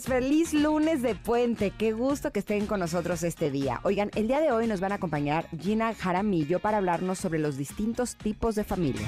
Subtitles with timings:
[0.00, 1.72] Feliz lunes de puente.
[1.76, 3.80] Qué gusto que estén con nosotros este día.
[3.82, 7.56] Oigan, el día de hoy nos van a acompañar Gina Jaramillo para hablarnos sobre los
[7.56, 9.06] distintos tipos de familia.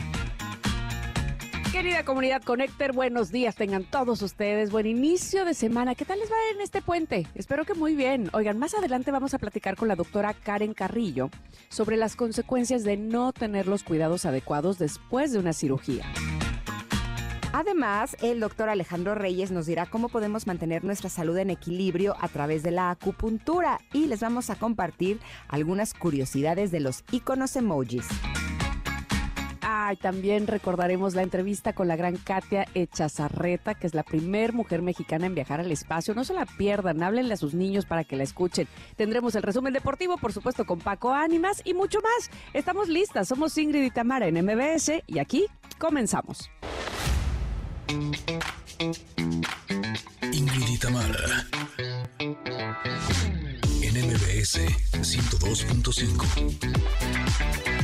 [1.72, 4.70] Querida comunidad Connector, buenos días tengan todos ustedes.
[4.70, 5.94] Buen inicio de semana.
[5.94, 7.26] ¿Qué tal les va en este puente?
[7.34, 8.30] Espero que muy bien.
[8.32, 11.30] Oigan, más adelante vamos a platicar con la doctora Karen Carrillo
[11.68, 16.06] sobre las consecuencias de no tener los cuidados adecuados después de una cirugía.
[17.52, 22.28] Además, el doctor Alejandro Reyes nos dirá cómo podemos mantener nuestra salud en equilibrio a
[22.28, 28.06] través de la acupuntura y les vamos a compartir algunas curiosidades de los iconos emojis.
[29.62, 34.52] Ah, y también recordaremos la entrevista con la gran Katia Echazarreta, que es la primer
[34.52, 36.14] mujer mexicana en viajar al espacio.
[36.14, 38.68] No se la pierdan, háblenle a sus niños para que la escuchen.
[38.96, 42.30] Tendremos el resumen deportivo, por supuesto, con Paco Ánimas y mucho más.
[42.52, 45.46] Estamos listas, somos Ingrid y Tamara en MBS y aquí
[45.78, 46.50] comenzamos.
[50.32, 51.46] Ingrid y Tamara
[53.80, 54.60] en MBS
[54.92, 57.77] 102.5.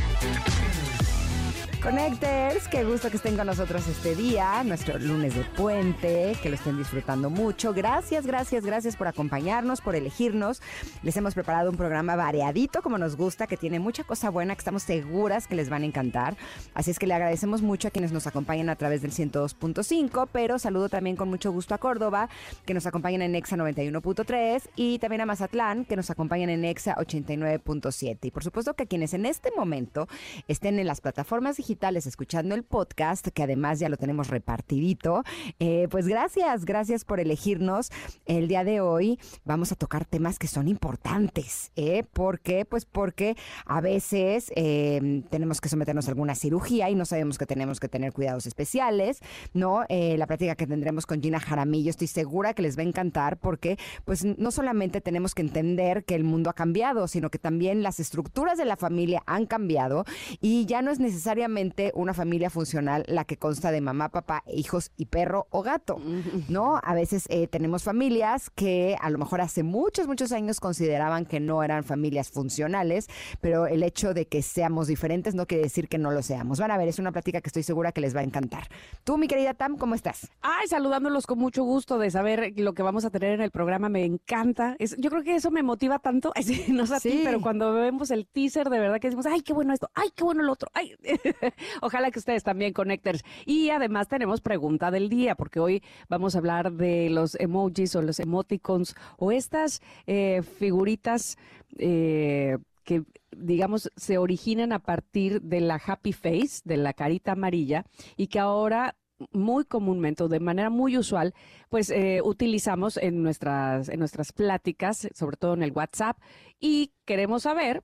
[1.84, 6.54] Connectors, qué gusto que estén con nosotros este día, nuestro lunes de puente, que lo
[6.54, 7.74] estén disfrutando mucho.
[7.74, 10.62] Gracias, gracias, gracias por acompañarnos, por elegirnos.
[11.02, 14.60] Les hemos preparado un programa variadito como nos gusta, que tiene mucha cosa buena, que
[14.60, 16.38] estamos seguras que les van a encantar.
[16.72, 20.58] Así es que le agradecemos mucho a quienes nos acompañan a través del 102.5, pero
[20.58, 22.30] saludo también con mucho gusto a Córdoba,
[22.64, 26.96] que nos acompañan en Exa 91.3 y también a Mazatlán, que nos acompañan en Exa
[26.96, 28.20] 89.7.
[28.22, 30.08] Y por supuesto que quienes en este momento
[30.48, 35.22] estén en las plataformas digitales, escuchando el podcast, que además ya lo tenemos repartidito.
[35.58, 37.90] Eh, pues gracias, gracias por elegirnos.
[38.26, 41.72] El día de hoy vamos a tocar temas que son importantes.
[41.76, 42.04] ¿eh?
[42.12, 42.64] ¿Por qué?
[42.64, 43.36] Pues porque
[43.66, 47.88] a veces eh, tenemos que someternos a alguna cirugía y no sabemos que tenemos que
[47.88, 49.20] tener cuidados especiales,
[49.52, 49.84] ¿no?
[49.88, 53.36] Eh, la práctica que tendremos con Gina Jaramillo, estoy segura que les va a encantar
[53.38, 57.82] porque pues no solamente tenemos que entender que el mundo ha cambiado, sino que también
[57.82, 60.04] las estructuras de la familia han cambiado
[60.40, 61.63] y ya no es necesariamente
[61.94, 66.00] una familia funcional la que consta de mamá, papá, hijos y perro o gato,
[66.48, 66.80] ¿no?
[66.82, 71.40] A veces eh, tenemos familias que a lo mejor hace muchos, muchos años consideraban que
[71.40, 73.08] no eran familias funcionales,
[73.40, 76.58] pero el hecho de que seamos diferentes no quiere decir que no lo seamos.
[76.58, 78.68] Van a ver, es una plática que estoy segura que les va a encantar.
[79.04, 80.30] Tú, mi querida Tam, ¿cómo estás?
[80.40, 83.88] Ay, saludándolos con mucho gusto de saber lo que vamos a tener en el programa,
[83.88, 84.76] me encanta.
[84.78, 86.32] Es, yo creo que eso me motiva tanto,
[86.68, 89.52] no sé a ti, pero cuando vemos el teaser, de verdad que decimos, ay, qué
[89.52, 90.94] bueno esto, ay, qué bueno el otro, ay.
[91.82, 93.18] Ojalá que ustedes también conecten.
[93.46, 98.02] Y además tenemos pregunta del día, porque hoy vamos a hablar de los emojis o
[98.02, 101.36] los emoticons o estas eh, figuritas
[101.78, 103.02] eh, que
[103.36, 107.84] digamos, se originan a partir de la happy face, de la carita amarilla,
[108.16, 108.94] y que ahora
[109.32, 111.34] muy comúnmente o de manera muy usual,
[111.68, 116.18] pues eh, utilizamos en nuestras, en nuestras pláticas, sobre todo en el WhatsApp,
[116.60, 117.82] y queremos saber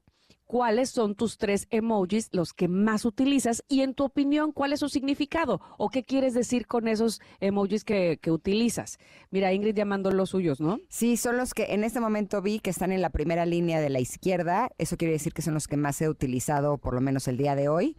[0.51, 4.81] cuáles son tus tres emojis, los que más utilizas y en tu opinión, cuál es
[4.81, 8.99] su significado o qué quieres decir con esos emojis que, utilizas.
[9.31, 10.81] Mira, Ingrid llamando los suyos, ¿no?
[10.89, 13.91] Sí, son los que en este momento vi que están en la primera línea de
[13.91, 14.71] la izquierda.
[14.77, 17.55] Eso quiere decir que son los que más he utilizado, por lo menos el día
[17.55, 17.97] de hoy.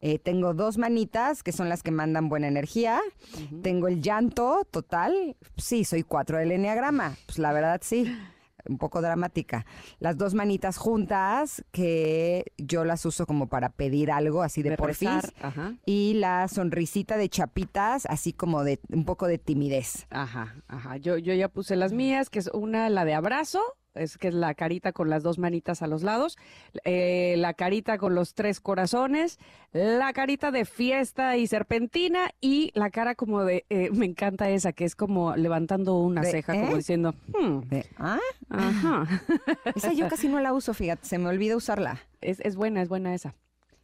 [0.00, 3.00] Eh, tengo dos manitas que son las que mandan buena energía.
[3.64, 5.36] Tengo el llanto total.
[5.56, 7.16] Sí, soy cuatro del enneagrama.
[7.26, 8.06] Pues la verdad sí
[8.68, 9.66] un poco dramática.
[9.98, 14.94] Las dos manitas juntas, que yo las uso como para pedir algo, así de, por
[14.94, 15.08] fin
[15.86, 20.06] Y la sonrisita de chapitas, así como de un poco de timidez.
[20.10, 20.96] Ajá, ajá.
[20.98, 23.62] Yo, yo ya puse las mías, que es una, la de abrazo,
[23.94, 26.36] es que es la carita con las dos manitas a los lados,
[26.84, 29.38] eh, la carita con los tres corazones,
[29.72, 34.72] la carita de fiesta y serpentina y la cara como de, eh, me encanta esa,
[34.72, 36.76] que es como levantando una ceja, como ¿eh?
[36.76, 37.60] diciendo, hmm,
[37.98, 38.18] ¿ah?
[38.50, 39.06] Ajá.
[39.74, 42.00] esa yo casi no la uso, fíjate, se me olvida usarla.
[42.20, 43.34] Es, es buena, es buena esa.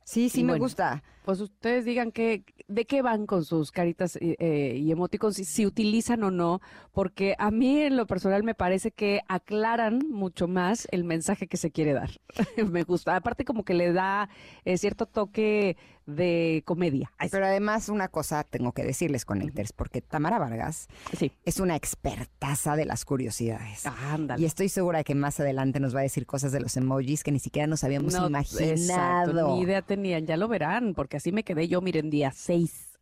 [0.04, 1.02] Sí, sí me gusta.
[1.24, 5.46] Pues ustedes digan que, de qué van con sus caritas eh, eh, y emoticons, si,
[5.46, 6.60] si, utilizan o no,
[6.92, 11.56] porque a mí en lo personal me parece que aclaran mucho más el mensaje que
[11.56, 12.10] se quiere dar.
[12.70, 13.16] me gusta.
[13.16, 14.28] Aparte como que le da
[14.66, 17.10] eh, cierto toque de comedia.
[17.30, 21.32] Pero además una cosa tengo que decirles, Connectors, porque Tamara Vargas sí.
[21.44, 23.86] es una expertaza de las curiosidades.
[23.86, 24.42] Ándale.
[24.42, 27.22] Y estoy segura de que más adelante nos va a decir cosas de los emojis
[27.22, 28.70] que ni siquiera nos habíamos No, imaginado.
[28.70, 32.93] exacto, ni idea tenían, ya lo verán, porque así me quedé yo, miren, día 6.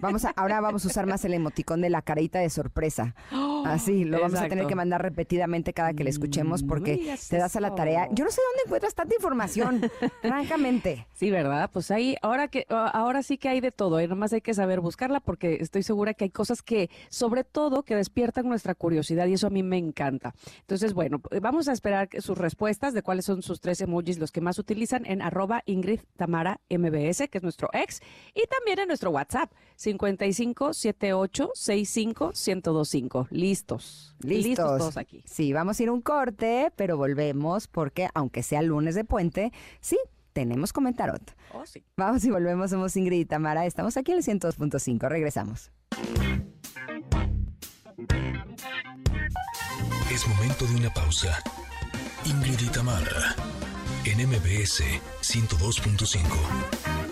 [0.00, 3.14] Vamos a, ahora vamos a usar más el emoticón de la carita de sorpresa.
[3.64, 7.16] Así, lo vamos a tener que mandar repetidamente cada que le escuchemos Mm, no porque
[7.28, 8.08] te das a la tarea.
[8.12, 9.90] Yo no sé dónde encuentras tanta información,
[10.22, 11.06] francamente.
[11.12, 11.70] Sí, ¿verdad?
[11.72, 14.80] Pues ahí, ahora que, ahora sí que hay de todo, y nomás hay que saber
[14.80, 19.34] buscarla porque estoy segura que hay cosas que, sobre todo, que despiertan nuestra curiosidad y
[19.34, 20.34] eso a mí me encanta.
[20.60, 24.32] Entonces, bueno, pues, vamos a esperar sus respuestas de cuáles son sus tres emojis los
[24.32, 28.00] que más utilizan en arroba Ingrid Tamara MBS, que es nuestro ex,
[28.34, 33.28] y también en nuestro WhatsApp, 55 78 65 1025.
[33.30, 34.14] Listos.
[34.20, 34.78] Listos.
[34.78, 35.24] todos aquí.
[35.26, 39.52] Sí, vamos a ir a un corte, pero volvemos porque aunque sea lunes de puente,
[39.80, 39.98] sí,
[40.32, 41.22] tenemos comentarot.
[41.54, 41.82] Oh, sí.
[41.96, 45.70] Vamos y volvemos, somos Ingrid y Tamara, estamos aquí en el 102.5, regresamos.
[50.10, 51.42] Es momento de una pausa.
[52.24, 53.34] Ingrid y Tamara,
[54.04, 54.82] en MBS
[55.22, 57.11] 102.5.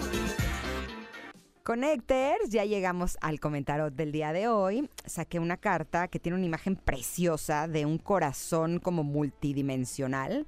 [1.71, 4.89] Connectors, ya llegamos al comentarot del día de hoy.
[5.05, 10.47] Saqué una carta que tiene una imagen preciosa de un corazón como multidimensional,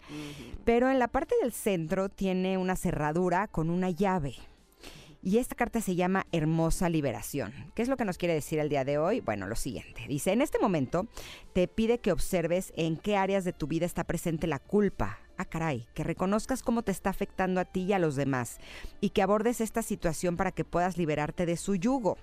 [0.65, 4.35] pero en la parte del centro tiene una cerradura con una llave.
[5.21, 7.53] Y esta carta se llama Hermosa Liberación.
[7.73, 9.21] ¿Qué es lo que nos quiere decir el día de hoy?
[9.21, 10.05] Bueno, lo siguiente.
[10.09, 11.07] Dice, en este momento
[11.53, 15.22] te pide que observes en qué áreas de tu vida está presente la culpa.
[15.37, 18.59] Ah, caray, que reconozcas cómo te está afectando a ti y a los demás
[19.01, 22.17] y que abordes esta situación para que puedas liberarte de su yugo.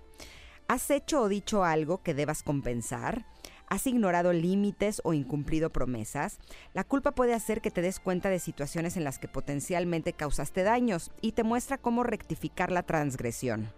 [0.68, 3.26] ¿Has hecho o dicho algo que debas compensar?
[3.66, 6.38] ¿Has ignorado límites o incumplido promesas?
[6.74, 10.62] La culpa puede hacer que te des cuenta de situaciones en las que potencialmente causaste
[10.62, 13.72] daños y te muestra cómo rectificar la transgresión.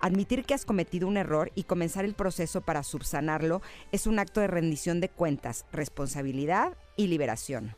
[0.00, 3.62] Admitir que has cometido un error y comenzar el proceso para subsanarlo
[3.92, 7.76] es un acto de rendición de cuentas, responsabilidad y liberación.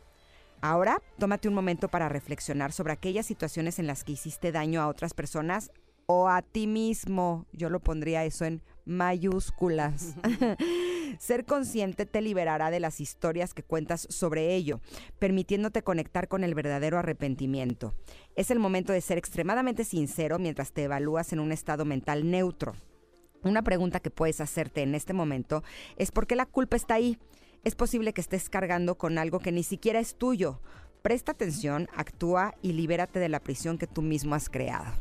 [0.65, 4.89] Ahora, tómate un momento para reflexionar sobre aquellas situaciones en las que hiciste daño a
[4.89, 5.71] otras personas
[6.07, 7.45] o a ti mismo.
[7.53, 10.15] Yo lo pondría eso en mayúsculas.
[11.19, 14.81] Ser consciente te liberará de las historias que cuentas sobre ello,
[15.19, 17.93] permitiéndote conectar con el verdadero arrepentimiento.
[18.35, 22.73] Es el momento de ser extremadamente sincero mientras te evalúas en un estado mental neutro.
[23.43, 25.63] Una pregunta que puedes hacerte en este momento
[25.99, 27.19] es por qué la culpa está ahí.
[27.65, 30.61] Es posible que estés cargando con algo que ni siquiera es tuyo.
[31.01, 34.93] Presta atención, actúa y libérate de la prisión que tú mismo has creado.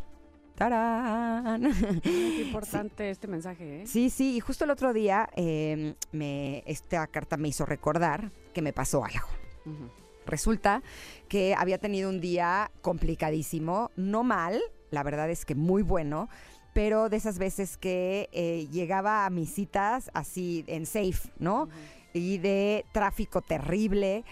[0.56, 1.66] ¡Tarán!
[2.42, 3.88] Importante este mensaje, ¿eh?
[3.88, 8.62] Sí, sí, y justo el otro día eh, me, esta carta me hizo recordar que
[8.62, 9.28] me pasó algo.
[10.26, 10.84] Resulta
[11.28, 16.30] que había tenido un día complicadísimo, no mal, la verdad es que muy bueno,
[16.74, 21.68] pero de esas veces que eh, llegaba a mis citas así en safe, ¿no?
[22.14, 24.24] Y de tráfico terrible.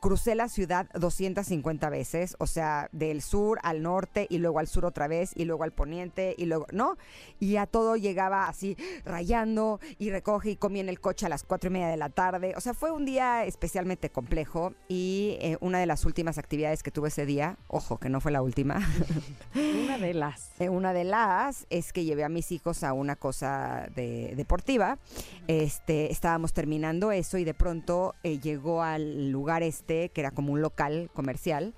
[0.00, 4.84] Crucé la ciudad 250 veces, o sea, del sur al norte y luego al sur
[4.84, 6.96] otra vez y luego al poniente y luego, ¿no?
[7.40, 11.42] Y a todo llegaba así rayando y recoge y comí en el coche a las
[11.42, 12.54] cuatro y media de la tarde.
[12.56, 16.90] O sea, fue un día especialmente complejo y eh, una de las últimas actividades que
[16.90, 18.80] tuve ese día, ojo, que no fue la última,
[19.54, 20.50] Una de las.
[20.60, 24.98] eh, una de las es que llevé a mis hijos a una cosa de, deportiva.
[25.46, 30.52] Este, estábamos terminando eso y de pronto eh, llegó al lugar este, que era como
[30.52, 31.74] un local comercial,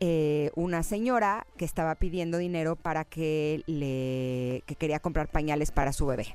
[0.00, 5.92] eh, una señora que estaba pidiendo dinero para que le que quería comprar pañales para
[5.92, 6.34] su bebé.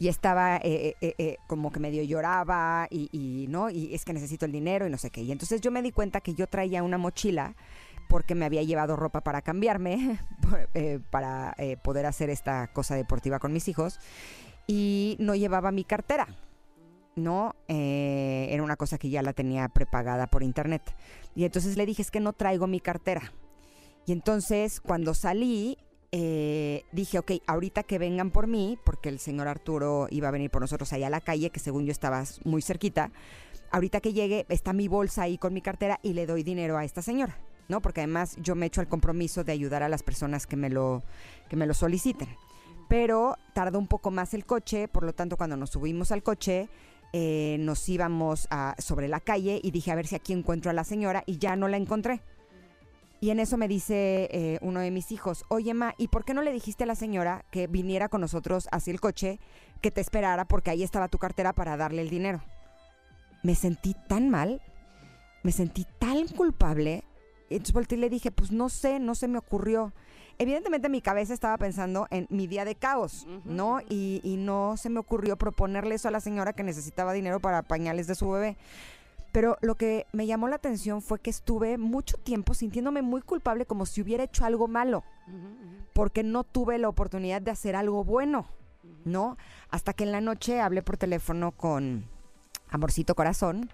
[0.00, 4.46] Y estaba eh, eh, como que medio lloraba y, y, no y es que necesito
[4.46, 5.22] el dinero y no sé qué.
[5.22, 7.54] Y entonces yo me di cuenta que yo traía una mochila
[8.08, 10.18] porque me había llevado ropa para cambiarme,
[11.10, 14.00] para poder hacer esta cosa deportiva con mis hijos,
[14.66, 16.26] y no llevaba mi cartera.
[17.18, 20.82] No, Eh, era una cosa que ya la tenía prepagada por internet.
[21.34, 23.32] Y entonces le dije, es que no traigo mi cartera.
[24.06, 25.76] Y entonces cuando salí,
[26.12, 30.50] eh, dije, ok, ahorita que vengan por mí, porque el señor Arturo iba a venir
[30.50, 33.10] por nosotros allá a la calle, que según yo estaba muy cerquita,
[33.70, 36.84] ahorita que llegue está mi bolsa ahí con mi cartera y le doy dinero a
[36.84, 37.82] esta señora, ¿no?
[37.82, 41.02] Porque además yo me echo el compromiso de ayudar a las personas que me lo,
[41.50, 42.28] que me lo soliciten.
[42.88, 46.70] Pero tardó un poco más el coche, por lo tanto cuando nos subimos al coche,
[47.12, 48.48] eh, nos íbamos
[48.78, 51.56] sobre la calle y dije a ver si aquí encuentro a la señora y ya
[51.56, 52.22] no la encontré.
[53.20, 56.34] Y en eso me dice eh, uno de mis hijos, oye Ma, ¿y por qué
[56.34, 59.40] no le dijiste a la señora que viniera con nosotros hacia el coche,
[59.80, 62.42] que te esperara porque ahí estaba tu cartera para darle el dinero?
[63.42, 64.62] Me sentí tan mal,
[65.42, 67.02] me sentí tan culpable.
[67.50, 69.92] Entonces volteé y le dije, pues no sé, no se me ocurrió.
[70.38, 73.80] Evidentemente mi cabeza estaba pensando en mi día de caos, ¿no?
[73.88, 77.62] Y, y no se me ocurrió proponerle eso a la señora que necesitaba dinero para
[77.62, 78.56] pañales de su bebé.
[79.32, 83.66] Pero lo que me llamó la atención fue que estuve mucho tiempo sintiéndome muy culpable
[83.66, 85.04] como si hubiera hecho algo malo,
[85.92, 88.46] porque no tuve la oportunidad de hacer algo bueno,
[89.04, 89.36] ¿no?
[89.70, 92.04] Hasta que en la noche hablé por teléfono con
[92.70, 93.70] Amorcito Corazón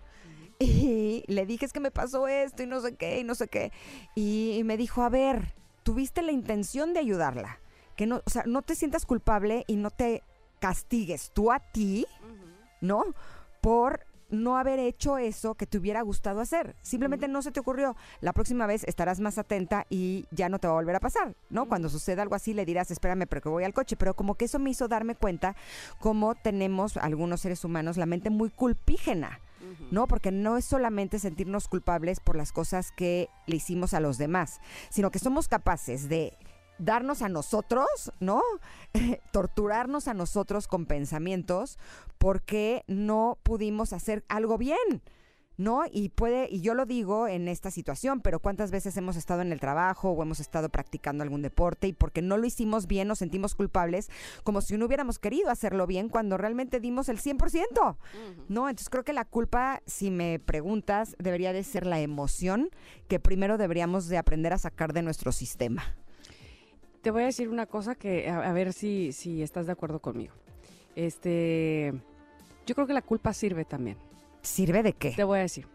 [0.59, 3.49] y le dije es que me pasó esto y no sé qué y no sé
[3.49, 3.73] qué.
[4.15, 5.55] Y, me dijo, a ver,
[5.85, 7.61] tuviste la intención de ayudarla,
[7.95, 10.23] que no, o sea, no te sientas culpable y no te
[10.59, 12.07] castigues tú a ti,
[12.81, 13.05] ¿no?
[13.61, 14.01] Por
[14.31, 16.75] no haber hecho eso que te hubiera gustado hacer.
[16.83, 17.97] Simplemente no se te ocurrió.
[18.21, 21.35] La próxima vez estarás más atenta y ya no te va a volver a pasar,
[21.51, 21.67] ¿no?
[21.67, 23.97] Cuando suceda algo así le dirás, espérame, pero que voy al coche.
[23.97, 25.55] Pero como que eso me hizo darme cuenta
[26.01, 29.41] cómo tenemos algunos seres humanos la mente muy culpígena.
[29.91, 30.07] ¿No?
[30.07, 34.61] Porque no es solamente sentirnos culpables por las cosas que le hicimos a los demás,
[34.91, 36.37] sino que somos capaces de
[36.79, 38.43] darnos a nosotros, ¿no?
[39.33, 41.79] Torturarnos a nosotros con pensamientos
[42.19, 45.03] porque no pudimos hacer algo bien.
[45.57, 45.83] ¿No?
[45.91, 49.53] Y puede, y yo lo digo en esta situación, pero cuántas veces hemos estado en
[49.53, 53.19] el trabajo o hemos estado practicando algún deporte y porque no lo hicimos bien nos
[53.19, 54.11] sentimos culpables,
[54.43, 57.97] como si no hubiéramos querido hacerlo bien cuando realmente dimos el 100%,
[58.49, 58.69] ¿no?
[58.69, 62.71] Entonces creo que la culpa, si me preguntas, debería de ser la emoción
[63.09, 65.85] que primero deberíamos de aprender a sacar de nuestro sistema
[67.05, 70.33] te voy a decir una cosa que a, ver si, si estás de acuerdo conmigo.
[70.97, 71.93] Este,
[72.67, 73.99] yo creo que la culpa sirve también.
[74.45, 75.11] ¿Sirve de qué?
[75.13, 75.67] Te voy a decir.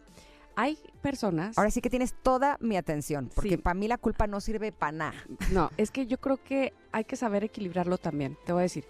[0.55, 1.57] Hay personas.
[1.57, 4.91] Ahora sí que tienes toda mi atención, porque para mí la culpa no sirve para
[4.91, 5.25] nada.
[5.51, 8.37] No, es que yo creo que hay que saber equilibrarlo también.
[8.45, 8.85] Te voy a decir.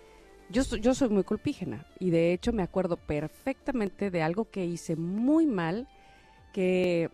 [0.51, 4.95] Yo, yo soy muy culpígena y de hecho me acuerdo perfectamente de algo que hice
[4.95, 5.87] muy mal,
[6.53, 7.11] que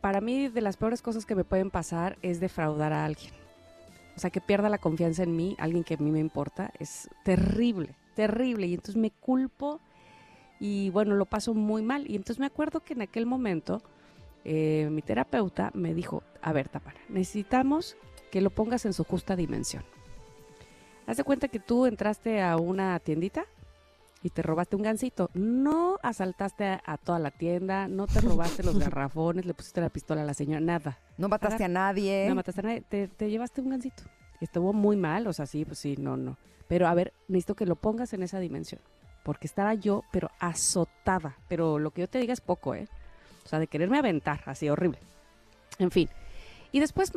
[0.00, 3.32] para mí de las peores cosas que me pueden pasar es defraudar a alguien.
[4.16, 7.08] O sea, que pierda la confianza en mí, alguien que a mí me importa, es
[7.24, 8.68] terrible, terrible.
[8.68, 9.80] Y entonces me culpo
[10.62, 12.08] y bueno, lo paso muy mal.
[12.08, 13.82] Y entonces me acuerdo que en aquel momento
[14.44, 17.96] eh, mi terapeuta me dijo, a ver, Tapara, necesitamos
[18.30, 19.82] que lo pongas en su justa dimensión.
[21.08, 23.44] Haz de cuenta que tú entraste a una tiendita
[24.22, 25.30] y te robaste un gancito.
[25.34, 30.22] No asaltaste a, toda la tienda, no te robaste los garrafones, le pusiste la pistola
[30.22, 31.00] a la señora, nada.
[31.18, 32.28] No mataste a nadie.
[32.28, 34.04] No mataste a nadie, te, llevaste un gancito.
[34.40, 36.38] Estuvo muy mal, o sea, sí, pues sí, no, no.
[36.68, 38.80] Pero a ver, necesito que lo pongas en esa dimensión.
[39.22, 41.36] Porque estaba yo, pero azotada.
[41.48, 42.88] Pero lo que yo te diga es poco, ¿eh?
[43.44, 44.98] O sea, de quererme aventar, así horrible.
[45.78, 46.08] En fin.
[46.72, 47.12] Y después,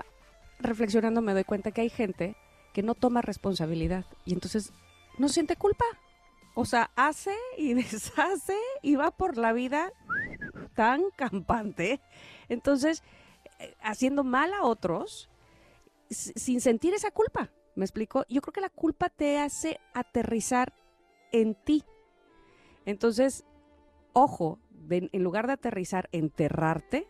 [0.59, 2.35] reflexionando, me doy cuenta que hay gente
[2.73, 4.71] que no toma responsabilidad y entonces
[5.17, 5.85] no siente culpa.
[6.55, 9.91] O sea, hace y deshace y va por la vida
[10.73, 12.01] tan campante.
[12.49, 13.03] Entonces,
[13.59, 15.29] eh, haciendo mal a otros
[16.09, 17.49] sin sentir esa culpa.
[17.75, 18.25] ¿Me explico?
[18.29, 20.73] Yo creo que la culpa te hace aterrizar
[21.31, 21.83] en ti.
[22.85, 23.45] Entonces,
[24.13, 27.07] ojo, en lugar de aterrizar, enterrarte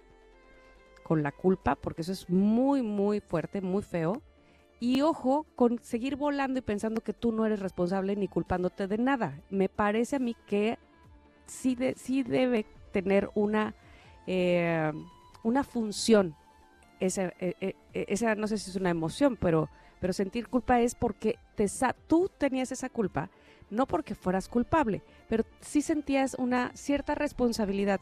[1.03, 4.21] con la culpa, porque eso es muy, muy fuerte, muy feo
[4.79, 8.97] y ojo con seguir volando y pensando que tú no eres responsable ni culpándote de
[8.97, 9.39] nada.
[9.49, 10.77] Me parece a mí que
[11.45, 13.75] sí, de, sí debe tener una,
[14.27, 14.91] eh,
[15.43, 16.35] una función.
[16.99, 20.95] Esa, eh, eh, esa, no sé si es una emoción, pero, pero sentir culpa es
[20.95, 21.67] porque te,
[22.07, 23.29] tú tenías esa culpa,
[23.69, 27.99] no porque fueras culpable, pero sí sentías una cierta responsabilidad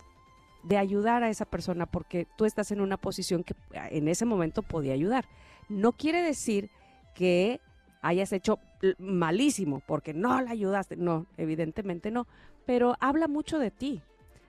[0.64, 3.56] de ayudar a esa persona porque tú estás en una posición que
[3.92, 5.26] en ese momento podía ayudar.
[5.70, 6.70] No quiere decir
[7.16, 7.60] que
[8.02, 8.60] hayas hecho
[8.98, 10.96] malísimo porque no la ayudaste.
[10.96, 12.28] No, evidentemente no.
[12.66, 14.02] Pero habla mucho de ti.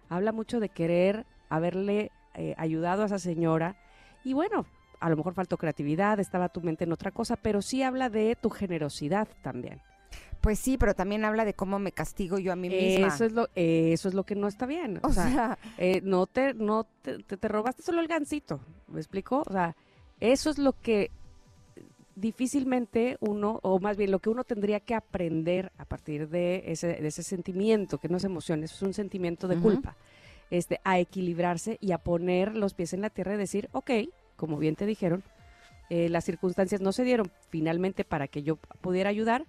[0.08, 3.76] Habla mucho de querer haberle eh, ayudado a esa señora.
[4.22, 4.66] Y bueno,
[5.00, 8.36] a lo mejor faltó creatividad, estaba tu mente en otra cosa, pero sí habla de
[8.36, 9.80] tu generosidad también.
[10.40, 13.08] Pues sí, pero también habla de cómo me castigo yo a mí misma.
[13.08, 15.00] Eso es lo, eso es lo que no está bien.
[15.02, 19.42] O, sea, eh, no, te, no te, te, robaste solo el gancito, ¿me explico?
[19.46, 19.74] O sea,
[20.20, 21.10] eso es lo que
[22.16, 26.88] difícilmente uno, o más bien lo que uno tendría que aprender a partir de ese,
[26.88, 29.96] de ese sentimiento, que no es emoción, es un sentimiento de culpa,
[30.50, 33.90] este, a equilibrarse y a poner los pies en la tierra y decir, ok,
[34.36, 35.22] como bien te dijeron,
[35.90, 39.46] eh, las circunstancias no se dieron finalmente para que yo pudiera ayudar,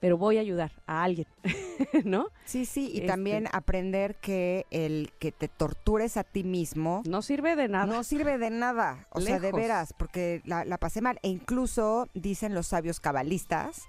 [0.00, 1.26] pero voy a ayudar a alguien,
[2.04, 2.28] ¿no?
[2.44, 7.22] Sí, sí, y también este aprender que el que te tortures a ti mismo no
[7.22, 7.86] sirve de nada.
[7.86, 11.18] No sirve de nada, o sea, de veras, porque la, pasé mal.
[11.22, 13.82] E incluso dicen los sabios cabalistas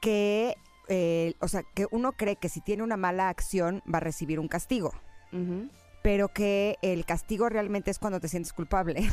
[0.00, 0.56] que,
[0.88, 4.38] eh, o sea, que uno cree que si tiene una mala acción va a recibir
[4.38, 4.92] un castigo
[6.02, 9.08] pero que el castigo realmente es cuando te sientes culpable,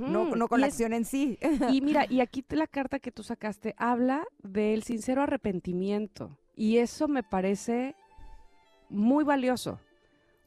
[0.00, 1.38] No, con la acción en sí.
[1.70, 7.08] y mira, y aquí la carta que tú sacaste habla del sincero arrepentimiento, y eso
[7.08, 7.94] me parece
[8.88, 9.78] muy valioso,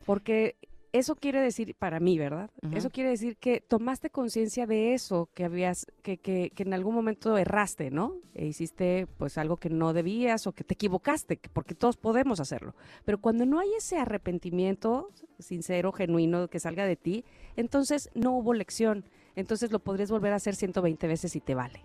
[0.06, 0.56] porque
[1.00, 2.50] eso quiere decir, para mí, ¿verdad?
[2.74, 6.96] Eso quiere decir que tomaste conciencia de eso que habías, que, que, que, en algún
[6.96, 8.16] momento erraste, ¿no?
[8.34, 12.76] E hiciste pues algo que no debías o que te equivocaste, porque todos podemos hacerlo.
[13.04, 15.10] Pero cuando no hay ese arrepentimiento
[15.40, 17.26] sincero, genuino, que salga de ti,
[17.56, 19.06] entonces no hubo lección.
[19.36, 21.84] Entonces lo podrías volver a hacer 120 veces si te vale.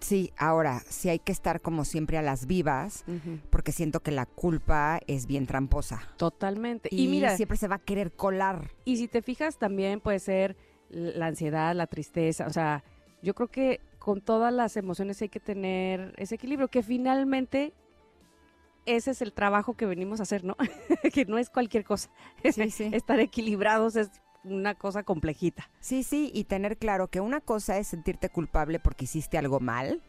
[0.00, 3.04] Sí, ahora sí hay que estar como siempre a las vivas,
[3.50, 6.02] porque siento que la culpa es bien tramposa.
[6.16, 6.88] Totalmente.
[6.92, 8.70] Y, mira, siempre se va a querer colar.
[8.84, 10.56] Y si te fijas, también puede ser
[10.90, 12.46] la ansiedad, la tristeza.
[12.46, 12.84] O sea,
[13.22, 17.72] yo creo que con todas las emociones hay que tener ese equilibrio, que finalmente
[18.84, 20.56] ese es el trabajo que venimos a hacer, ¿no?
[21.12, 22.10] que no es cualquier cosa.
[22.52, 22.90] Sí, sí.
[22.92, 24.10] Estar equilibrados es
[24.46, 25.68] una cosa complejita.
[25.80, 30.02] Sí, sí, y tener claro que una cosa es sentirte culpable porque hiciste algo mal.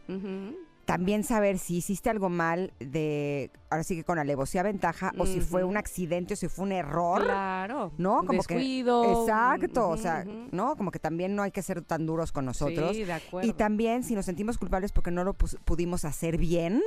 [0.86, 5.42] También saber si hiciste algo mal de, ahora sí que con alevosía ventaja, o si
[5.42, 7.26] fue un accidente o si fue un error.
[7.26, 7.92] Claro.
[7.98, 8.20] ¿No?
[8.20, 9.22] Como Descuido.
[9.24, 9.90] exacto.
[9.90, 10.78] o sea, ¿no?
[10.78, 12.96] Como que también no hay que ser tan duros con nosotros.
[12.96, 13.50] Sí, de acuerdo.
[13.50, 16.82] Y también si nos sentimos culpables porque no lo pudimos hacer bien.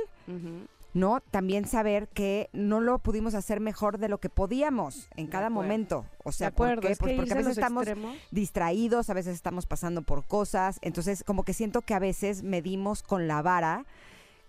[0.93, 1.21] ¿No?
[1.31, 6.05] También saber que no lo pudimos hacer mejor de lo que podíamos en cada momento.
[6.23, 6.95] O sea, ¿por qué?
[6.95, 7.87] Pues porque a veces estamos
[8.31, 10.79] distraídos, a veces estamos pasando por cosas.
[10.81, 13.85] Entonces, como que siento que a veces medimos con la vara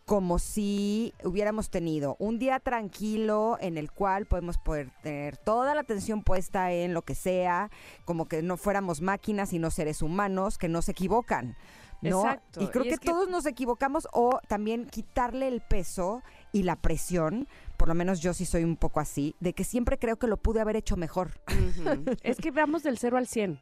[0.04, 5.82] como si hubiéramos tenido un día tranquilo en el cual podemos poder tener toda la
[5.82, 7.70] atención puesta en lo que sea,
[8.04, 11.56] como que no fuéramos máquinas y no seres humanos que no se equivocan.
[12.02, 12.62] Exacto.
[12.62, 17.88] Y creo que, todos nos equivocamos o también quitarle el peso y la presión, por
[17.88, 20.60] lo menos yo sí soy un poco así, de que siempre creo que lo pude
[20.60, 21.40] haber hecho mejor.
[22.22, 23.60] es que vamos del 0 al 100.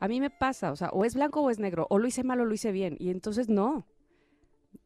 [0.00, 2.24] A mí me pasa, o sea, o es blanco o es negro, o lo hice
[2.24, 3.86] mal o lo hice bien, y entonces no.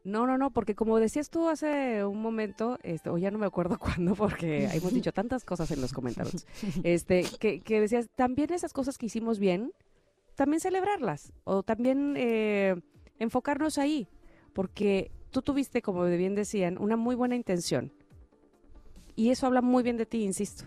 [0.05, 3.47] No, no, no, porque como decías tú hace un momento, este, o ya no me
[3.47, 6.47] acuerdo cuándo, porque hemos dicho tantas cosas en los comentarios,
[6.85, 9.73] este, que, que decías, también esas cosas que hicimos bien,
[10.39, 12.77] también celebrarlas o también eh,
[13.19, 14.07] enfocarnos ahí,
[14.53, 17.93] porque tú tuviste, como bien decían, una muy buena intención.
[19.17, 20.65] Y eso habla muy bien de ti, insisto.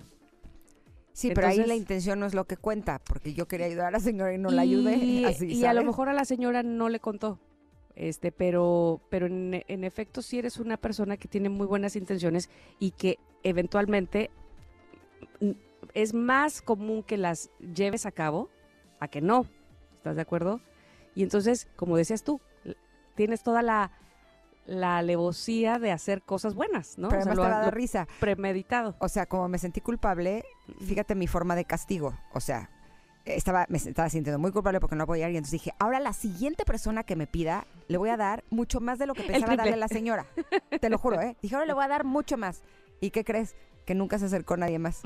[1.14, 3.92] Sí, pero ahí la intención no es lo que cuenta, porque yo quería ayudar a
[3.92, 5.26] la señora y no la ayudé.
[5.26, 7.40] Así, y a lo mejor a la señora no le contó.
[7.96, 12.50] Este, pero, pero en, en efecto, si eres una persona que tiene muy buenas intenciones
[12.78, 14.32] y que eventualmente
[15.40, 15.52] mm,
[15.94, 18.50] es más común que las lleves a cabo
[19.00, 19.46] a que no.
[20.02, 20.62] ¿Estás de acuerdo?
[21.14, 22.42] Y entonces, como decías tú,
[23.14, 23.92] tienes toda la,
[24.66, 27.10] la alevosía de hacer cosas buenas, ¿no?
[27.10, 28.08] Pero o sea, risa.
[28.20, 28.96] Premeditado.
[28.98, 30.44] O sea, como me sentí culpable,
[30.84, 32.18] fíjate mi forma de castigo.
[32.34, 32.72] O sea,
[33.26, 36.14] estaba, me estaba sintiendo muy culpable porque no podía ir y entonces dije, ahora la
[36.14, 39.56] siguiente persona que me pida, le voy a dar mucho más de lo que pensaba
[39.56, 40.26] darle a la señora.
[40.80, 41.38] Te lo juro, ¿eh?
[41.44, 42.64] Dije, ahora le voy a dar mucho más.
[43.02, 43.56] ¿Y qué crees?
[43.86, 45.02] Que nunca se acercó nadie más.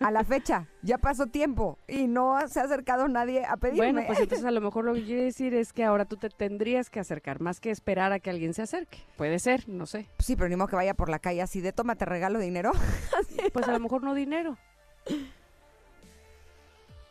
[0.00, 3.92] A la fecha, ya pasó tiempo y no se ha acercado nadie a pedirme.
[3.92, 6.28] Bueno, pues entonces a lo mejor lo que quiere decir es que ahora tú te
[6.28, 8.98] tendrías que acercar, más que esperar a que alguien se acerque.
[9.16, 10.06] Puede ser, no sé.
[10.18, 12.72] Sí, pero ni modo que vaya por la calle así de toma, te regalo dinero.
[13.52, 14.56] pues a lo mejor no dinero.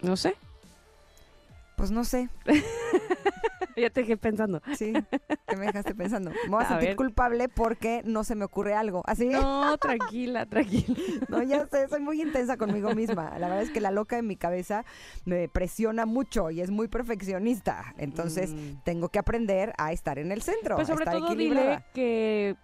[0.01, 0.35] No sé.
[1.75, 2.29] Pues no sé.
[3.77, 4.61] ya te dejé pensando.
[4.75, 4.93] Sí,
[5.47, 6.31] que me dejaste pensando.
[6.45, 9.03] Me voy a, sentir culpable porque no se me ocurre algo.
[9.05, 9.27] ¿Así?
[9.27, 10.95] No, tranquila, tranquila.
[11.29, 13.37] No, ya sé, soy muy intensa conmigo misma.
[13.39, 14.85] La verdad es que la loca en mi cabeza
[15.25, 17.93] me presiona mucho y es muy perfeccionista.
[17.97, 18.83] Entonces, mm.
[18.83, 20.75] tengo que aprender a estar en el centro.
[20.75, 22.55] Pues sobre todo dile que,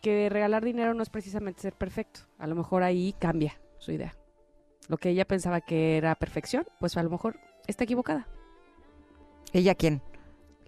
[0.00, 2.20] que regalar dinero no es precisamente ser perfecto.
[2.38, 4.14] A lo mejor ahí cambia su idea.
[4.88, 8.26] Lo que ella pensaba que era perfección, pues a lo mejor está equivocada.
[9.54, 10.02] ¿Ella quién?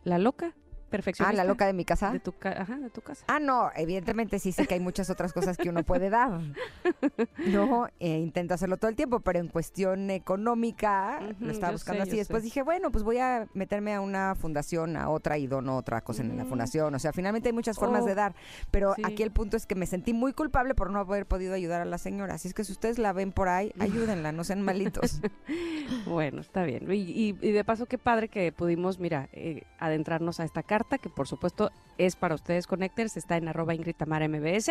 [0.05, 0.55] La loca
[0.97, 1.41] perfeccionista.
[1.41, 2.11] Ah, la loca de mi casa.
[2.11, 3.25] De tu, ajá, de tu casa.
[3.29, 6.41] Ah, no, evidentemente sí sé que hay muchas otras cosas que uno puede dar.
[7.47, 12.17] No, eh, intento hacerlo todo el tiempo, pero en cuestión económica lo estaba buscando así.
[12.17, 16.01] Después dije, bueno, pues voy a meterme a una fundación, a otra y dono otra
[16.03, 16.49] cosa en la mm.
[16.49, 16.95] fundación.
[16.95, 18.35] O sea, finalmente hay muchas formas de oh, dar,
[18.71, 21.81] pero aquí el punto es que me sentí muy culpable por no haber podido ayudar
[21.81, 22.35] a la señora.
[22.35, 25.21] Así es que si ustedes la ven por ahí, ayúdenla, no sean malitos.
[26.07, 26.87] bueno, está bien.
[26.91, 31.27] Y, de paso, qué padre que pudimos, mira, eh, adentrarnos a esta carta, que por
[31.27, 34.71] supuesto es para ustedes Connectors, está en arroba Ingrid Tamara MBS.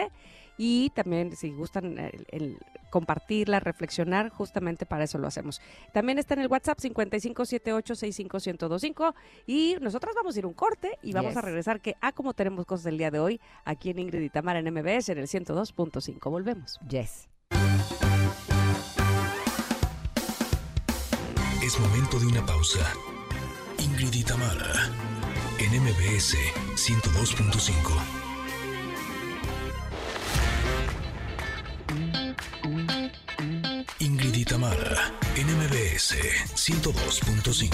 [0.58, 2.58] Y también, si gustan el,
[2.90, 5.60] compartirla, reflexionar, justamente para eso lo hacemos.
[5.94, 9.14] También está en el WhatsApp 5578651025
[9.46, 12.66] y nosotros vamos a ir un corte y vamos a regresar que a como tenemos
[12.66, 16.32] cosas el día de hoy aquí en Ingrid y Tamara en MBS en el 102.5.
[16.32, 16.80] Volvemos.
[16.90, 17.28] Yes.
[21.62, 22.94] Es momento de una pausa.
[23.80, 24.90] Ingrid y Tamara
[25.60, 26.36] en MBS
[26.76, 28.26] 102.5.
[34.00, 36.16] Ingrid y Tamara, NMBS
[36.56, 37.72] 102.5.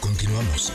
[0.00, 0.72] Continuamos.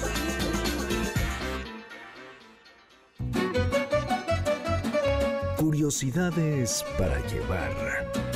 [5.58, 8.27] Curiosidades para llevar.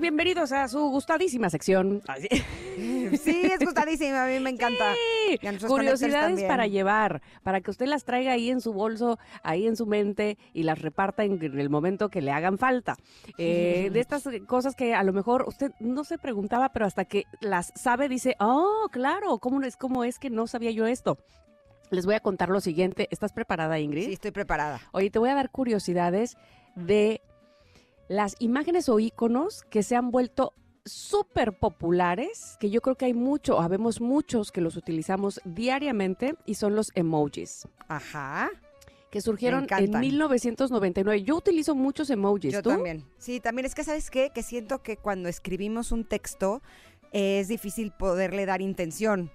[0.00, 2.02] Bienvenidos a su gustadísima sección.
[3.22, 4.94] Sí, es gustadísima, a mí me encanta.
[5.66, 9.86] Curiosidades para llevar, para que usted las traiga ahí en su bolso, ahí en su
[9.86, 12.96] mente y las reparta en el momento que le hagan falta.
[13.38, 17.24] Eh, de estas cosas que a lo mejor usted no se preguntaba, pero hasta que
[17.40, 21.16] las sabe dice, oh, claro, ¿cómo es, cómo es que no sabía yo esto?
[21.90, 23.08] Les voy a contar lo siguiente.
[23.10, 24.04] ¿Estás preparada, Ingrid?
[24.04, 24.80] Sí, estoy preparada.
[24.92, 26.36] Oye, te voy a dar curiosidades
[26.76, 27.22] de
[28.08, 33.14] las imágenes o iconos que se han vuelto súper populares, que yo creo que hay
[33.14, 37.68] mucho, habemos muchos que los utilizamos diariamente y son los emojis.
[37.88, 38.50] Ajá.
[39.10, 41.22] Que surgieron en 1999.
[41.22, 42.52] Yo utilizo muchos emojis.
[42.52, 43.04] Yo también.
[43.18, 44.30] Sí, también es que, ¿sabes qué?
[44.34, 46.62] Que siento que cuando escribimos un texto
[47.12, 49.30] es difícil poderle dar intención.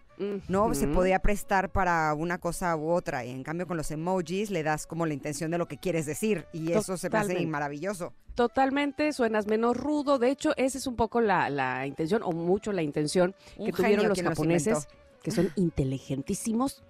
[0.48, 0.74] ¿No?
[0.74, 3.26] Se podía prestar para una cosa u otra.
[3.26, 6.06] Y en cambio, con los emojis le das como la intención de lo que quieres
[6.06, 6.46] decir.
[6.54, 8.14] Y eso se me hace maravilloso.
[8.36, 10.20] Totalmente, suenas menos rudo.
[10.20, 14.22] De hecho, esa es un poco la, intención, o mucho la intención que tuvieron los
[14.22, 14.88] japoneses,
[15.22, 16.84] que son inteligentísimos.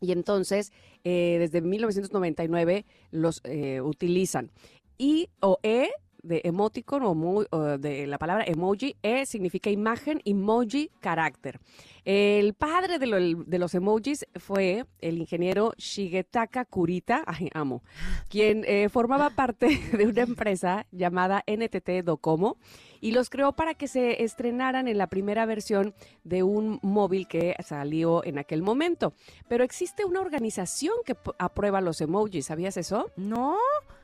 [0.00, 0.72] Y entonces,
[1.04, 4.50] eh, desde 1999 los eh, utilizan.
[4.98, 5.90] Y o E
[6.24, 11.60] de emoticon o, de la palabra emoji, E significa imagen, emoji, carácter.
[12.04, 17.82] El padre de, los emojis fue el ingeniero Shigetaka Kurita, ay, amo,
[18.28, 22.58] quien eh, formaba parte de una empresa llamada NTT Docomo
[23.00, 27.54] y los creó para que se estrenaran en la primera versión de un móvil que
[27.62, 29.14] salió en aquel momento.
[29.48, 33.10] Pero existe una organización que aprueba los emojis, ¿sabías eso?
[33.16, 33.56] No.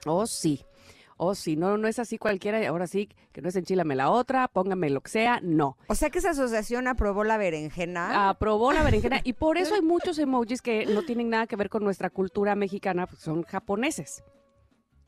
[0.07, 0.65] Oh, sí
[1.23, 4.49] o si no, no es así cualquiera, ahora sí, que no es enchilame la otra,
[4.49, 5.77] póngame lo que sea, no.
[5.87, 8.31] O sea que esa asociación aprobó la berenjena.
[8.31, 11.69] Aprobó la berenjena y por eso hay muchos emojis que no tienen nada que ver
[11.69, 14.25] con nuestra cultura mexicana, pues son japoneses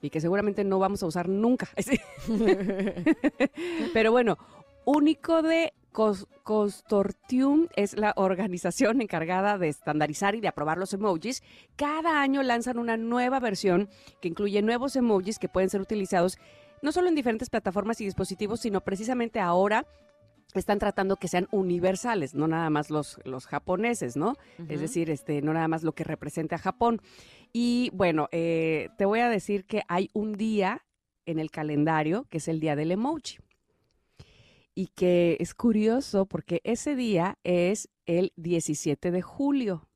[0.02, 1.70] y que seguramente no vamos a usar nunca.
[3.94, 4.36] Pero bueno,
[4.84, 11.42] único de Consortium es la organización encargada de estandarizar y de aprobar los emojis.
[11.76, 13.88] Cada año lanzan una nueva versión
[14.20, 16.38] que incluye nuevos emojis que pueden ser utilizados
[16.80, 19.86] no solo en diferentes plataformas y dispositivos, sino precisamente ahora
[20.54, 24.34] están tratando que sean universales, no nada más los, los japoneses, ¿no?
[24.68, 27.00] Es decir, este, no nada más lo que representa a Japón.
[27.52, 30.84] Y bueno, eh, te voy a decir que hay un día
[31.24, 33.38] en el calendario que es el día del emoji
[34.74, 39.88] y que es curioso porque ese día es el 17 de julio.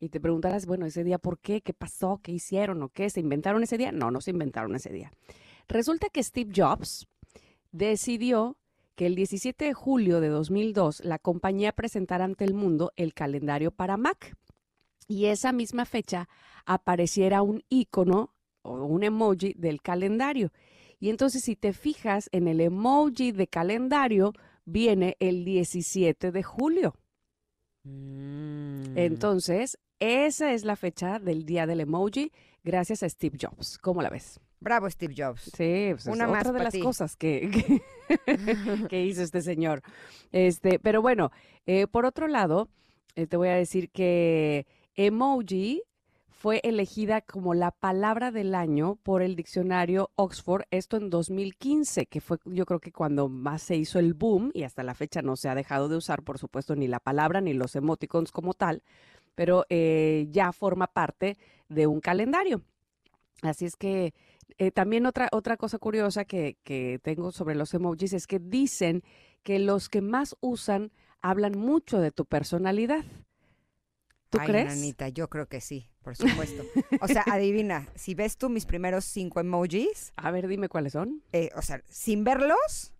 [0.00, 1.60] Y te preguntarás, bueno, ese día, ¿por qué?
[1.60, 2.20] ¿Qué pasó?
[2.22, 2.82] ¿Qué hicieron?
[2.82, 3.10] ¿O qué?
[3.10, 3.90] ¿Se inventaron ese día?
[3.90, 5.12] No, no se inventaron ese día.
[5.66, 7.08] Resulta que Steve Jobs
[7.72, 8.56] decidió
[8.94, 13.70] que el 17 de julio de 2002 la compañía presentara ante el mundo el calendario
[13.70, 14.36] para Mac.
[15.06, 16.28] Y esa misma fecha
[16.64, 20.52] apareciera un icono o un emoji del calendario.
[21.00, 24.32] Y entonces si te fijas en el emoji de calendario,
[24.64, 26.94] viene el 17 de julio.
[27.84, 28.96] Mm.
[28.96, 32.32] Entonces, esa es la fecha del día del emoji
[32.62, 33.78] gracias a Steve Jobs.
[33.78, 34.40] ¿Cómo la ves?
[34.60, 35.42] Bravo, Steve Jobs.
[35.56, 37.48] Sí, pues Una es otra de las cosas que,
[38.88, 39.82] que, hizo este señor.
[40.32, 41.30] Este, pero bueno,
[41.66, 42.68] eh, por otro lado,
[43.14, 45.82] eh, te voy a decir que emoji
[46.38, 52.20] fue elegida como la palabra del año por el diccionario Oxford, esto en 2015, que
[52.20, 55.34] fue yo creo que cuando más se hizo el boom y hasta la fecha no
[55.34, 58.84] se ha dejado de usar, por supuesto, ni la palabra ni los emoticons como tal,
[59.34, 61.36] pero eh, ya forma parte
[61.68, 62.62] de un calendario.
[63.42, 64.14] Así es que
[64.58, 69.02] eh, también otra, otra cosa curiosa que, que tengo sobre los emojis es que dicen
[69.42, 73.04] que los que más usan hablan mucho de tu personalidad.
[74.30, 74.66] ¿Tú Ay, crees?
[74.66, 76.64] Nanita, yo creo que sí, por supuesto.
[77.02, 81.22] O sea, adivina, si ves tú mis primeros cinco emojis, A ver, dime cuáles son.
[81.32, 82.94] eh, o sea, sin verlos,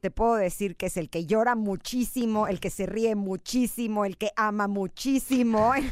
[0.00, 4.16] te puedo decir que es el que llora muchísimo, el que se ríe muchísimo, el
[4.16, 5.72] que ama muchísimo.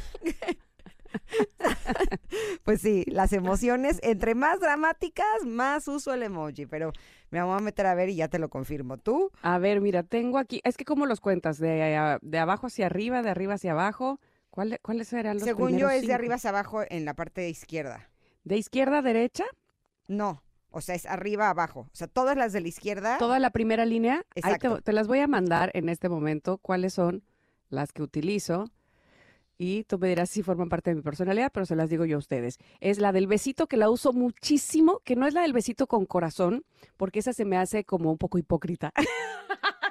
[2.64, 6.92] pues sí, las emociones, entre más dramáticas, más uso el emoji, pero
[7.30, 8.98] me vamos a meter a ver y ya te lo confirmo.
[8.98, 9.30] ¿Tú?
[9.42, 12.86] A ver, mira, tengo aquí, es que cómo los cuentas, de, a- de abajo hacia
[12.86, 14.20] arriba, de arriba hacia abajo.
[14.52, 18.10] ¿Cuál- ¿Cuáles serán los Según yo es de arriba hacia abajo en la parte izquierda.
[18.44, 19.44] ¿De izquierda a derecha?
[20.08, 21.80] No, o sea, es arriba abajo.
[21.90, 23.16] O sea, todas las de la izquierda.
[23.16, 24.16] Toda la primera línea.
[24.34, 24.82] Ahí te, Exacto.
[24.82, 27.22] te las voy a mandar en este momento cuáles son
[27.70, 28.66] las que utilizo.
[29.56, 32.16] Y tú me dirás si forman parte de mi personalidad, pero se las digo yo
[32.16, 32.58] a ustedes.
[32.80, 36.04] Es la del besito que la uso muchísimo, que no es la del besito con
[36.04, 36.64] corazón,
[36.98, 38.92] porque esa se me hace como un poco hipócrita.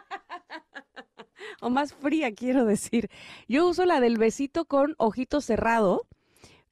[1.62, 3.10] o más fría, quiero decir.
[3.48, 6.06] Yo uso la del besito con ojito cerrado,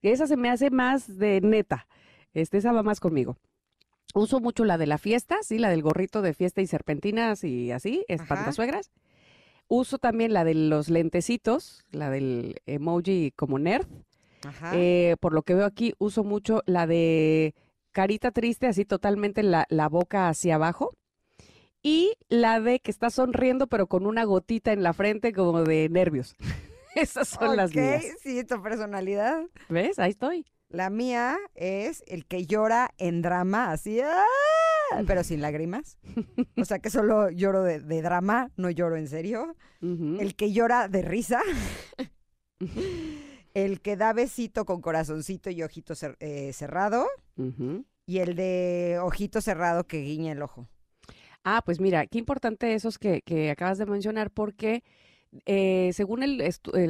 [0.02, 1.88] que esa se me hace más de neta.
[2.34, 3.38] Este, esa va más conmigo.
[4.14, 7.72] Uso mucho la de la fiesta, sí, la del gorrito de fiesta y serpentinas y
[7.72, 8.92] así, espantasuegras.
[9.68, 13.88] Uso también la de los lentecitos, la del emoji como nerd.
[14.44, 14.72] Ajá.
[14.74, 17.54] Eh, por lo que veo aquí, uso mucho la de
[17.92, 20.96] carita triste, así totalmente la, la boca hacia abajo.
[21.82, 25.88] Y la de que está sonriendo, pero con una gotita en la frente como de
[25.90, 26.36] nervios.
[26.96, 28.06] Esas son las Ok, mías.
[28.22, 29.44] sí, tu personalidad.
[29.70, 29.98] ¿Ves?
[30.00, 30.46] Ahí estoy.
[30.70, 35.02] La mía es el que llora en drama, así, ¡ah!
[35.08, 35.98] pero sin lágrimas.
[36.58, 39.56] O sea que solo lloro de, de drama, no lloro en serio.
[39.82, 41.42] El que llora de risa.
[43.56, 47.08] El que da besito con corazoncito y ojito cer- eh, cerrado.
[48.06, 50.68] Y el de ojito cerrado que guiña el ojo.
[51.44, 54.84] Ah, pues mira, qué importante esos que, que acabas de mencionar, porque
[55.46, 56.44] eh, según el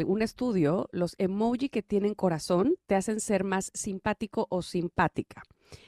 [0.07, 5.43] un estudio, los emoji que tienen corazón te hacen ser más simpático o simpática.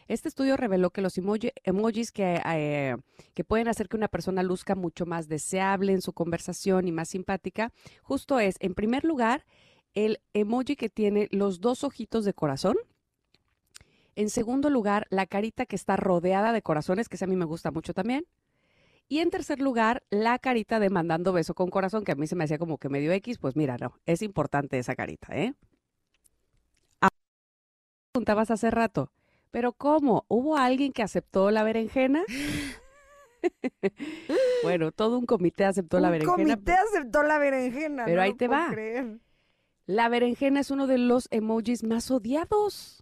[0.07, 2.97] Este estudio reveló que los emoji- emojis que, eh,
[3.33, 7.09] que pueden hacer que una persona luzca mucho más deseable en su conversación y más
[7.09, 9.45] simpática, justo es, en primer lugar,
[9.95, 12.77] el emoji que tiene los dos ojitos de corazón.
[14.15, 17.71] En segundo lugar, la carita que está rodeada de corazones, que a mí me gusta
[17.71, 18.25] mucho también.
[19.11, 22.37] Y en tercer lugar, la carita de mandando beso con corazón, que a mí se
[22.37, 25.53] me hacía como que medio X, pues mira, no, es importante esa carita, ¿eh?
[27.01, 27.09] Ah,
[28.13, 29.11] preguntabas hace rato,
[29.51, 30.23] pero ¿cómo?
[30.29, 32.23] ¿Hubo alguien que aceptó la berenjena?
[34.63, 36.37] bueno, todo un comité aceptó la Un berenjena.
[36.37, 38.05] comité aceptó la berenjena.
[38.05, 38.69] Pero no ahí te va.
[38.69, 39.19] creer.
[39.87, 43.01] La berenjena es uno de los emojis más odiados.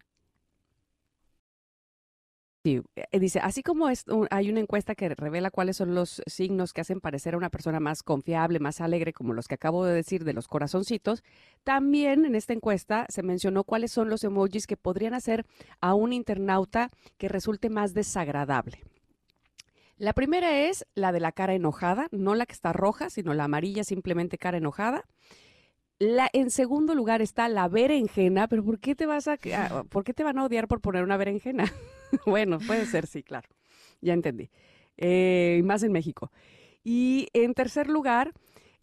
[2.62, 6.22] Sí, eh, dice, así como es, un- hay una encuesta que revela cuáles son los
[6.28, 9.86] signos que hacen parecer a una persona más confiable, más alegre, como los que acabo
[9.86, 11.24] de decir de los corazoncitos,
[11.63, 15.45] también en esta encuesta se mencionó cuáles son los emojis que podrían hacer
[15.80, 18.84] a un internauta que resulte más desagradable.
[19.98, 23.45] La primera es la de la cara enojada, no la que está roja, sino la
[23.45, 25.06] amarilla, simplemente cara enojada.
[25.98, 30.04] La, en segundo lugar está la berenjena, pero ¿por qué te vas a, a- por
[30.04, 31.63] qué te van a odiar por poner una berenjena?
[32.26, 33.50] bueno, puede ser, sí, claro.
[34.02, 34.50] Ya entendí.
[34.98, 36.32] Eh, más en México.
[36.84, 38.34] Y en tercer lugar,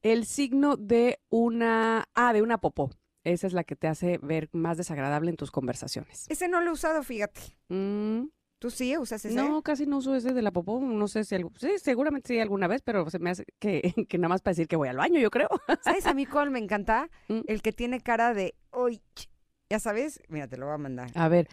[0.03, 2.91] el signo de una, ah, de una popó.
[3.25, 6.27] Esa es la que te hace ver más desagradable en tus conversaciones.
[6.29, 7.41] Ese no lo he usado, fíjate.
[7.69, 8.27] Mm,
[8.59, 9.35] ¿Tú sí usas ese?
[9.35, 10.79] no, casi no uso ese de la popó.
[10.81, 14.19] No sé si algo, sí, seguramente sí alguna vez, pero se me hace que, que
[14.19, 15.49] nada más para decir que voy al baño, yo creo.
[15.83, 17.11] ¿Sabes a mí cuál me encanta?
[17.29, 17.41] Mm.
[17.47, 19.29] El que tiene cara de, ch-
[19.69, 21.11] ya sabes, mira, te lo voy a mandar.
[21.17, 21.49] A ver.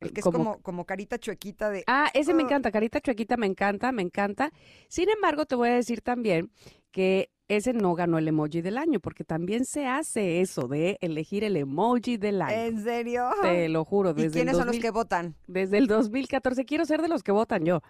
[0.00, 2.46] El que es como- como, como carita chuequita de, Ah, ese me Ah.
[2.46, 4.52] encanta, carita chuequita, me encanta, me encanta.
[4.88, 6.50] Sin embargo, te voy a decir también
[6.90, 11.44] que ese no ganó el emoji del año, porque también se hace eso de elegir
[11.44, 12.56] el emoji del año.
[12.56, 13.28] ¿en serio?
[13.40, 15.34] Te lo juro, ¿Y desde, el quiénes son los 2000 que votan?
[15.46, 16.64] desde el 2014.
[16.64, 17.82] Quiero ser de los que votan yo.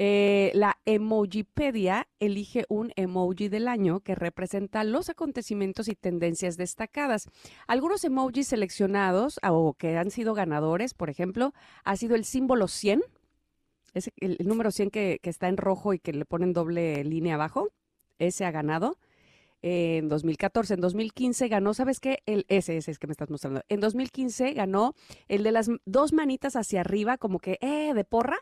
[0.00, 7.28] Eh, la Emojipedia elige un emoji del año que representa los acontecimientos y tendencias destacadas.
[7.66, 12.68] Algunos emojis seleccionados ah, o que han sido ganadores, por ejemplo, ha sido el símbolo
[12.68, 13.02] 100,
[13.92, 17.34] ese, el, número 100 que, que está en rojo y que le ponen doble línea
[17.34, 17.70] abajo,
[18.20, 18.98] ese ha ganado.
[19.62, 20.74] en 2014.
[20.74, 22.22] En 2015 ganó, ¿sabes qué?
[22.24, 23.62] El, ese, ese es que me estás mostrando.
[23.68, 24.94] En 2015 ganó
[25.26, 28.38] el de las dos manitas hacia arriba, como que, eh, de porra.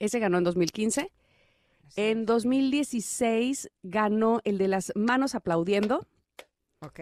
[0.00, 1.12] Ese ganó en 2015.
[1.96, 6.06] En 2016 ganó el de las manos aplaudiendo.
[6.80, 7.00] Ok.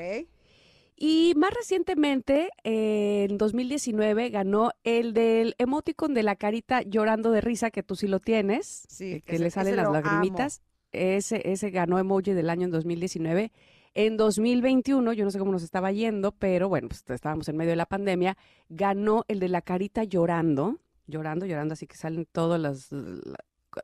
[0.97, 7.71] Y más recientemente, en 2019, ganó el del emoticon de la carita llorando de risa,
[7.71, 10.63] que tú sí lo tienes, Sí, eh, que ese- le salen las lagrimitas.
[10.91, 13.53] Ese, ese ganó emoji del año en 2019.
[13.95, 17.71] En 2021, yo no sé cómo nos estaba yendo, pero bueno, pues estábamos en medio
[17.71, 18.37] de la pandemia,
[18.69, 20.79] ganó el de la carita llorando,
[21.09, 23.39] llorando, llorando, así que salen todas las, la-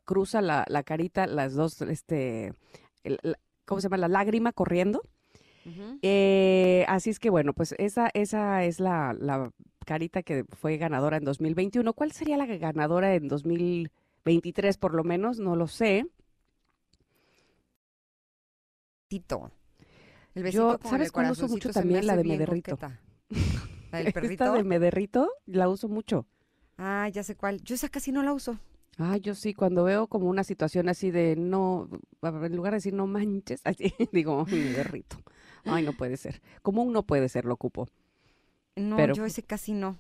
[0.05, 2.55] cruza la, la carita, las dos, este,
[3.05, 3.99] el- la- ¿cómo se llama?
[3.99, 5.03] La lágrima corriendo.
[6.03, 9.51] Eh, así es que bueno, pues esa, esa es la, la
[9.87, 11.95] carita que fue ganadora en 2021.
[11.95, 15.39] ¿Cuál sería la ganadora en 2023 por lo menos?
[15.39, 16.07] No lo sé.
[19.09, 19.51] Tito.
[20.35, 22.07] El Yo, besito ¿sabes cuál uso mucho también?
[22.07, 22.77] La de bien Me Derrito.
[22.77, 23.01] coqueta.
[23.93, 24.45] La del perrito.
[24.45, 26.27] Esta de Me Derrito la uso mucho.
[26.79, 27.61] Ah, ya sé cuál.
[27.63, 28.59] Yo esa casi no la uso.
[28.99, 31.89] Ah, yo sí, cuando veo como una situación así de no,
[32.23, 35.17] en lugar de decir no manches, así digo, "Ay, me derrito.
[35.65, 36.43] Ay, no puede ser.
[36.63, 37.89] Común no puede ser, lo ocupo.
[38.77, 39.99] No, Pero- yo ese casi no.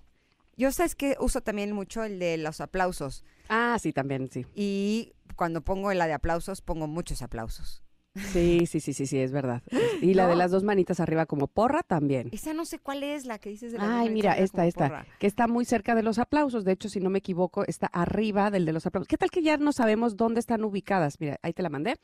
[0.56, 3.24] Yo sabes que uso también mucho el de los aplausos.
[3.48, 4.46] Ah, sí, también, sí.
[4.54, 7.82] Y cuando pongo la de aplausos, pongo muchos aplausos.
[8.14, 9.62] Sí, sí, sí, sí, sí, es verdad.
[10.00, 12.28] Y la de las dos manitas arriba como porra también.
[12.32, 15.06] Esa no sé cuál es la que dices de las Ay, mira, esta, esta, porra.
[15.18, 16.64] que está muy cerca de los aplausos.
[16.64, 19.08] De hecho, si no me equivoco, está arriba del de los aplausos.
[19.08, 21.20] ¿Qué tal que ya no sabemos dónde están ubicadas?
[21.20, 21.96] Mira, ahí te la mandé.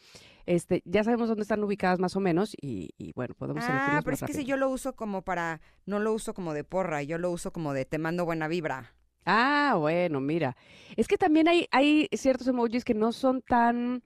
[0.46, 4.14] Este, ya sabemos dónde están ubicadas más o menos y, y bueno, podemos Ah, pero
[4.14, 7.18] es que si yo lo uso como para, no lo uso como de porra, yo
[7.18, 8.94] lo uso como de te mando buena vibra.
[9.26, 10.56] Ah, bueno, mira.
[10.96, 14.02] Es que también hay, hay ciertos emojis que no son tan,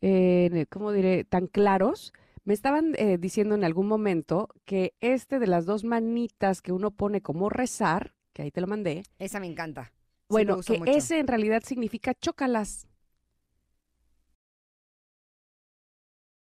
[0.00, 1.24] eh, ¿cómo diré?
[1.24, 2.12] Tan claros.
[2.44, 6.90] Me estaban eh, diciendo en algún momento que este de las dos manitas que uno
[6.90, 9.92] pone como rezar, que ahí te lo mandé, Esa me encanta.
[9.92, 9.92] Sí
[10.30, 10.90] bueno, que mucho.
[10.90, 12.86] ese en realidad significa chócalas.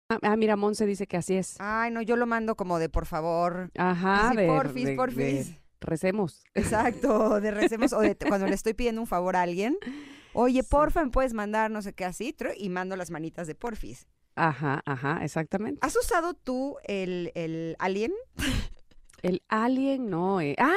[0.09, 1.55] Ah, ah, mira, Monse dice que así es.
[1.59, 3.71] Ay, no, yo lo mando como de por favor.
[3.77, 5.47] Ajá, Así, de, porfis, de- porfis.
[5.49, 6.43] de recemos.
[6.53, 9.77] Exacto, de recemos o de cuando le estoy pidiendo un favor a alguien.
[10.33, 10.69] Oye, Sí.
[10.69, 14.07] porfa, me puedes mandar no sé qué así, y mando las manitas de porfis.
[14.35, 15.79] Ajá, ajá, exactamente.
[15.85, 18.13] ¿Has usado tú el, el alien?
[19.23, 20.41] El alien, no.
[20.41, 20.55] eh.
[20.57, 20.73] Ah,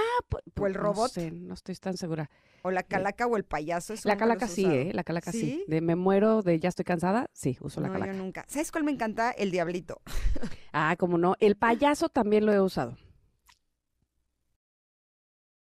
[0.60, 1.04] ¿O el robot?
[1.04, 2.28] No sé, no estoy tan segura.
[2.60, 3.94] ¿O la calaca o el payaso?
[3.94, 4.76] Eso La calaca sí, usado.
[4.78, 4.90] ¿eh?
[4.92, 5.40] La calaca sí.
[5.40, 5.64] ¿Sí?
[5.66, 8.12] De me muero, de ya estoy cansada, sí, uso la No, calaca.
[8.12, 8.44] yo nunca.
[8.46, 9.30] ¿Sabes cuál me encanta?
[9.30, 10.02] El diablito.
[10.74, 11.36] Ah, como no.
[11.40, 12.98] El payaso también lo he usado.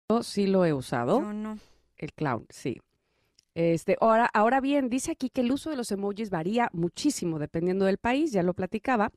[0.09, 1.21] Yo sí lo he usado.
[1.23, 1.59] Yo no.
[1.97, 2.81] El clown, sí.
[3.55, 7.85] Este, ahora, ahora bien, dice aquí que el uso de los emojis varía muchísimo dependiendo
[7.85, 9.11] del país, ya lo platicaba.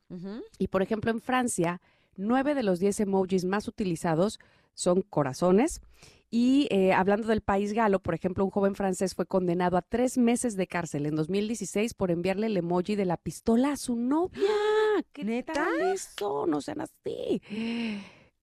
[0.58, 1.80] Y por ejemplo, en Francia,
[2.16, 4.40] nueve de los diez emojis más utilizados
[4.74, 5.80] son corazones.
[6.30, 10.18] Y eh, hablando del país galo, por ejemplo, un joven francés fue condenado a tres
[10.18, 14.40] meses de cárcel en 2016 por enviarle el emoji de la pistola a su novia.
[15.12, 15.52] ¿Qué ¿Neta?
[15.52, 16.46] tal eso?
[16.48, 17.40] No sean así.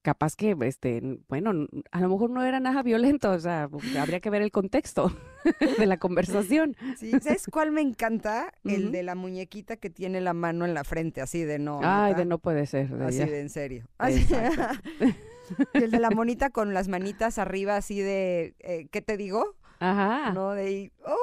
[0.04, 1.52] Capaz que, este, bueno,
[1.92, 5.16] a lo mejor no era nada violento, o sea, habría que ver el contexto
[5.78, 6.76] de la conversación.
[6.98, 8.52] Sí, ¿sabes cuál me encanta?
[8.64, 11.82] El de la muñequita que tiene la mano en la frente, así de no.
[11.84, 12.90] Ay, de no puede ser.
[12.90, 13.26] de Así ya.
[13.28, 13.86] de en serio.
[14.00, 14.26] Así-
[15.74, 19.56] y el de la monita con las manitas arriba, así de, eh, ¿qué te digo?
[19.80, 20.32] Ajá.
[20.34, 21.16] No, de ¡oh!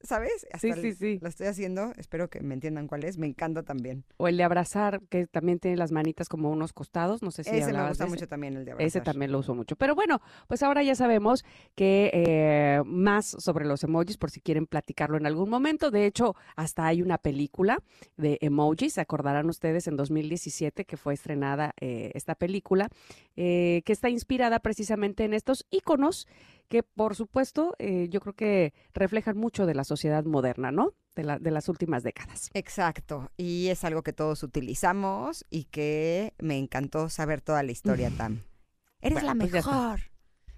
[0.00, 0.42] ¿Sabes?
[0.42, 1.18] Sí, Hasta sí, le- sí.
[1.20, 4.04] Lo estoy haciendo, espero que me entiendan cuál es, me encanta también.
[4.16, 7.50] O el de abrazar, que también tiene las manitas como unos costados, no sé si
[7.50, 8.16] ese me gusta de ese.
[8.16, 8.86] mucho también, el de abrazar.
[8.86, 9.74] Ese también lo uso mucho.
[9.76, 14.66] Pero bueno, pues ahora ya sabemos que eh, más sobre los emojis, por si quieren
[14.66, 15.90] platicarlo en algún momento.
[15.90, 17.78] De hecho, hasta hay una película
[18.16, 22.88] de emojis, se acordarán ustedes en 2017 que fue estrenada eh, esta película,
[23.36, 26.26] eh, que está inspirada precisamente en estos íconos
[26.68, 30.94] que, por supuesto, eh, yo creo que reflejan mucho de la sociedad moderna, ¿no?
[31.16, 32.50] De, la- de las últimas décadas.
[32.54, 38.10] Exacto, y es algo que todos utilizamos y que me encantó saber toda la historia,
[38.16, 38.42] Tam.
[39.00, 40.00] Eres Bueno, la pues mejor.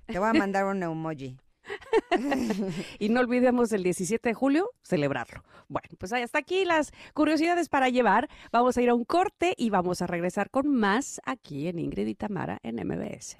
[0.06, 1.38] Te voy a mandar un emoji.
[2.98, 5.44] Y no olvidemos el 17 de julio celebrarlo.
[5.68, 8.28] Bueno, pues hasta aquí las curiosidades para llevar.
[8.50, 12.06] Vamos a ir a un corte y vamos a regresar con más aquí en Ingrid
[12.08, 13.36] y Tamara en MBS.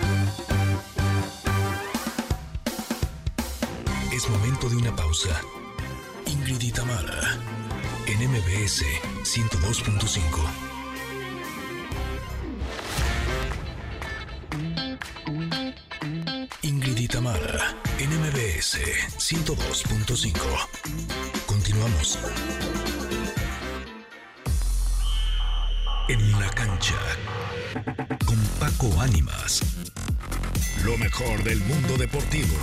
[4.31, 5.40] Momento de una pausa.
[6.27, 7.38] Ingrid y Tamara,
[8.07, 8.85] en MBS
[9.25, 10.21] 102.5.
[16.62, 18.79] Ingrid y Tamara, en MBS
[19.19, 20.33] 102.5.
[21.47, 22.19] Continuamos.
[26.09, 26.98] En la cancha.
[28.25, 29.63] Con Paco Ánimas.
[30.85, 32.57] Lo mejor del mundo deportivo.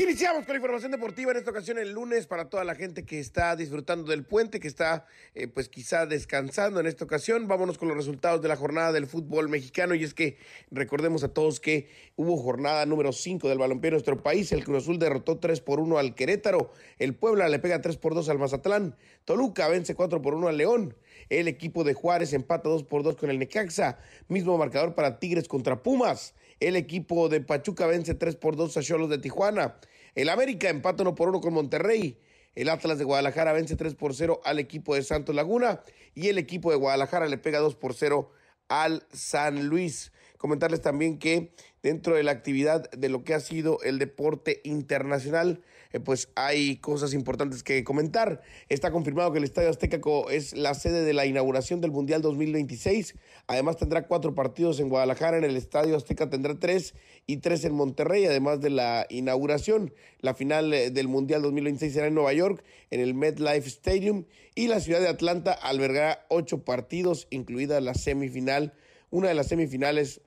[0.00, 3.20] Iniciamos con la información deportiva en esta ocasión el lunes para toda la gente que
[3.20, 7.46] está disfrutando del puente, que está eh, pues quizá descansando en esta ocasión.
[7.46, 10.38] Vámonos con los resultados de la jornada del fútbol mexicano y es que
[10.70, 14.50] recordemos a todos que hubo jornada número 5 del balompié en nuestro país.
[14.52, 18.14] El Cruz Azul derrotó 3 por 1 al Querétaro, el Puebla le pega 3 por
[18.14, 18.96] 2 al Mazatlán,
[19.26, 20.96] Toluca vence 4 por 1 al León,
[21.28, 23.98] el equipo de Juárez empata 2 por 2 con el Necaxa,
[24.28, 26.32] mismo marcador para Tigres contra Pumas.
[26.60, 29.80] El equipo de Pachuca vence 3 por 2 a Cholos de Tijuana.
[30.14, 32.20] El América empata 1 por 1 con Monterrey.
[32.54, 35.82] El Atlas de Guadalajara vence 3 por 0 al equipo de Santos Laguna.
[36.14, 38.30] Y el equipo de Guadalajara le pega 2 por 0
[38.68, 40.12] al San Luis.
[40.36, 45.62] Comentarles también que dentro de la actividad de lo que ha sido el deporte internacional,
[45.92, 48.42] eh, pues hay cosas importantes que comentar.
[48.68, 53.16] Está confirmado que el Estadio Azteca es la sede de la inauguración del Mundial 2026.
[53.46, 56.94] Además tendrá cuatro partidos en Guadalajara, en el Estadio Azteca tendrá tres
[57.26, 59.92] y tres en Monterrey, además de la inauguración.
[60.20, 64.24] La final eh, del Mundial 2026 será en Nueva York, en el MetLife Stadium,
[64.54, 68.74] y la ciudad de Atlanta albergará ocho partidos, incluida la semifinal,
[69.10, 70.20] una de las semifinales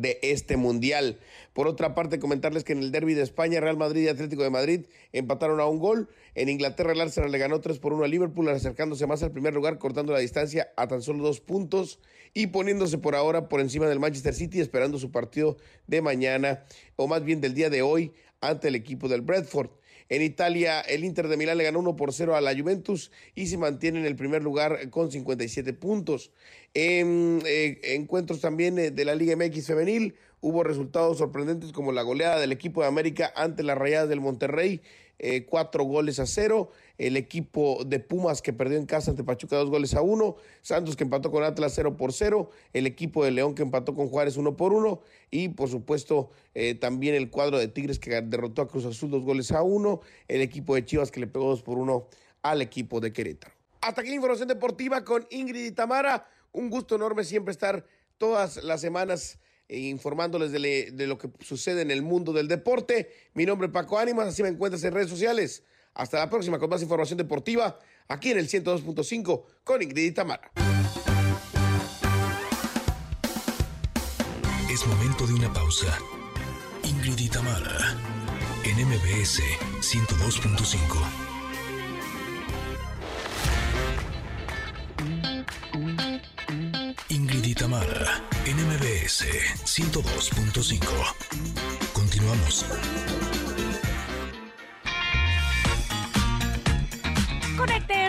[0.00, 1.18] de este mundial.
[1.52, 4.50] Por otra parte, comentarles que en el derby de España, Real Madrid y Atlético de
[4.50, 6.08] Madrid empataron a un gol.
[6.34, 9.54] En Inglaterra, el Arsenal le ganó 3 por 1 a Liverpool, acercándose más al primer
[9.54, 11.98] lugar, cortando la distancia a tan solo dos puntos
[12.34, 16.64] y poniéndose por ahora por encima del Manchester City, esperando su partido de mañana,
[16.96, 19.70] o más bien del día de hoy, ante el equipo del Bradford.
[20.08, 23.46] En Italia, el Inter de Milán le ganó 1 por 0 a la Juventus y
[23.46, 26.30] se mantiene en el primer lugar con 57 puntos.
[26.74, 32.02] En eh, encuentros también eh, de la Liga MX femenil, hubo resultados sorprendentes como la
[32.02, 34.80] goleada del equipo de América ante las Rayadas del Monterrey
[35.18, 36.70] eh, cuatro goles a cero.
[36.98, 40.36] El equipo de Pumas que perdió en casa ante Pachuca dos goles a uno.
[40.62, 42.50] Santos que empató con Atlas cero por cero.
[42.72, 45.00] El equipo de León que empató con Juárez uno por uno.
[45.30, 49.22] Y por supuesto eh, también el cuadro de Tigres que derrotó a Cruz Azul dos
[49.22, 50.00] goles a uno.
[50.26, 52.08] El equipo de Chivas que le pegó dos por uno
[52.42, 53.54] al equipo de Querétaro.
[53.80, 56.26] Hasta aquí información deportiva con Ingrid y Tamara.
[56.52, 57.86] Un gusto enorme siempre estar
[58.16, 59.38] todas las semanas
[59.68, 63.12] e informándoles de, lo que sucede en el mundo del deporte.
[63.34, 65.62] Mi nombre es Paco Ánimas, así me encuentras en redes sociales.
[65.94, 67.78] Hasta la próxima con más información deportiva
[68.08, 70.50] aquí en el 102.5 con Ingrid Tamara.
[74.70, 75.98] Es momento de una pausa.
[76.84, 77.96] Ingrid Tamara
[78.64, 79.42] en MBS
[79.80, 81.28] 102.5.
[87.58, 89.26] Tamara, NMBS
[89.64, 90.78] 102.5.
[91.92, 92.64] Continuamos.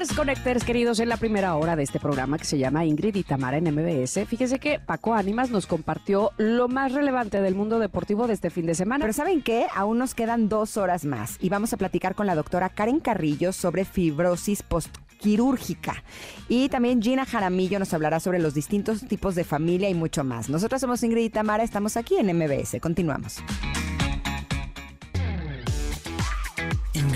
[0.08, 3.58] Connectors queridos, en la primera hora de este programa que se llama Ingrid y Tamara
[3.58, 4.26] en MBS.
[4.28, 8.66] Fíjese que Paco Ánimas nos compartió lo más relevante del mundo deportivo de este fin
[8.66, 9.04] de semana.
[9.04, 9.68] Pero ¿saben qué?
[9.76, 13.52] Aún nos quedan dos horas más y vamos a platicar con la doctora Karen Carrillo
[13.52, 16.02] sobre fibrosis post quirúrgica.
[16.48, 20.50] Y también Gina Jaramillo nos hablará sobre los distintos tipos de familia y mucho más.
[20.50, 22.80] Nosotros somos Ingrid y Tamara, estamos aquí en MBS.
[22.80, 23.44] Continuamos.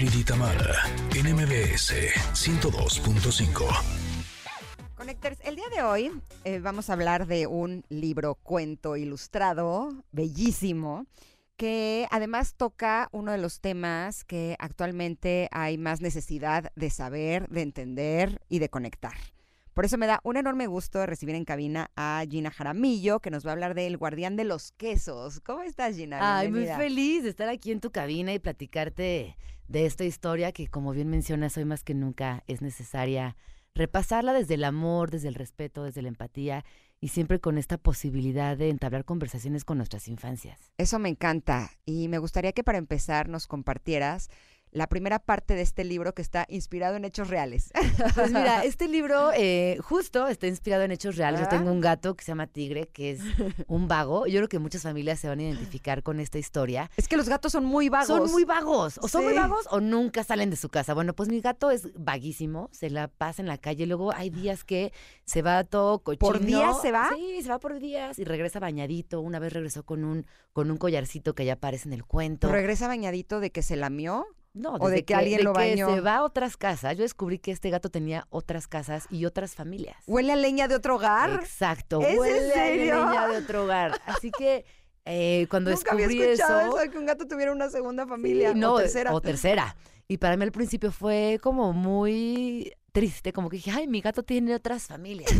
[0.03, 0.83] Ingrid y Tamara,
[1.15, 1.93] en MBS
[2.33, 3.63] 102.5.
[4.97, 6.11] Conectores, el día de hoy
[6.43, 11.05] eh, vamos a hablar de un libro cuento ilustrado, bellísimo,
[11.55, 17.61] que además toca uno de los temas que actualmente hay más necesidad de saber, de
[17.61, 19.15] entender y de conectar.
[19.73, 23.45] Por eso me da un enorme gusto recibir en cabina a Gina Jaramillo, que nos
[23.45, 25.39] va a hablar del guardián de los quesos.
[25.39, 26.37] ¿Cómo estás, Gina?
[26.37, 29.35] Ay, muy feliz de estar aquí en tu cabina y platicarte
[29.67, 33.35] de esta historia que, como bien mencionas, hoy más que nunca es necesaria
[33.75, 36.63] repasarla desde el amor, desde el respeto, desde la empatía
[37.01, 40.71] y siempre con esta posibilidad de entablar conversaciones con nuestras infancias.
[40.77, 44.29] Eso me encanta y me gustaría que para empezar nos compartieras
[44.73, 47.71] la primera parte de este libro que está inspirado en hechos reales.
[48.15, 51.41] Pues mira, este libro eh, justo está inspirado en hechos reales.
[51.41, 53.21] Yo tengo un gato que se llama Tigre, que es
[53.67, 54.25] un vago.
[54.25, 56.89] Yo creo que muchas familias se van a identificar con esta historia.
[56.97, 58.07] Es que los gatos son muy vagos.
[58.07, 58.99] Son muy vagos.
[59.01, 60.93] O son muy vagos o nunca salen de su casa.
[60.93, 63.85] Bueno, pues mi gato es vaguísimo, se la pasa en la calle.
[63.85, 64.91] Luego hay días que
[65.25, 66.19] se va todo cochino.
[66.19, 67.11] ¿Por días se va?
[67.15, 69.21] Sí, se va por días y regresa bañadito.
[69.21, 72.51] Una vez regresó con un, con un collarcito que ya aparece en el cuento.
[72.51, 74.25] ¿Regresa bañadito de que se lamió?
[74.53, 75.87] No, o de que, alguien lo bañó.
[75.87, 76.95] Que se va a otras casas.
[76.95, 79.97] Yo descubrí que este gato tenía otras casas y otras familias.
[80.05, 81.31] ¿Huele a leña de otro hogar?
[81.41, 83.99] Exacto, huele a leña de otro hogar.
[84.05, 84.65] Así que
[85.05, 88.73] eh, cuando Nunca descubrí había escuchado eso, que un gato tuviera una segunda familia no,
[88.73, 89.13] o tercera.
[89.13, 89.75] O tercera.
[90.07, 94.21] Y para mí al principio fue como muy triste, como que dije, ay, mi gato
[94.23, 95.31] tiene otras familias.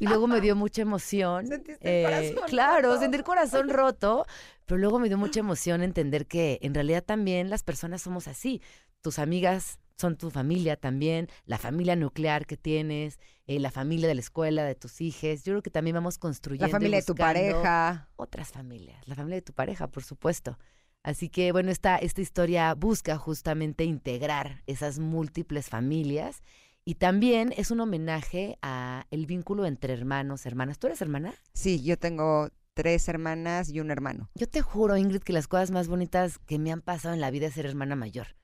[0.00, 1.46] Y luego me dio mucha emoción.
[1.46, 3.00] Sentiste el corazón claro, roto.
[3.00, 4.26] sentir corazón roto,
[4.66, 8.60] pero luego me dio mucha emoción entender que en realidad también las personas somos así.
[9.02, 14.14] Tus amigas son tu familia también, la familia nuclear que tienes, eh, la familia de
[14.14, 15.44] la escuela, de tus hijos.
[15.44, 16.66] Yo creo que también vamos construyendo.
[16.66, 18.08] La familia de tu pareja.
[18.16, 20.58] Otras familias, la familia de tu pareja, por supuesto.
[21.02, 26.42] Así que, bueno, esta, esta historia busca justamente integrar esas múltiples familias
[26.90, 30.80] y también es un homenaje a el vínculo entre hermanos, hermanas.
[30.80, 31.32] ¿Tú eres hermana?
[31.52, 34.28] Sí, yo tengo tres hermanas y un hermano.
[34.34, 37.30] Yo te juro, Ingrid, que las cosas más bonitas que me han pasado en la
[37.30, 38.34] vida es ser hermana mayor.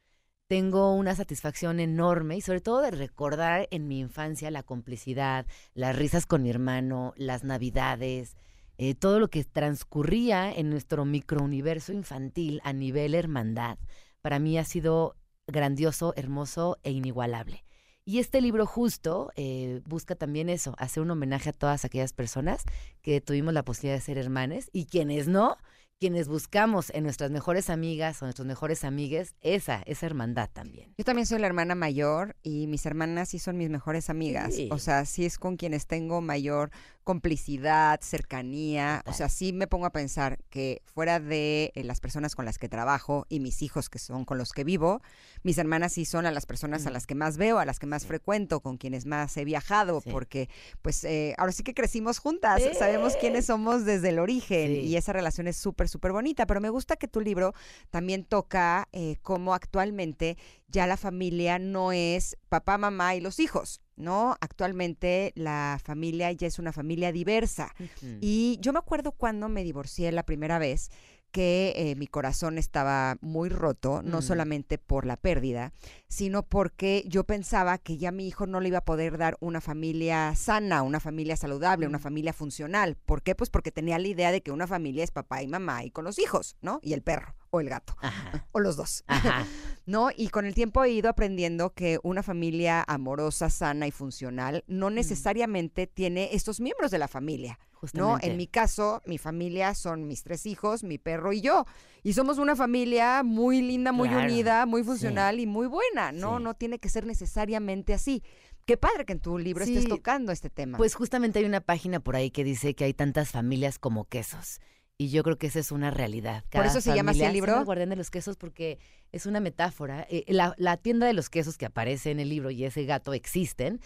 [0.47, 5.45] Tengo una satisfacción enorme y sobre todo de recordar en mi infancia la complicidad,
[5.75, 8.37] las risas con mi hermano, las navidades,
[8.79, 13.77] eh, todo lo que transcurría en nuestro microuniverso infantil a nivel hermandad.
[14.23, 15.17] Para mí ha sido
[15.49, 17.66] grandioso, hermoso e inigualable.
[18.09, 22.63] Y este libro justo eh, busca también eso, hacer un homenaje a todas aquellas personas
[23.03, 25.59] que tuvimos la posibilidad de ser hermanes y quienes no,
[25.99, 30.95] quienes buscamos en nuestras mejores amigas o nuestros mejores amigues esa, esa hermandad también.
[30.97, 34.55] Yo también soy la hermana mayor y mis hermanas sí son mis mejores amigas.
[34.55, 34.69] Sí.
[34.71, 36.71] O sea, sí es con quienes tengo mayor
[37.07, 39.01] complicidad, cercanía.
[39.07, 42.59] O sea, sí me pongo a pensar que fuera de eh, las personas con las
[42.59, 45.01] que trabajo y mis hijos que son con los que vivo,
[45.45, 46.93] mis hermanas sí son a las personas a Mm.
[46.93, 48.09] las que más veo, a las que más Sí.
[48.09, 50.11] frecuento, con quienes más he viajado, Sí.
[50.11, 50.49] porque
[50.83, 52.71] pues eh, ahora sí que crecimos juntas, Sí.
[52.77, 56.45] sabemos quiénes somos desde el origen y esa relación es súper, súper bonita.
[56.47, 57.55] Pero me gusta que tu libro
[57.91, 60.37] también toca eh, cómo actualmente
[60.69, 64.37] ya la familia no es papá, mamá y los hijos, ¿no?
[64.41, 67.75] Actualmente la familia ya es una familia diversa.
[68.21, 70.91] Y yo me acuerdo cuando me divorcié la primera vez
[71.33, 74.23] que eh, mi corazón estaba muy roto, no Mm.
[74.23, 75.75] solamente por la pérdida,
[76.09, 79.61] sino porque yo pensaba que ya mi hijo no le iba a poder dar una
[79.61, 82.03] familia sana, una familia saludable, una Mm.
[82.03, 82.97] familia funcional.
[83.05, 83.35] ¿Por qué?
[83.35, 86.05] Pues porque tenía la idea de que una familia es papá y mamá y con
[86.05, 86.79] los hijos, ¿no?
[86.83, 89.05] Y el perro o el gato, Ajá, o los dos.
[89.07, 89.47] ajá.
[89.87, 90.09] ¿no?
[90.17, 94.91] Y con el tiempo he ido aprendiendo que una familia amorosa, sana y funcional no
[94.91, 97.59] necesariamente tiene estos miembros de la familia,
[97.93, 98.19] ¿no?
[98.21, 101.67] En mi caso, mi familia son mis tres hijos, mi perro y yo.
[102.03, 104.87] Y somos una familia muy linda, muy Claro, unida, muy sí.
[104.89, 106.39] funcional y muy buena, ¿no?
[106.39, 106.43] Sí.
[106.45, 108.23] No tiene que ser necesariamente así.
[108.65, 110.77] Qué padre que en tu libro estés tocando este tema.
[110.79, 114.61] Pues justamente hay una página por ahí que dice que hay tantas familias como quesos.
[114.99, 116.45] Y yo creo que esa es una realidad.
[116.51, 117.59] ¿Por eso se llama así el libro?
[117.59, 118.79] El guardián de los quesos porque
[119.13, 120.07] es una metáfora.
[120.09, 123.13] Eh, la, la tienda de los quesos que aparece en el libro y ese gato
[123.13, 123.81] existen,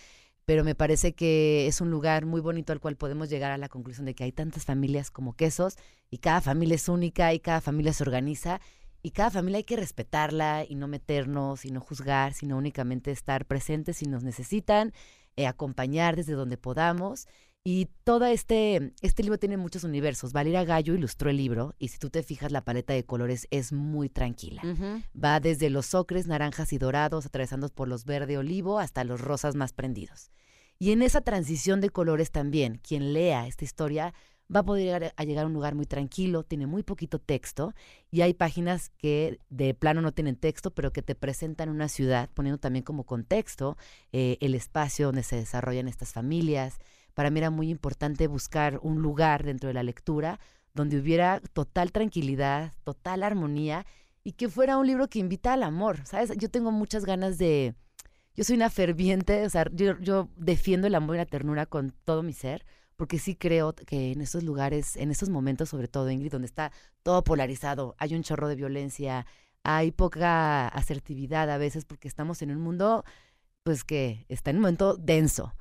[0.44, 3.68] pero me parece que es un lugar muy bonito al cual podemos llegar a la
[3.68, 5.76] conclusión de que hay tantas familias como quesos
[6.10, 8.60] y cada familia es única y cada familia se organiza
[9.02, 13.46] y cada familia hay que respetarla y no meternos y no juzgar, sino únicamente estar
[13.46, 14.92] presentes si nos necesitan,
[15.36, 17.26] eh, acompañar desde donde podamos.
[17.62, 20.32] Y todo este, este libro tiene muchos universos.
[20.32, 23.72] Valeria Gallo ilustró el libro y si tú te fijas la paleta de colores es
[23.72, 24.62] muy tranquila.
[25.12, 29.56] Va desde los ocres, naranjas y dorados, atravesando por los verde olivo hasta los rosas
[29.56, 30.30] más prendidos.
[30.78, 34.14] Y en esa transición de colores también, quien lea esta historia
[34.54, 37.74] va a poder llegar a llegar a un lugar muy tranquilo, tiene muy poquito texto
[38.10, 42.30] y hay páginas que de plano no tienen texto, pero que te presentan una ciudad,
[42.32, 43.76] poniendo también como contexto
[44.12, 46.78] eh, el espacio donde se desarrollan estas familias.
[47.14, 50.38] Para mí era muy importante buscar un lugar dentro de la lectura
[50.74, 53.86] donde hubiera total tranquilidad, total armonía
[54.22, 56.32] y que fuera un libro que invita al amor, ¿sabes?
[56.36, 57.74] Yo tengo muchas ganas de...
[58.34, 62.22] Yo soy una ferviente, o sea, yo, defiendo el amor y la ternura con todo
[62.22, 62.64] mi ser,
[62.96, 66.70] porque sí creo que en estos lugares, en estos momentos sobre todo, Ingrid, donde está
[67.02, 69.26] todo polarizado, hay un chorro de violencia,
[69.64, 73.04] hay poca asertividad a veces porque estamos en un mundo,
[73.64, 75.54] pues que está en un momento denso.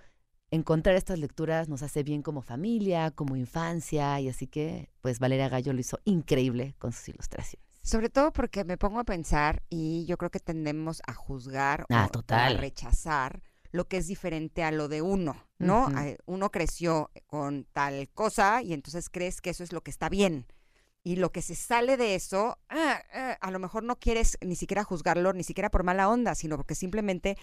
[0.52, 5.47] Encontrar estas lecturas nos hace bien como familia, como infancia, y así que, pues Valeria
[5.50, 7.64] Gallo lo hizo increíble con sus ilustraciones.
[7.82, 11.95] Sobre todo porque me pongo a pensar y yo creo que tendemos a juzgar Ah,
[11.95, 12.58] o- o, a total.
[12.58, 13.41] rechazar
[13.72, 15.88] lo que es diferente a lo de uno, ¿no?
[16.26, 20.47] Uno creció con tal cosa y entonces crees que eso es lo que está bien.
[21.04, 24.56] Y lo que se sale de eso, ah, ah, a lo mejor no quieres ni
[24.56, 27.38] siquiera juzgarlo, ni siquiera por mala onda, sino porque simplemente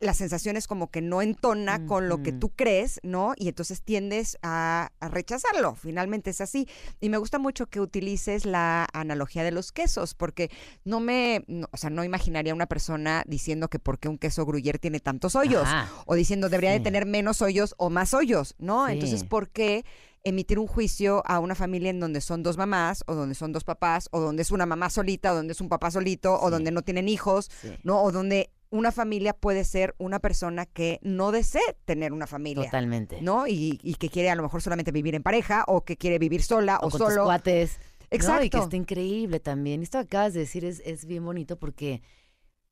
[0.00, 3.32] la sensación es como que no entona con lo que tú crees, ¿no?
[3.36, 5.74] Y entonces tiendes a, a rechazarlo.
[5.74, 6.68] Finalmente es así.
[7.00, 10.50] Y me gusta mucho que utilices la analogía de los quesos, porque
[10.84, 14.78] no me, no- o sea, no imaginaría una persona diciendo que porque un queso gruyere
[14.78, 15.90] tiene tantos hoyos, Ajá.
[16.06, 18.86] o diciendo debería de tener menos hoyos o más hoyos, ¿no?
[18.86, 18.92] Sí.
[18.92, 19.84] Entonces, ¿por qué
[20.22, 23.64] emitir un juicio a una familia en donde son dos mamás, o donde son dos
[23.64, 26.70] papás, o donde es una mamá solita, o donde es un papá solito, o donde
[26.70, 27.70] no tienen hijos, Sí.
[27.82, 28.00] ¿no?
[28.02, 32.64] O donde una familia puede ser una persona que no desee tener una familia.
[32.64, 33.22] Totalmente.
[33.22, 33.46] ¿No?
[33.46, 36.42] Y, y que quiere a lo mejor solamente vivir en pareja o que quiere vivir
[36.42, 37.14] sola o, o con solo.
[37.14, 37.80] tus cuates.
[38.10, 38.40] Exacto.
[38.40, 38.44] ¿no?
[38.44, 39.82] Y que está increíble también.
[39.82, 42.02] Esto que acabas de decir es, es bien bonito porque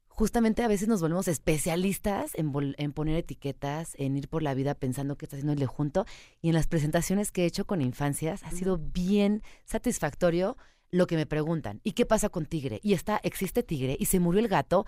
[0.09, 4.75] justamente a veces nos volvemos especialistas en, en poner etiquetas, en ir por la vida
[4.75, 6.07] pensando que está haciendo el junto.
[6.41, 10.57] Y en las presentaciones que he hecho con infancias ha sido bien satisfactorio
[10.91, 11.81] lo que me preguntan.
[11.85, 12.81] ¿Y qué pasa con Tigre?
[12.83, 14.87] Y está, existe Tigre y se murió el gato.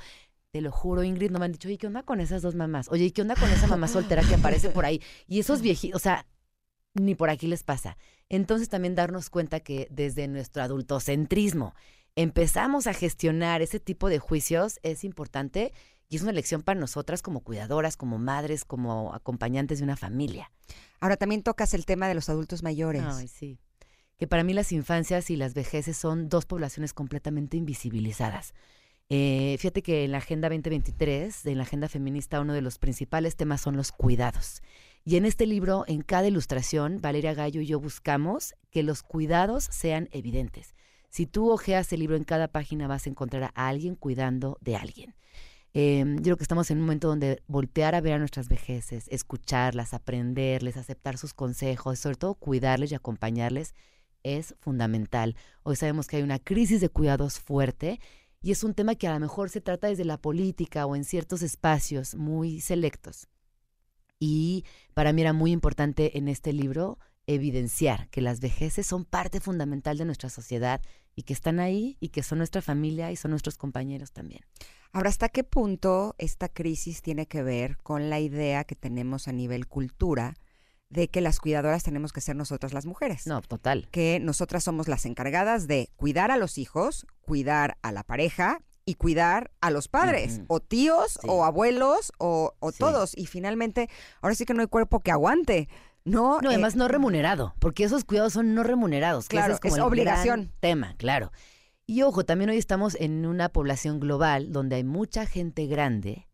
[0.50, 2.88] Te lo juro, Ingrid, no me han dicho, oye, ¿qué onda con esas dos mamás?
[2.90, 5.02] Oye, ¿y qué onda con esa mamá soltera que aparece por ahí?
[5.26, 6.26] Y esos viejitos, o sea,
[6.94, 7.96] ni por aquí les pasa.
[8.28, 11.74] Entonces también darnos cuenta que desde nuestro adultocentrismo
[12.16, 15.72] empezamos a gestionar ese tipo de juicios es importante
[16.08, 20.50] y es una lección para nosotras como cuidadoras, como madres, como acompañantes de una familia.
[21.00, 23.02] Ahora también tocas el tema de los adultos mayores.
[23.04, 23.58] Ay, sí.
[24.16, 28.54] Que para mí las infancias y las vejeces son dos poblaciones completamente invisibilizadas.
[29.10, 33.36] Eh, fíjate que en la Agenda 2023, en la Agenda Feminista, uno de los principales
[33.36, 34.62] temas son los cuidados.
[35.04, 39.64] Y en este libro, en cada ilustración, Valeria Gallo y yo buscamos que los cuidados
[39.64, 40.74] sean evidentes.
[41.08, 44.76] Si tú ojeas el libro en cada página vas a encontrar a alguien cuidando de
[44.76, 45.14] alguien.
[45.72, 49.06] Eh, yo creo que estamos en un momento donde voltear a ver a nuestras vejeces,
[49.08, 53.74] escucharlas, aprenderles, aceptar sus consejos, sobre todo cuidarles y acompañarles,
[54.22, 55.36] es fundamental.
[55.62, 58.00] Hoy sabemos que hay una crisis de cuidados fuerte
[58.40, 61.04] y es un tema que a lo mejor se trata desde la política o en
[61.04, 63.28] ciertos espacios muy selectos.
[64.20, 64.64] Y
[64.94, 69.98] para mí era muy importante en este libro evidenciar que las vejeces son parte fundamental
[69.98, 70.80] de nuestra sociedad
[71.14, 74.40] y que están ahí y que son nuestra familia y son nuestros compañeros también.
[74.92, 79.32] Ahora, ¿hasta qué punto esta crisis tiene que ver con la idea que tenemos a
[79.32, 80.34] nivel cultura
[80.90, 83.26] de que las cuidadoras tenemos que ser nosotras las mujeres?
[83.26, 83.88] No, total.
[83.90, 88.94] Que nosotras somos las encargadas de cuidar a los hijos, cuidar a la pareja y
[88.94, 91.26] cuidar a los padres, o tíos, Sí.
[91.30, 92.78] o abuelos, o, o Sí.
[92.78, 93.12] todos.
[93.18, 93.90] Y finalmente,
[94.22, 95.68] ahora sí que no hay cuerpo que aguante.
[96.06, 99.28] No, No, Eh, además no remunerado, porque esos cuidados son no remunerados.
[99.28, 100.40] Claro, es, como es el obligación.
[100.40, 101.32] gran tema, claro.
[101.86, 106.27] Y ojo, también hoy estamos en una población global donde hay mucha gente grande,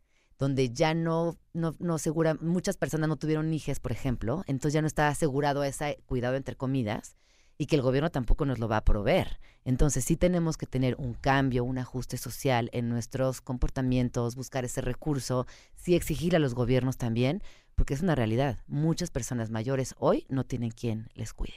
[0.45, 4.83] donde ya no, no, no asegura, muchas personas no tuvieron hijas, por ejemplo, entonces ya
[4.83, 7.17] no está asegurado ese cuidado entre comidas
[7.57, 9.41] y que el gobierno tampoco nos lo va a proveer.
[9.65, 14.83] Entonces sí tenemos que tener un cambio, un ajuste social en nuestros comportamientos, buscar ese
[14.83, 17.43] recurso, sí exigir a los gobiernos también,
[17.75, 18.59] porque es una realidad.
[18.67, 21.55] Muchas personas mayores hoy no tienen quien les cuide.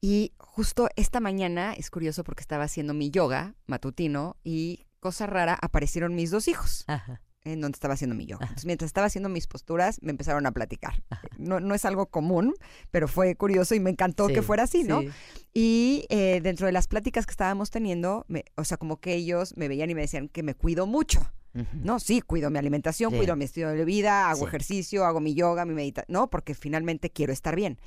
[0.00, 5.58] Y justo esta mañana, es curioso porque estaba haciendo mi yoga matutino y cosa rara,
[5.60, 6.86] aparecieron mis dos hijos
[7.44, 8.44] en donde estaba haciendo mi yoga.
[8.46, 11.02] Entonces, mientras estaba haciendo mis posturas, me empezaron a platicar.
[11.38, 12.54] No, no es algo común,
[12.90, 15.02] pero fue curioso y me encantó que fuera así, ¿no?
[15.02, 15.08] sí.
[15.52, 19.54] Y eh, dentro de las pláticas que estábamos teniendo, me- o sea, como que ellos
[19.56, 21.20] me veían y me decían que me cuido mucho.
[21.72, 23.16] No, sí, cuido mi alimentación, Sí.
[23.18, 27.10] cuido mi estilo de vida, hago ejercicio, hago mi yoga, mi meditación, no, porque finalmente
[27.10, 27.78] quiero estar bien.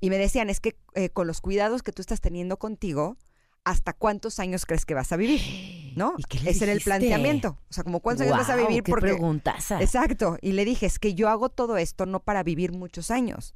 [0.00, 3.16] Y me decían, es que eh, con los cuidados que tú estás teniendo contigo,
[3.62, 5.40] ¿hasta cuántos años crees que vas a vivir?
[5.96, 6.14] ¿No?
[6.18, 7.58] ¿Y qué le Ese era el planteamiento.
[7.70, 9.80] O sea, como cuántos años vas a vivir qué porque preguntaza.
[9.80, 10.36] Exacto.
[10.40, 13.54] Y le dije, es que yo hago todo esto no para vivir muchos años.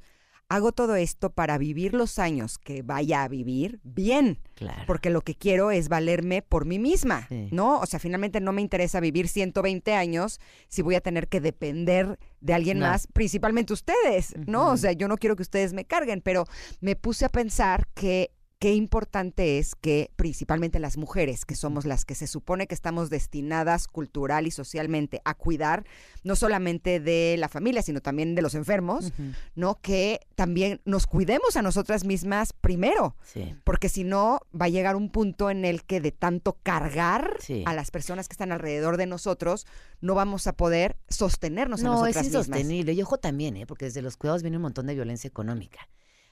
[0.49, 4.81] Hago todo esto para vivir los años que vaya a vivir bien, Claro.
[4.87, 7.49] porque lo que quiero es valerme por mí misma, Sí.
[7.51, 7.79] ¿no?
[7.81, 12.17] O sea, finalmente no me interesa vivir 120 años si voy a tener que depender
[12.39, 12.85] de alguien No.
[12.87, 14.69] más, principalmente ustedes, ¿no?
[14.69, 16.45] O sea, yo no quiero que ustedes me carguen, pero
[16.79, 22.05] me puse a pensar que qué importante es que principalmente las mujeres, que somos las
[22.05, 25.85] que se supone que estamos destinadas cultural y socialmente a cuidar
[26.23, 29.13] no solamente de la familia, sino también de los enfermos.
[29.55, 29.75] ¿no?
[29.81, 33.55] Que también nos cuidemos a nosotras mismas primero, Sí.
[33.63, 37.63] porque si no va a llegar un punto en el que de tanto cargar Sí.
[37.67, 39.67] a las personas que están alrededor de nosotros,
[40.01, 42.47] no vamos a poder sostenernos a No, es nosotras mismas.
[42.47, 42.93] insostenible.
[42.93, 43.67] Y ojo también, ¿eh?
[43.67, 45.87] porque desde los cuidados viene un montón de violencia económica.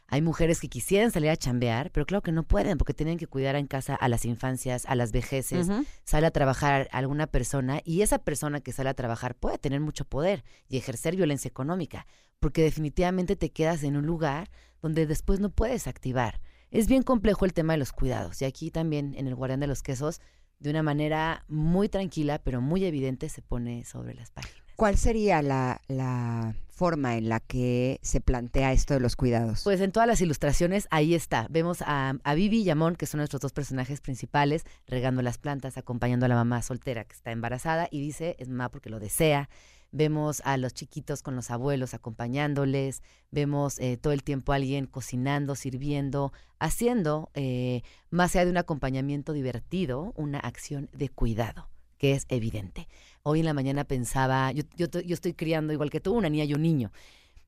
[0.07, 3.25] Hay mujeres que quisieran salir a chambear, pero claro que no pueden porque tienen que
[3.25, 5.67] cuidar en casa a las infancias, a las vejeces.
[6.03, 10.05] Sale a trabajar alguna persona y esa persona que sale a trabajar puede tener mucho
[10.05, 12.05] poder y ejercer violencia económica,
[12.39, 14.51] porque definitivamente te quedas en un lugar
[14.81, 16.39] donde después no puedes activar.
[16.69, 19.67] Es bien complejo el tema de los cuidados y aquí también en el Guardián de
[19.67, 20.21] los Quesos,
[20.59, 24.64] de una manera muy tranquila pero muy evidente, se pone sobre las páginas.
[24.75, 29.63] ¿Cuál sería la, la forma en la que se plantea esto de los cuidados?
[29.63, 31.47] Pues en todas las ilustraciones ahí está.
[31.49, 35.77] Vemos a, a Vivi y Amón, que son nuestros dos personajes principales, regando las plantas,
[35.77, 39.49] acompañando a la mamá soltera que está embarazada y dice, es mamá porque lo desea.
[39.91, 43.01] Vemos a los chiquitos con los abuelos acompañándoles.
[43.31, 48.57] Vemos eh, todo el tiempo a alguien cocinando, sirviendo, haciendo, eh, más allá de un
[48.57, 52.89] acompañamiento divertido, una acción de cuidado que es evidente.
[53.27, 56.53] Hoy en la mañana pensaba, yo, yo, estoy criando igual que tú, una niña y
[56.53, 56.91] un niño.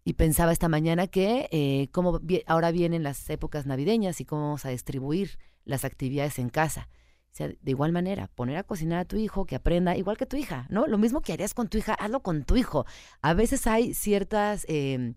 [0.04, 4.66] Y pensaba esta mañana que eh, como ahora vienen las épocas navideñas y cómo vamos
[4.66, 6.90] a distribuir las actividades en casa.
[7.32, 10.26] O sea, de igual manera, poner a cocinar a tu hijo que aprenda igual que
[10.26, 10.88] tu hija, ¿no?
[10.88, 12.88] Lo mismo que harías con tu hija, hazlo con tu hijo.
[13.22, 15.14] A veces hay ciertas, em,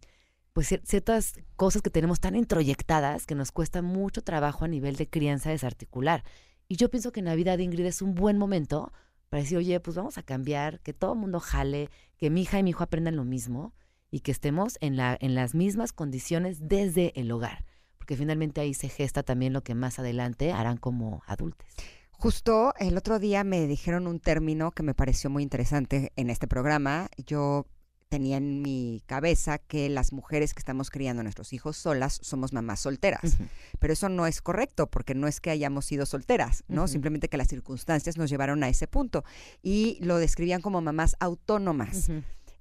[0.52, 5.08] pues ciertas cosas que tenemos tan introyectadas que nos cuesta mucho trabajo a nivel de
[5.08, 6.22] crianza desarticular.
[6.68, 8.92] Y yo pienso que Navidad, Ingrid, es un buen momento
[9.30, 12.58] para decir, oye, pues vamos a cambiar, que todo el mundo jale, que mi hija
[12.58, 13.72] y mi hijo aprendan lo mismo
[14.10, 17.64] y que estemos en, la, en las mismas condiciones desde el hogar,
[17.96, 21.66] porque finalmente ahí se gesta también lo que más adelante harán como adultos.
[22.10, 26.46] Justo el otro día me dijeron un término que me pareció muy interesante en este
[26.46, 27.08] programa.
[27.24, 27.66] Yo
[28.10, 32.52] tenía en mi cabeza que las mujeres que estamos criando a nuestros hijos solas somos
[32.52, 33.38] mamás solteras.
[33.78, 36.88] Pero eso no es correcto, porque no es que hayamos sido solteras, ¿no?
[36.88, 39.24] Simplemente que las circunstancias nos llevaron a ese punto.
[39.62, 42.10] Y lo describían como mamás autónomas.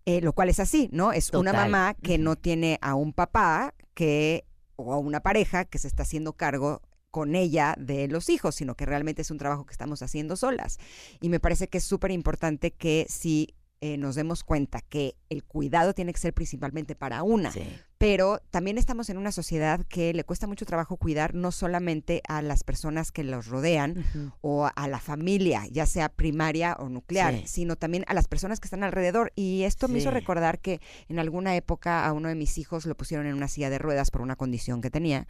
[0.05, 1.11] Eh, lo cual es así, ¿no?
[1.11, 4.45] Es una mamá que no tiene a un papá que
[4.75, 6.81] o a una pareja que se está haciendo cargo
[7.11, 10.77] con ella de los hijos, sino que realmente es un trabajo que estamos haciendo solas.
[11.19, 15.43] Y me parece que es súper importante que si eh, nos demos cuenta que el
[15.43, 17.51] cuidado tiene que ser principalmente para una,
[17.97, 22.41] pero también estamos en una sociedad que le cuesta mucho trabajo cuidar no solamente a
[22.41, 24.05] las personas que los rodean
[24.41, 28.67] o a la familia, ya sea primaria o nuclear, sino también a las personas que
[28.67, 29.31] están alrededor.
[29.35, 32.95] Y esto me hizo recordar que en alguna época a uno de mis hijos lo
[32.95, 35.27] pusieron en una silla de ruedas por una condición que tenía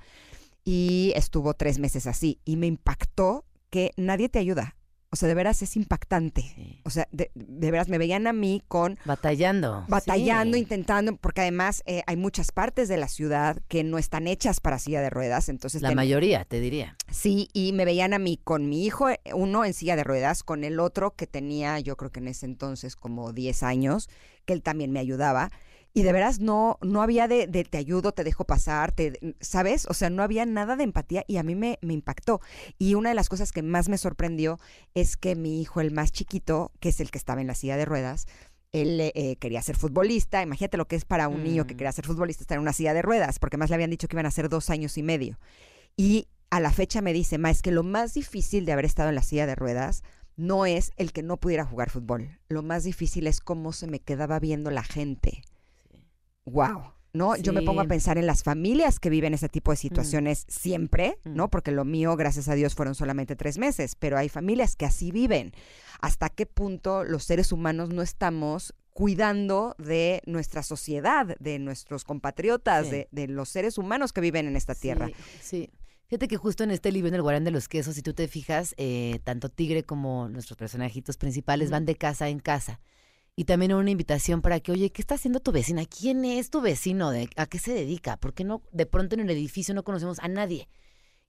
[0.64, 4.76] y estuvo tres meses así y me impactó que nadie te ayuda.
[5.12, 6.82] O sea, de veras es impactante.
[6.84, 8.99] O sea, de, veras me veían a mí con...
[9.05, 9.84] Batallando.
[9.88, 14.60] Batallando, intentando, porque además eh, hay muchas partes de la ciudad que no están hechas
[14.60, 15.82] para silla de ruedas, entonces...
[15.82, 16.95] La mayoría, te diría.
[17.10, 20.43] Sí, y me veían a mí con mi hijo, eh, uno en silla de ruedas,
[20.43, 24.10] con el otro que tenía, yo creo que en ese entonces como 10 años,
[24.45, 25.51] que él también me ayudaba
[26.00, 29.86] y de veras no, no había de, te ayudo, te dejo pasar, te, ¿sabes?
[29.89, 32.39] O sea, no había nada de empatía y a mí me, me impactó.
[32.78, 34.60] Y una de las cosas que más me sorprendió
[34.93, 37.76] es que mi hijo, el más chiquito, que es el que estaba en la silla
[37.76, 38.28] de ruedas,
[38.72, 40.41] él eh, quería ser futbolista.
[40.41, 41.78] Imagínate lo que es para un niño que mm.
[41.78, 44.16] quería ser futbolista estar en una silla de ruedas, porque más le habían dicho que
[44.16, 45.38] iban a ser dos años y medio.
[45.97, 49.10] Y a la fecha me dice, ma, es que lo más difícil de haber estado
[49.10, 50.04] en la silla de ruedas
[50.38, 52.39] no es el que no pudiera jugar fútbol.
[52.47, 55.43] Lo más difícil es cómo se me quedaba viendo la gente
[56.46, 56.94] wow.
[57.14, 57.36] ¿no?
[57.38, 59.80] Yo me pongo a pensar en las familias que viven ese tipo de mm.
[59.80, 61.48] situaciones siempre, ¿no?
[61.48, 61.50] Mm.
[61.50, 65.12] Porque lo mío, gracias a Dios, fueron solamente tres meses, pero hay familias que así
[65.12, 65.54] viven.
[66.02, 72.90] ¿Hasta qué punto los seres humanos no estamos cuidando de nuestra sociedad, de nuestros compatriotas,
[72.90, 75.10] de, los seres humanos que viven en esta tierra?
[75.42, 75.70] Sí.
[76.08, 78.28] Fíjate que justo en este libro, en el Guarán de los Quesos, si tú te
[78.28, 82.80] fijas, eh, tanto Tigre como nuestros personajitos principales van de casa en casa
[83.40, 85.86] y también una invitación para que, oye, ¿qué está haciendo tu vecina?
[85.86, 87.10] ¿Quién es tu vecino?
[87.10, 88.18] ¿De, ¿A qué se dedica?
[88.18, 90.68] ¿Por qué no, de pronto en el edificio no conocemos a nadie?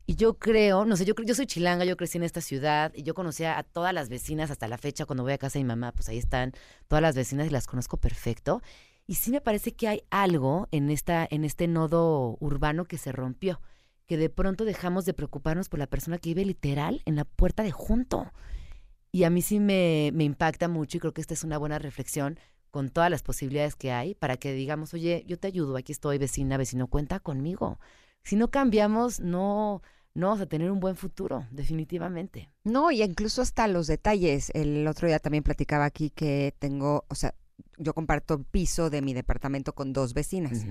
[0.07, 3.05] Y yo creo, no sé, yo, yo soy chilanga, yo crecí en esta ciudad y
[3.05, 5.69] yo conocía a todas las vecinas hasta la fecha cuando voy a casa de mi
[5.69, 6.53] mamá, pues ahí están
[6.89, 8.61] todas las vecinas y las conozco perfecto.
[9.07, 13.13] Y sí me parece que hay algo en, esta, en este nodo urbano que se
[13.13, 13.61] rompió,
[14.07, 17.63] que de pronto dejamos de preocuparnos por la persona que vive literal en la puerta
[17.63, 18.33] de junto.
[19.13, 21.79] Y a mí sí me, me impacta mucho y creo que esta es una buena
[21.79, 22.39] reflexión
[22.71, 26.19] con todas las posibilidades que hay para que digamos, oye, yo te ayudo, aquí estoy,
[26.19, 27.81] vecina, vecino, cuenta conmigo.
[28.23, 29.83] Si no cambiamos, no,
[30.15, 32.51] no vamos a tener un buen futuro, definitivamente.
[32.65, 34.51] No, y incluso hasta los detalles.
[34.55, 37.35] El otro día también platicaba aquí que tengo, o sea,
[37.77, 40.65] yo comparto piso de mi departamento con dos vecinas.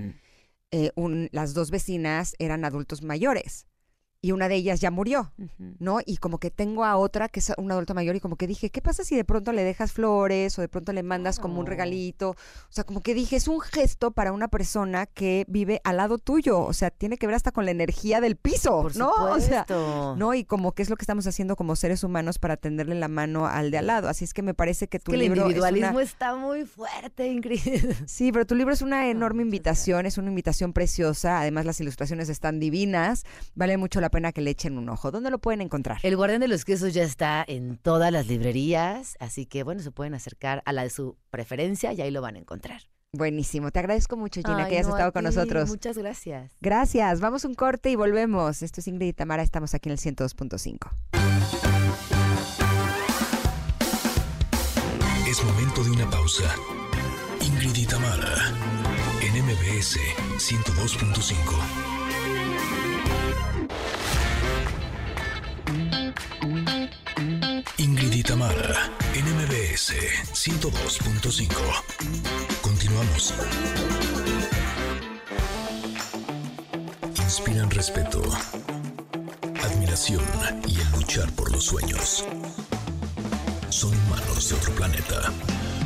[0.72, 0.92] Eh,
[1.32, 3.69] las dos vecinas eran adultos mayores
[4.22, 5.32] y una de ellas ya murió,
[5.80, 6.00] ¿no?
[6.06, 8.70] Y como que tengo a otra que es una adulta mayor y como que dije,
[8.70, 11.66] ¿qué pasa si de pronto le dejas flores o de pronto le mandas como un
[11.66, 12.32] regalito?
[12.32, 16.18] O sea, como que dije, es un gesto para una persona que vive al lado
[16.18, 19.10] tuyo, o sea, tiene que ver hasta con la energía del piso, Por ¿no?
[19.10, 19.66] O sea,
[20.18, 20.34] ¿no?
[20.34, 23.48] Y como que es lo que estamos haciendo como seres humanos para tenderle la mano
[23.48, 24.10] al de al lado.
[24.10, 27.60] Así es que me parece que tu que libro el individualismo está muy fuerte, Ingrid.
[28.06, 32.28] Sí, pero tu libro es una enorme invitación, es una invitación preciosa, además las ilustraciones
[32.28, 33.24] están divinas,
[33.56, 35.12] vale mucho la pena que le echen un ojo.
[35.12, 36.00] ¿Dónde lo pueden encontrar?
[36.04, 39.92] El Guardián de los Quesos ya está en todas las librerías, así que bueno, se
[39.92, 42.82] pueden acercar a la de su preferencia y ahí lo van a encontrar.
[43.12, 45.68] Buenísimo, te agradezco mucho Gina que hayas estado con nosotros.
[45.70, 46.52] Muchas gracias.
[46.62, 48.62] Gracias, vamos un corte y volvemos.
[48.62, 50.92] Esto es Ingrid y Tamara, estamos aquí en el 102.5.
[55.28, 56.56] Es momento de una pausa.
[57.42, 58.54] Ingrid y Tamara,
[59.22, 59.98] en MBS
[60.38, 61.99] 102.5.
[67.80, 69.94] Ingrid y Tamara, NMBS
[70.34, 71.48] 102.5.
[72.62, 73.34] Continuamos.
[77.16, 78.22] Inspiran respeto,
[79.64, 80.22] admiración
[80.68, 82.26] y el luchar por los sueños.
[83.70, 85.32] Son humanos de otro planeta.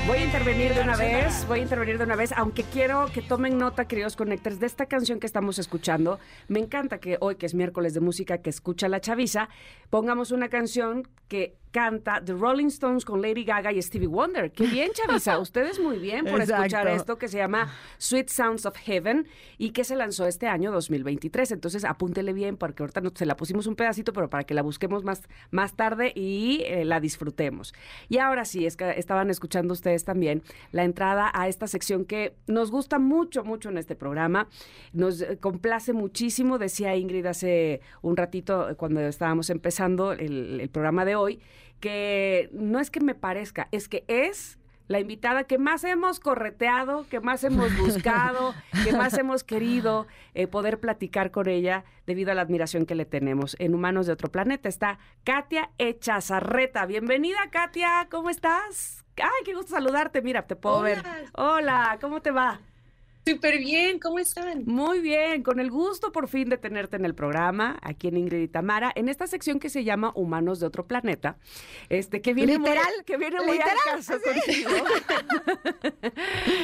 [0.08, 3.22] Voy a intervenir de una vez, voy a intervenir de una vez, aunque quiero que
[3.22, 6.20] tomen nota, queridos conectores, de esta canción que estamos escuchando.
[6.48, 9.48] Me encanta que hoy, que es miércoles de música que escucha la chaviza,
[9.91, 14.51] pongamos una canción que canta The Rolling Stones con Lady Gaga y Stevie Wonder.
[14.51, 15.39] Qué bien, Chavisa.
[15.39, 19.84] Ustedes muy bien por escuchar esto que se llama Sweet Sounds of Heaven y que
[19.84, 21.51] se lanzó este año 2023.
[21.51, 24.61] Entonces, apúntele bien porque ahorita no, se la pusimos un pedacito, pero para que la
[24.61, 27.74] busquemos más, más tarde y eh, la disfrutemos.
[28.07, 32.36] Y ahora sí, es que estaban escuchando ustedes también la entrada a esta sección que
[32.45, 34.47] nos gusta mucho, mucho en este programa.
[34.93, 41.03] Nos eh, complace muchísimo, decía Ingrid hace un ratito eh, cuando estábamos empezando el programa
[41.03, 41.41] de hoy
[41.84, 44.58] que no es que me parezca, es que es
[44.88, 48.56] la invitada que más hemos correteado, que más hemos buscado,
[48.86, 53.04] que más hemos querido eh, poder platicar con ella debido a la admiración que le
[53.04, 53.58] tenemos.
[53.60, 56.86] En Humanos de Otro Planeta está Katia Echazarreta.
[56.86, 59.04] Bienvenida, Katia, ¿cómo estás?
[59.18, 60.22] Ay, qué gusto saludarte.
[60.22, 61.04] Mira, te puedo ver.
[61.34, 62.62] Hola, ¿cómo te va?
[63.26, 64.65] Súper bien, ¿cómo están?
[64.65, 68.41] Muy bien, con el gusto por fin de tenerte en el programa, aquí en Ingrid
[68.41, 71.38] y Tamara, en esta sección que se llama Humanos de otro planeta,
[71.88, 74.71] este, que viene literal, que viene muy al caso contigo.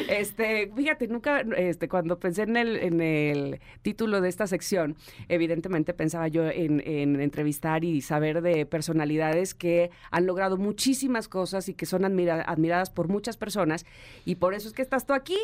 [0.10, 4.98] este, fíjate, nunca, este, cuando pensé en el, en el título de esta sección,
[5.30, 11.70] evidentemente pensaba yo en, en entrevistar y saber de personalidades que han logrado muchísimas cosas
[11.70, 13.86] y que son admiradas por muchas personas,
[14.26, 15.38] y por eso es que estás tú aquí.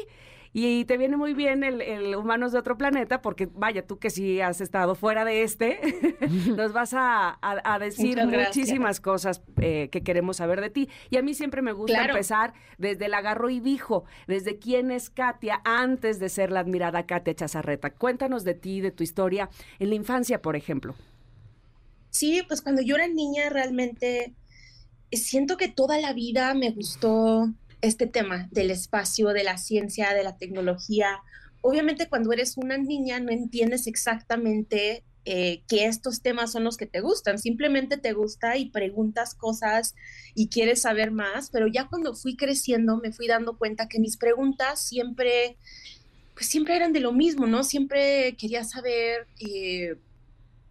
[0.58, 4.40] Y te viene muy bien el, Humanos de otro planeta, porque vaya, tú que sí
[4.40, 5.82] has estado fuera de este,
[6.56, 7.38] nos vas a,
[7.82, 10.88] decir muchísimas cosas eh, que queremos saber de ti.
[11.10, 15.10] Y a mí siempre me gusta empezar desde el agarro y dijo, desde quién es
[15.10, 17.90] Katia antes de ser la admirada Katia Chazarreta.
[17.90, 19.50] Cuéntanos de ti, de tu historia
[19.80, 20.96] en la infancia, por ejemplo.
[22.12, 24.34] Sí, pues cuando yo era niña realmente
[25.12, 27.50] siento que toda la vida me gustó
[27.86, 31.20] este tema del espacio, de la ciencia, de la tecnología.
[31.62, 36.86] Obviamente cuando eres una niña no entiendes exactamente eh, que estos temas son los que
[36.86, 39.96] te gustan, simplemente te gusta y preguntas cosas
[40.36, 44.18] y quieres saber más, pero ya cuando fui creciendo me fui dando cuenta que mis
[44.18, 45.58] preguntas siempre,
[46.36, 47.64] pues siempre eran de lo mismo, ¿no?
[47.64, 49.28] Siempre quería saber...
[49.40, 49.96] Eh,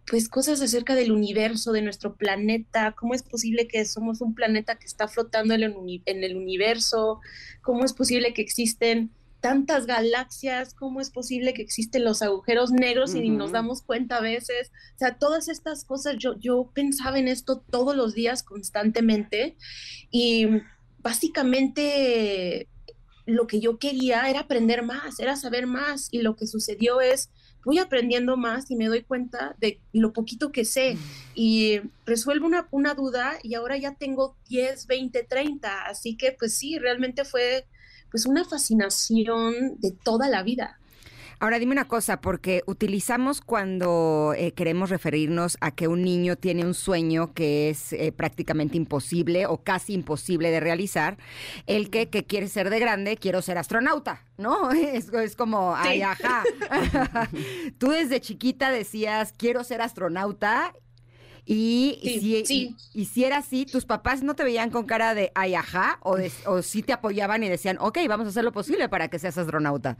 [0.07, 4.75] pues cosas acerca del universo, de nuestro planeta, cómo es posible que somos un planeta
[4.75, 7.21] que está flotando en el, universo,
[7.61, 13.15] cómo es posible que existen tantas galaxias, cómo es posible que existen los agujeros negros
[13.15, 14.71] y nos damos cuenta a veces.
[14.95, 19.55] O sea, todas estas cosas, yo, yo pensaba en esto todos los días constantemente
[20.11, 20.47] y
[20.99, 22.67] básicamente
[23.25, 27.29] lo que yo quería era aprender más, era saber más y lo que sucedió es
[27.65, 30.99] voy aprendiendo más y me doy cuenta de lo poquito que sé mm.
[31.35, 36.53] y resuelvo una, una duda y ahora ya tengo 10, 20, 30, así que pues
[36.53, 37.65] sí, realmente fue
[38.11, 40.79] pues una fascinación de toda la vida.
[41.39, 46.65] Ahora dime una cosa, porque utilizamos cuando eh, queremos referirnos a que un niño tiene
[46.65, 51.17] un sueño que es eh, prácticamente imposible o casi imposible de realizar,
[51.67, 54.71] el que, que quiere ser de grande, quiero ser astronauta, ¿no?
[54.95, 56.43] Es, es como, ay, ajá.
[57.77, 60.73] Tú desde chiquita decías, quiero ser astronauta
[61.45, 61.99] y,
[62.45, 65.99] si, Y, si era así, tus papás no te veían con cara de ay, ajá,
[66.01, 66.17] o,
[66.47, 69.37] o sí te apoyaban y decían, ok, vamos a hacer lo posible para que seas
[69.37, 69.97] astronauta.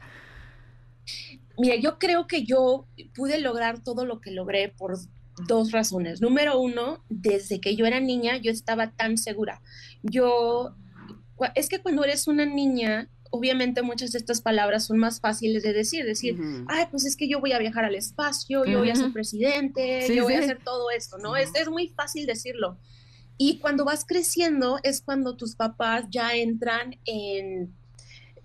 [1.58, 4.98] Mira, yo creo que yo pude lograr todo lo que logré por
[5.46, 6.20] dos razones.
[6.20, 9.60] Número uno, desde que yo era niña, yo estaba tan segura.
[10.02, 10.74] Yo,
[11.54, 15.72] es que cuando eres una niña, obviamente muchas de estas palabras son más fáciles de
[15.72, 16.38] decir, decir,
[16.68, 20.06] ay, pues es que yo voy a viajar al espacio, yo voy a ser presidente,
[20.14, 21.36] yo voy a hacer todo esto, ¿no?
[21.36, 22.78] es, es muy fácil decirlo.
[23.38, 27.74] Y cuando vas creciendo es cuando tus papás ya entran en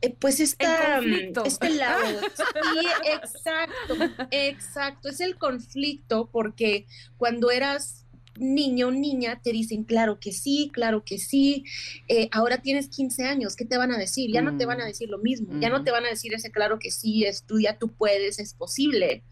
[0.02, 1.00] eh, pues esta,
[1.46, 2.20] este lado.
[2.74, 3.96] Sí, exacto,
[4.32, 5.10] exacto.
[5.10, 6.86] Es el conflicto porque
[7.18, 8.06] cuando eras
[8.38, 11.66] niño o niña te dicen, claro que sí, claro que sí,
[12.08, 14.32] eh, ahora tienes 15 años, ¿qué te van a decir?
[14.32, 14.88] Ya no te van a mm.
[14.88, 17.90] decir lo mismo, ya no te van a decir ese claro que sí, estudia, tú
[17.90, 19.24] puedes, es posible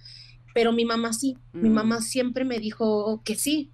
[0.54, 1.74] pero mi mamá sí, mi mm.
[1.74, 3.72] mamá siempre me dijo que sí.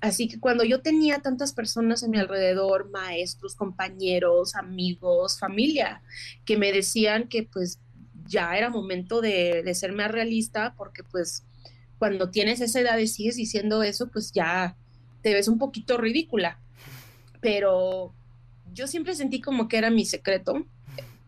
[0.00, 6.02] Así que cuando yo tenía tantas personas a mi alrededor, maestros, compañeros, amigos, familia,
[6.44, 7.80] que me decían que pues
[8.26, 11.44] ya era momento de, de ser más realista, porque pues
[11.98, 14.76] cuando tienes esa edad y sigues diciendo eso, pues ya
[15.22, 16.60] te ves un poquito ridícula.
[17.40, 18.12] pero
[18.74, 20.66] yo siempre sentí como que era mi secreto.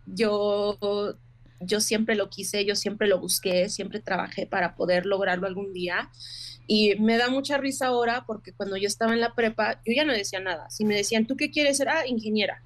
[0.06, 1.16] Yo,
[1.60, 6.10] yo siempre lo quise, yo siempre lo busqué, siempre trabajé para poder lograrlo algún día.
[6.68, 10.04] Y me da mucha risa ahora porque cuando yo estaba en la prepa, yo ya
[10.04, 10.68] no decía nada.
[10.68, 11.88] Si me decían, ¿tú qué quieres ser?
[11.88, 12.60] Ah, ingeniera.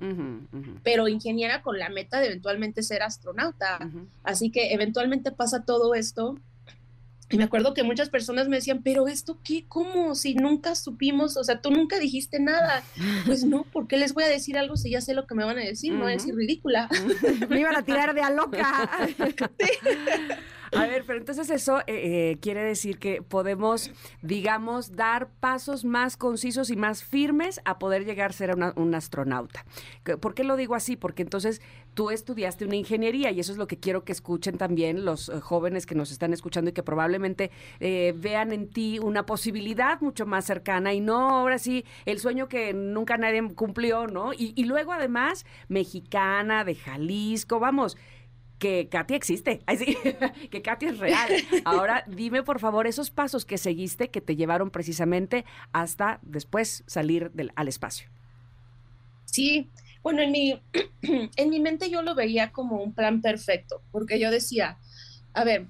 [0.82, 3.78] Pero ingeniera con la meta de eventualmente ser astronauta.
[4.22, 6.38] Así que eventualmente pasa todo esto
[7.30, 11.36] y me acuerdo que muchas personas me decían, pero esto qué, cómo, si nunca supimos,
[11.36, 12.82] o sea, tú nunca dijiste nada.
[13.26, 15.44] Pues no, ¿por qué les voy a decir algo si ya sé lo que me
[15.44, 15.92] van a decir?
[15.92, 16.88] No voy a decir ridícula.
[17.48, 18.90] me iban a tirar de a loca.
[20.72, 23.90] A ver, pero entonces eso eh, eh, quiere decir que podemos,
[24.22, 29.64] digamos, dar pasos más concisos y más firmes a poder llegar a ser un astronauta.
[30.20, 30.94] ¿Por qué lo digo así?
[30.96, 31.60] Porque entonces
[31.94, 35.40] tú estudiaste una ingeniería y eso es lo que quiero que escuchen también los eh,
[35.40, 40.44] jóvenes que nos están escuchando y que probablemente vean en ti una posibilidad mucho más
[40.44, 44.32] cercana y no ahora sí el sueño que nunca nadie cumplió, ¿no?
[44.32, 47.96] Y, y luego además mexicana, de Jalisco, vamos
[48.60, 49.62] que Katy existe,
[50.50, 51.30] que Katy es real.
[51.64, 57.32] Ahora dime por favor esos pasos que seguiste que te llevaron precisamente hasta después salir
[57.32, 58.08] del, al espacio.
[59.24, 59.70] Sí,
[60.02, 60.60] bueno, en mi,
[61.36, 64.78] en mi mente yo lo veía como un plan perfecto, porque yo decía,
[65.32, 65.66] a ver,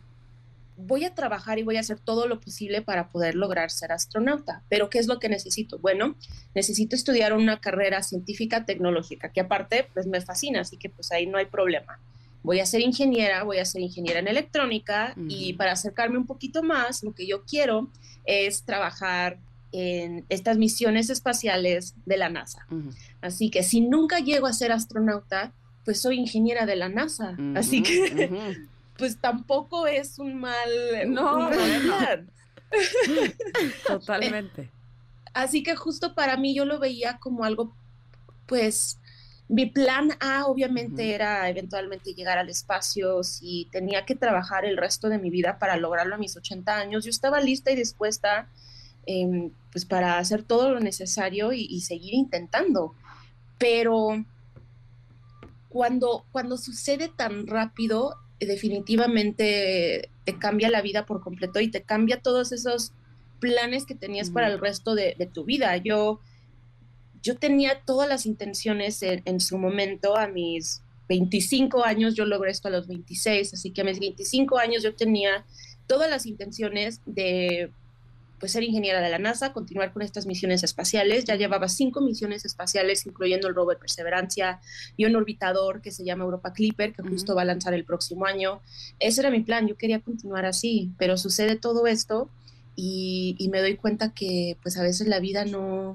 [0.77, 4.63] voy a trabajar y voy a hacer todo lo posible para poder lograr ser astronauta,
[4.69, 5.79] pero ¿qué es lo que necesito?
[5.79, 6.17] Bueno,
[6.55, 11.27] necesito estudiar una carrera científica tecnológica, que aparte, pues me fascina, así que pues ahí
[11.27, 12.01] no hay problema
[12.43, 16.63] voy a ser ingeniera, voy a ser ingeniera en electrónica y para acercarme un poquito
[16.63, 17.91] más, lo que yo quiero
[18.25, 19.39] es trabajar
[19.73, 22.67] en estas misiones espaciales de la NASA.
[23.21, 25.53] Así que si nunca llego a ser astronauta,
[25.85, 27.37] pues soy ingeniera de la NASA.
[27.55, 28.31] Así que,
[28.97, 30.69] pues tampoco es un mal,
[31.09, 31.51] no,
[33.87, 34.71] Totalmente.
[35.33, 37.75] Así que justo para mí yo lo veía como algo,
[38.47, 38.99] pues,
[39.49, 45.09] mi plan A obviamente era eventualmente llegar al espacio, si tenía que trabajar el resto
[45.09, 48.49] de mi vida para lograrlo a mis 80 años, yo estaba lista y dispuesta
[49.11, 52.95] em, pues para hacer todo lo necesario y, seguir intentando.
[53.59, 54.25] Pero
[55.69, 62.21] cuando, cuando sucede tan rápido, definitivamente te cambia la vida por completo y te cambia
[62.21, 62.93] todos esos
[63.39, 65.77] planes que tenías para el resto de, de tu vida.
[65.77, 66.21] Yo
[67.23, 72.69] yo tenía todas las intenciones en, su momento, a mis 25 años, yo logré esto
[72.69, 75.45] a los 26, así que a mis 25 años yo tenía
[75.87, 77.71] todas las intenciones de
[78.41, 81.27] pues ser ingeniera de la NASA, continuar con estas misiones espaciales.
[81.27, 84.61] Ya llevaba cinco misiones espaciales, incluyendo el rover Perseverancia
[84.97, 88.25] y un orbitador que se llama Europa Clipper, que justo va a lanzar el próximo
[88.25, 88.63] año.
[88.99, 92.31] Ese era mi plan, yo quería continuar así, pero sucede todo esto
[92.75, 95.93] y, y me doy cuenta que pues a veces la vida no,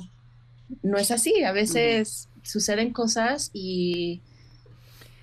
[0.84, 1.44] no es así.
[1.44, 4.22] A veces suceden cosas y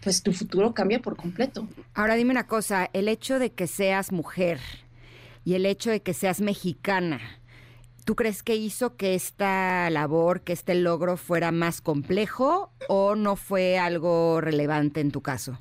[0.02, 1.68] pues tu futuro cambia por completo.
[1.94, 4.58] Ahora dime una cosa, el hecho de que seas mujer
[5.44, 7.20] y el hecho de que seas mexicana,
[8.04, 13.36] ¿tú crees que hizo que esta labor, que este logro fuera más complejo o no
[13.36, 15.60] fue algo relevante en tu caso?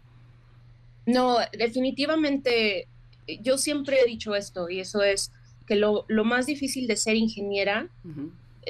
[1.06, 2.88] No, definitivamente
[3.42, 5.32] yo siempre he dicho esto y eso es
[5.68, 7.90] que lo, más difícil de ser ingeniera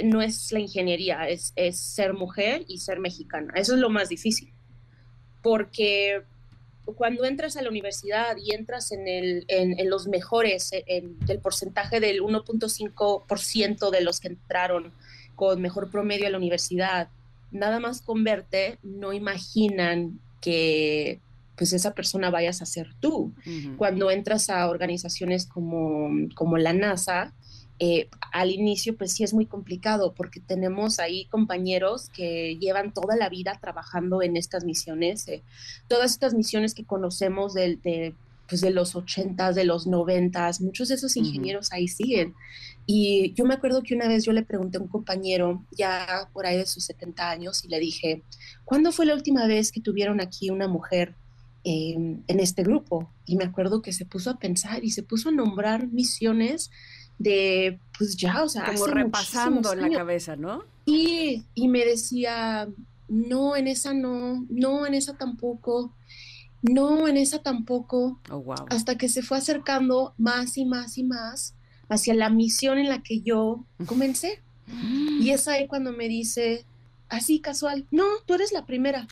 [0.04, 3.54] no es la ingeniería, es, ser mujer y ser mexicana.
[3.56, 4.54] Eso es lo más difícil.
[5.42, 6.22] Porque
[6.96, 12.00] cuando entras a la universidad y entras en, el, en, los mejores, en, el porcentaje
[12.00, 14.94] del 1.5% de los que entraron
[15.36, 17.10] con mejor promedio a la universidad,
[17.52, 21.20] nada más con verte, no imaginan que
[21.56, 23.34] pues esa persona vayas a ser tú.
[23.78, 27.34] Cuando entras a organizaciones como, como la NASA,
[27.84, 33.16] eh, al inicio pues sí es muy complicado porque tenemos ahí compañeros que llevan toda
[33.16, 35.42] la vida trabajando en estas misiones, eh,
[35.88, 38.14] todas estas misiones que conocemos de,
[38.48, 42.36] pues de los 80, de los 90, muchos de esos ingenieros ahí siguen.
[42.86, 46.46] Y yo me acuerdo que una vez yo le pregunté a un compañero, ya por
[46.46, 48.22] ahí de sus 70 años, y le dije,
[48.64, 51.16] ¿cuándo fue la última vez que tuvieron aquí una mujer
[51.64, 53.10] en este grupo?
[53.26, 56.70] Y me acuerdo que se puso a pensar y se puso a nombrar misiones
[57.22, 60.64] de, pues ya, o sea, como repasando en la cabeza, ¿no?
[60.86, 62.68] Y, y me decía,
[63.08, 65.94] no, en esa no, no, en esa tampoco,
[66.62, 68.66] no, en esa tampoco, oh, wow.
[68.70, 71.54] hasta que se fue acercando más y más y más
[71.90, 74.42] hacia la misión en la que yo comencé.
[75.20, 76.66] y es ahí cuando me dice,
[77.10, 79.08] así casual, no, tú eres la primera.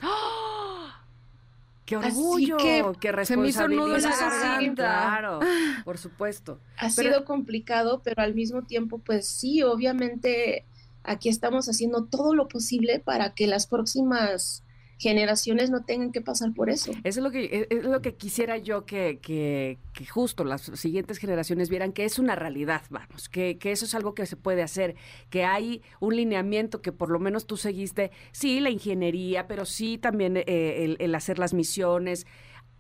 [1.96, 2.02] ¡Oh!
[2.02, 4.00] Qué orgullo, que qué responsabilidad.
[4.00, 5.40] Se Claro,
[5.84, 6.60] por supuesto.
[6.78, 10.66] Ha sido complicado, pero al mismo tiempo, pues sí, obviamente
[11.04, 14.64] aquí estamos haciendo todo lo posible para que las próximas
[15.00, 16.92] generaciones no tengan que pasar por eso.
[16.92, 19.80] Eso es lo que, e, es lo que quisiera yo que, que,
[20.10, 24.14] justo las siguientes generaciones vieran que es una realidad, vamos, que, que, eso es algo
[24.14, 24.96] que se puede hacer,
[25.30, 29.98] que hay un lineamiento que por lo menos tú seguiste, sí, la ingeniería, pero sí
[29.98, 32.28] también eh, el, hacer las misiones.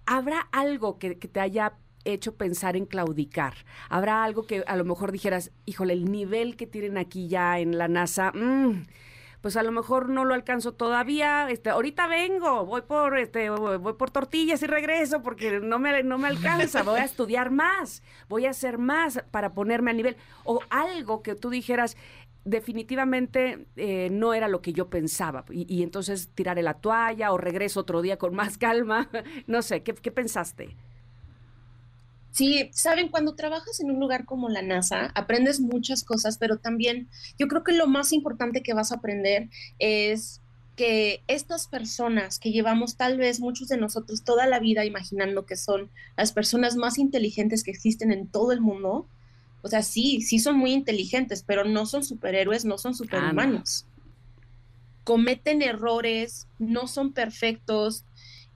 [0.05, 3.53] ¿Habrá algo que, que te haya hecho pensar en claudicar?
[3.89, 7.77] ¿Habrá algo que a lo mejor dijeras, híjole, el nivel que tienen aquí ya en
[7.77, 8.83] la NASA, mmm,
[9.41, 13.93] pues a lo mejor no lo alcanzo todavía, este, ahorita vengo, voy por este, voy
[13.93, 18.45] por tortillas y regreso porque no me, no me alcanza, voy a estudiar más, voy
[18.45, 20.17] a hacer más para ponerme a nivel.
[20.43, 21.95] O algo que tú dijeras,
[22.43, 25.45] definitivamente eh, no era lo que yo pensaba.
[25.51, 29.09] Y, entonces tiraré la toalla o regreso otro día con más calma.
[29.47, 30.75] no sé, ¿qué, qué pensaste?
[32.31, 37.09] Sí, saben, cuando trabajas en un lugar como la NASA, aprendes muchas cosas, pero también
[37.37, 39.49] yo creo que lo más importante que vas a aprender
[39.79, 40.41] es
[40.75, 45.57] que estas personas que llevamos tal vez muchos de nosotros toda la vida imaginando que
[45.57, 49.07] son las personas más inteligentes que existen en todo el mundo,
[49.61, 53.85] o sea, sí, sí son muy inteligentes, pero no son superhéroes, no son superhumanos.
[55.03, 58.05] Cometen errores, no son perfectos.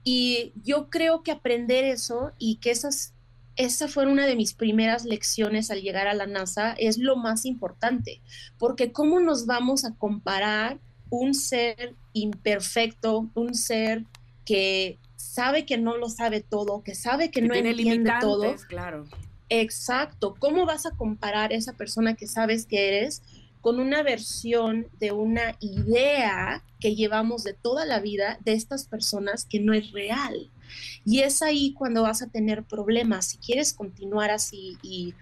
[0.02, 3.13] Y yo creo que aprender eso y que esas
[3.56, 7.44] esa fue una de mis primeras lecciones al llegar a la NASA, es lo más
[7.44, 8.20] importante,
[8.58, 10.78] porque ¿cómo nos vamos a comparar
[11.10, 14.04] un ser imperfecto, un ser
[14.44, 18.54] que sabe que no lo sabe todo, que sabe que, no entiende todo?
[18.68, 19.04] Claro.
[19.48, 20.34] Exacto.
[20.38, 23.22] ¿Cómo vas a comparar esa persona que sabes que eres
[23.60, 29.44] con una versión de una idea que llevamos de toda la vida de estas personas
[29.44, 30.50] que no es real?
[31.04, 33.26] Y es ahí cuando vas a tener problemas.
[33.26, 35.14] Si quieres continuar así y,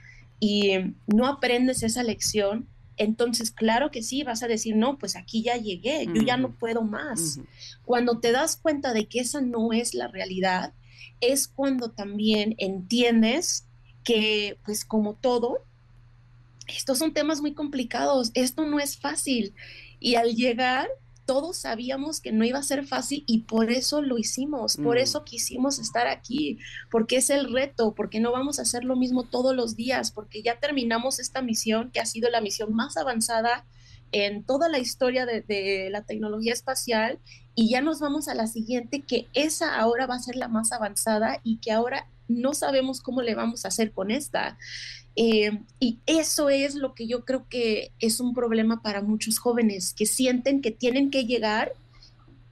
[1.07, 5.57] no aprendes esa lección, entonces claro que sí, vas a decir, no, pues aquí ya
[5.57, 7.39] llegué, yo ya no puedo más.
[7.85, 10.73] Cuando te das cuenta de que esa no es la realidad,
[11.21, 13.67] es cuando también entiendes
[14.03, 15.65] que, pues como todo,
[16.67, 19.55] estos son temas muy complicados, esto no es fácil.
[20.01, 20.89] Y al llegar,
[21.25, 25.01] todos sabíamos que no iba a ser fácil y por eso lo hicimos, por mm.
[25.01, 26.59] eso quisimos estar aquí,
[26.91, 30.43] porque es el reto, porque no vamos a hacer lo mismo todos los días, porque
[30.43, 33.65] ya terminamos esta misión que ha sido la misión más avanzada
[34.13, 37.19] en toda la historia de, la tecnología espacial
[37.55, 40.73] y ya nos vamos a la siguiente, que esa ahora va a ser la más
[40.73, 44.59] avanzada y que ahora no sabemos cómo le vamos a hacer con esta.
[45.15, 49.93] Eh, y eso es lo que yo creo que es un problema para muchos jóvenes
[49.93, 51.73] que sienten que tienen que llegar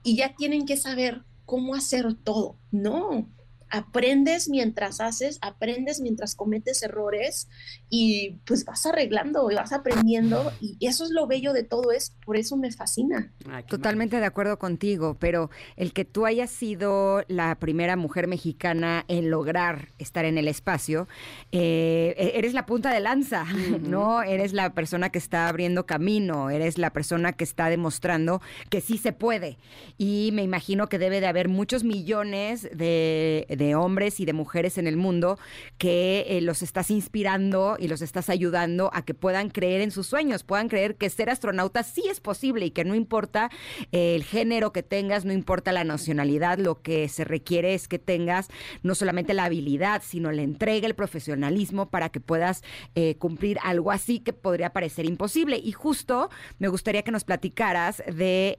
[0.03, 2.55] y ya tienen que saber cómo hacer todo.
[2.71, 3.27] No,
[3.71, 7.47] aprendes mientras haces, aprendes mientras cometes errores
[7.89, 12.15] y pues vas arreglando y vas aprendiendo y eso es lo bello de todo esto,
[12.25, 13.31] por eso me fascina.
[13.67, 19.29] Totalmente de acuerdo contigo, pero el que tú hayas sido la primera mujer mexicana en
[19.29, 21.07] lograr estar en el espacio,
[21.51, 23.45] eh, e-, eres la punta de lanza,
[23.81, 24.21] ¿no?
[24.21, 28.97] Eres la persona que está abriendo camino, eres la persona que está demostrando que sí
[28.97, 29.57] se puede
[29.97, 34.77] y me imagino que debe de haber muchos millones de de hombres y de mujeres
[34.77, 35.39] en el mundo
[35.77, 40.07] que eh, los estás inspirando y los estás ayudando a que puedan creer en sus
[40.07, 43.49] sueños, puedan creer que ser astronauta sí es posible y que no importa
[43.91, 47.99] eh, el género que tengas, no importa la nacionalidad, lo que se requiere es que
[47.99, 48.47] tengas
[48.83, 52.63] no solamente la habilidad, sino la entrega, el profesionalismo para que puedas
[52.95, 55.61] eh, cumplir algo así que podría parecer imposible.
[55.63, 58.57] Y justo me gustaría que nos platicaras de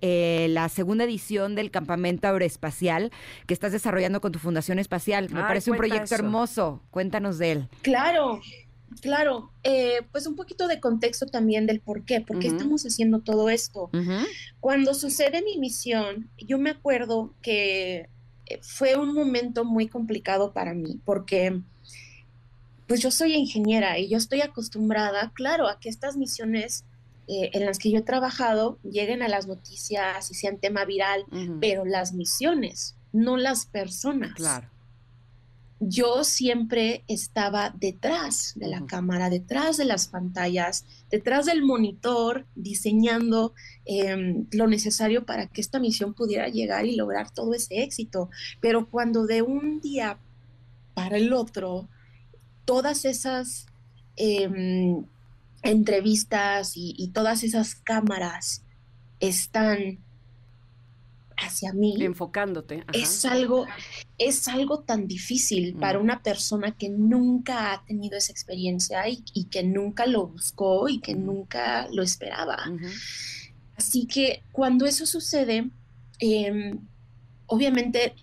[0.51, 3.11] la segunda edición del campamento aeroespacial
[3.47, 5.31] que estás desarrollando con tu Fundación Espacial.
[5.31, 6.83] Me parece un proyecto hermoso.
[6.91, 7.69] Cuéntanos de él.
[7.81, 8.41] Claro,
[9.01, 9.51] claro.
[9.63, 13.49] Eh, pues un poquito de contexto también del por qué, por qué estamos haciendo todo
[13.49, 13.91] esto.
[14.61, 18.11] Cuando sucede mi misión, yo me acuerdo que
[18.47, 21.59] eh, fue un momento muy complicado para mí, porque
[22.87, 26.85] pues yo soy ingeniera y yo estoy acostumbrada, claro, a que estas misiones
[27.29, 31.25] eh, en las que yo he trabajado lleguen a las noticias y sean tema viral,
[31.63, 34.35] pero las misiones, no las personas.
[34.35, 34.69] Claro
[35.85, 43.53] yo siempre estaba detrás de la cámara, detrás de las pantallas, detrás del monitor, diseñando
[43.85, 48.31] em, lo necesario para que esta misión pudiera llegar y lograr todo ese éxito.
[48.61, 50.19] Pero cuando de un día
[50.95, 51.89] para el otro,
[52.65, 53.67] todas esas
[54.15, 55.05] em,
[55.63, 58.63] entrevistas y, y todas esas cámaras
[59.19, 59.99] están
[61.43, 61.97] hacia mí.
[62.01, 62.85] Enfocándote.
[62.93, 63.67] Es algo,
[64.19, 66.03] es algo tan difícil para mm.
[66.03, 71.15] una persona que nunca ha tenido esa experiencia y, que nunca lo buscó y que
[71.15, 72.59] nunca lo esperaba.
[73.77, 75.71] Así que cuando eso sucede,
[76.19, 76.79] em,
[77.47, 78.15] obviamente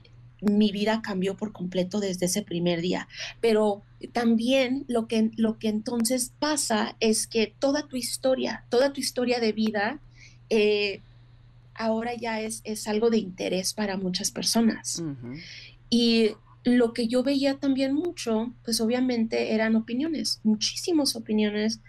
[0.42, 3.08] mi vida cambió por completo desde ese primer día,
[3.42, 3.84] pero
[4.14, 9.40] también lo que, lo que entonces pasa es que toda tu historia, toda tu historia
[9.40, 10.00] de vida,
[10.50, 11.02] eh,
[11.80, 15.02] ahora ya es, es, algo de interés para muchas personas.
[15.90, 16.32] Y
[16.64, 21.80] lo que yo veía también mucho, pues obviamente eran opiniones, muchísimas opiniones.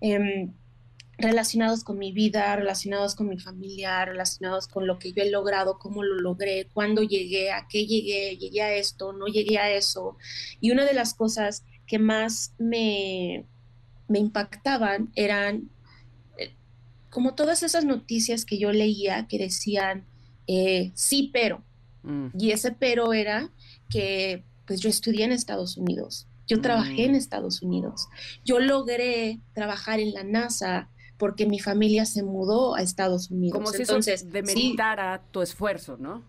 [0.00, 0.52] Em,
[1.16, 5.78] relacionados con mi vida, relacionados con mi familia, relacionados con lo que yo he logrado,
[5.78, 10.16] cómo lo logré, cuándo llegué, a qué llegué, llegué a esto, no llegué a eso.
[10.60, 13.46] Y una de las cosas que más me,
[14.06, 15.70] me impactaban eran
[17.10, 20.04] como todas esas noticias que yo leía que decían,
[20.46, 21.62] eh, sí, pero.
[22.02, 22.28] Mm.
[22.38, 23.50] Y ese pero era
[23.90, 27.16] que pues yo estudié en Estados Unidos, yo trabajé en mm.
[27.16, 28.08] Estados Unidos,
[28.44, 33.58] yo logré trabajar en la NASA, porque mi familia se mudó a Estados Unidos.
[33.58, 36.22] Como si Entonces, eso demeritara tu esfuerzo, ¿no?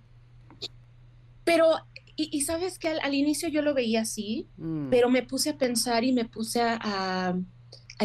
[1.43, 1.71] Pero,
[2.15, 4.89] y, sabes que al, inicio yo lo veía así, mm.
[4.89, 7.35] pero me puse a pensar y me puse a,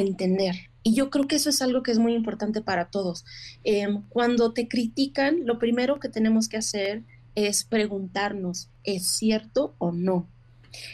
[0.00, 0.70] entender.
[0.82, 3.24] Y yo creo que eso es algo que es muy importante para todos.
[3.64, 7.02] Em, cuando te critican, lo primero que tenemos que hacer
[7.34, 10.28] es preguntarnos, ¿es cierto o no?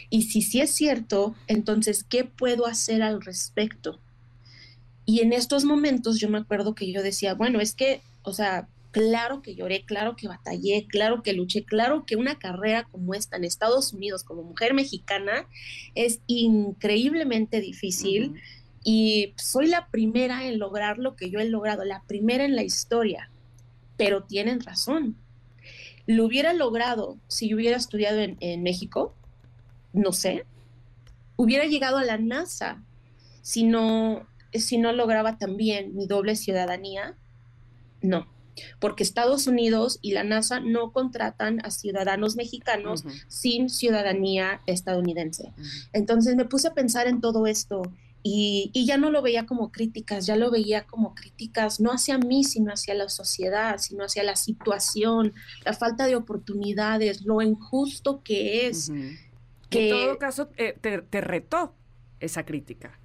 [0.09, 3.99] Y si sí es cierto, entonces, ¿qué puedo hacer al respecto?
[5.05, 8.67] Y en estos momentos yo me acuerdo que yo decía, bueno, es que, o sea,
[8.91, 13.37] claro que lloré, claro que batallé, claro que luché, claro que una carrera como esta
[13.37, 15.47] en Estados Unidos como mujer mexicana
[15.95, 18.35] es increíblemente difícil
[18.83, 22.63] y soy la primera en lograr lo que yo he logrado, la primera en la
[22.63, 23.29] historia,
[23.97, 25.15] pero tienen razón.
[26.07, 29.13] Lo hubiera logrado si yo hubiera estudiado en, en México,
[29.93, 30.45] no sé,
[31.35, 32.81] hubiera llegado a la NASA
[33.41, 37.15] si no si no lograba también mi doble ciudadanía?
[38.01, 38.27] No,
[38.79, 45.53] porque Estados Unidos y la NASA no contratan a ciudadanos mexicanos sin ciudadanía estadounidense.
[45.93, 47.83] Entonces me puse a pensar en todo esto
[48.23, 52.43] y, ya no lo veía como críticas, ya lo veía como críticas no hacia mí,
[52.43, 55.33] sino hacia la sociedad, sino hacia la situación,
[55.65, 58.91] la falta de oportunidades, lo injusto que es.
[59.69, 59.89] que...
[59.89, 61.73] En todo caso, eh, te retó
[62.19, 62.99] esa crítica.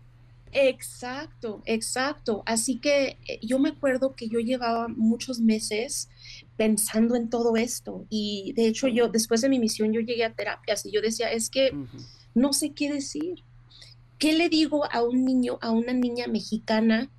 [0.58, 2.42] Exacto, exacto.
[2.46, 6.08] Así que eh, yo me acuerdo que yo llevaba muchos meses
[6.56, 10.32] pensando en todo esto y de hecho yo después de mi misión yo llegué a
[10.32, 11.72] terapias y yo decía, es que
[12.34, 13.42] no sé qué decir.
[14.18, 17.10] ¿Qué le digo a un niño, a una niña mexicana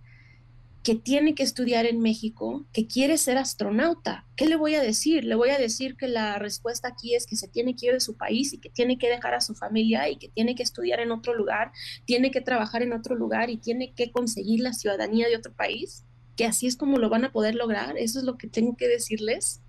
[0.88, 4.26] que tiene que estudiar en México, que quiere ser astronauta.
[4.38, 5.26] ¿Qué le voy a decir?
[5.26, 8.00] Le voy a decir que la respuesta aquí es que se tiene que ir de
[8.00, 11.02] su país y que tiene que dejar a su familia y que tiene que estudiar
[11.02, 11.74] en otro lugar,
[12.06, 16.06] tiene que trabajar en otro lugar y tiene que conseguir la ciudadanía de otro país,
[16.38, 17.98] que así es como lo van a poder lograr.
[17.98, 19.60] Eso es lo que tengo que decirles.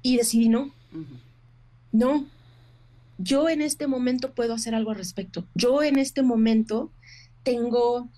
[0.00, 0.72] Y decidí no.
[1.90, 2.24] No.
[3.22, 5.46] Yo en este momento puedo hacer algo al respecto.
[5.54, 6.90] Yo en este momento
[7.44, 8.08] tengo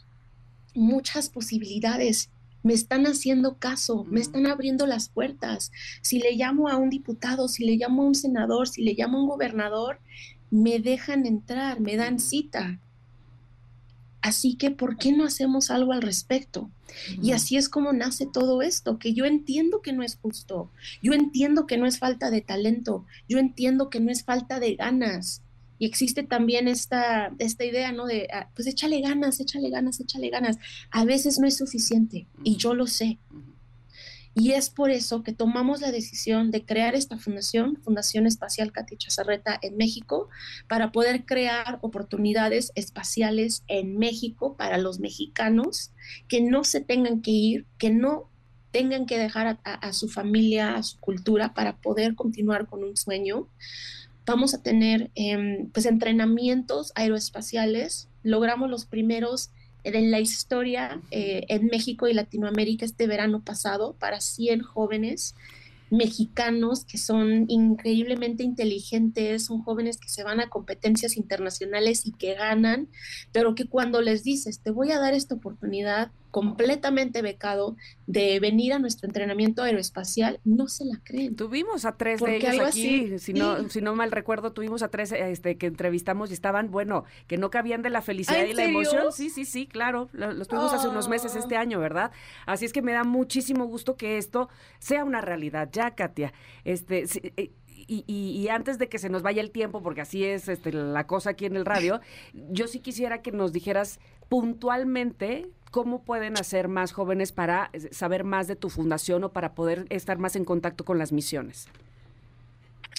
[0.74, 2.30] muchas posibilidades.
[2.62, 5.72] Me están haciendo caso, me están abriendo las puertas.
[6.00, 9.18] Si le llamo a un diputado, si le llamo a un senador, si le llamo
[9.18, 10.00] a un gobernador,
[10.50, 12.80] me dejan entrar, me dan cita.
[14.34, 16.68] Así que, ¿por qué no hacemos algo al respecto?
[17.22, 21.12] Y así es como nace todo esto, que yo entiendo que no es justo, yo
[21.12, 25.42] entiendo que no es falta de talento, yo entiendo que no es falta de ganas,
[25.78, 28.06] y existe también esta, esta idea, ¿no?
[28.06, 30.56] De, ah, pues échale ganas, échale ganas, échale ganas.
[30.90, 33.18] A veces no es suficiente y yo lo sé.
[34.34, 38.96] Y es por eso que tomamos la decisión de crear esta fundación, Fundación Espacial Katy
[38.96, 40.28] Chazarreta en México,
[40.68, 45.92] para poder crear oportunidades espaciales en México para los mexicanos
[46.28, 48.28] que no se tengan que ir, que no
[48.72, 53.48] tengan que dejar a su familia, a su cultura para poder continuar con un sueño
[54.26, 58.08] vamos a tener em, pues entrenamientos aeroespaciales.
[58.22, 59.50] Logramos los primeros
[59.84, 65.34] en la historia eh, en México y Latinoamérica este verano pasado para 100 jóvenes
[65.90, 72.34] mexicanos que son increíblemente inteligentes, son jóvenes que se van a competencias internacionales y que
[72.34, 72.88] ganan,
[73.32, 77.76] pero que cuando les dices, te voy a dar esta oportunidad, completamente becado
[78.08, 81.36] de venir a nuestro entrenamiento aeroespacial, no se la creen.
[81.36, 85.12] Tuvimos a tres de ellos aquí, si, no, si no mal recuerdo, tuvimos a tres
[85.12, 89.12] este, que entrevistamos y estaban, bueno, que no cabían de la felicidad y la emoción.
[89.12, 91.60] Sí, sí, sí, claro, los tuvimos hace unos meses este ah.
[91.60, 92.10] año, ¿verdad?
[92.46, 94.48] Así es que me da muchísimo gusto que esto
[94.80, 96.32] sea una realidad ya, Katia.
[96.64, 97.04] Este,
[97.36, 97.52] eh,
[97.86, 101.06] y, y, antes de que se nos vaya el tiempo, porque así es este, la
[101.06, 102.00] cosa aquí en el radio,
[102.32, 108.24] yo sí quisiera que nos dijeras puntualmente cómo pueden hacer más jóvenes para eh, saber
[108.24, 111.66] más de tu fundación o para poder estar más en contacto con las misiones.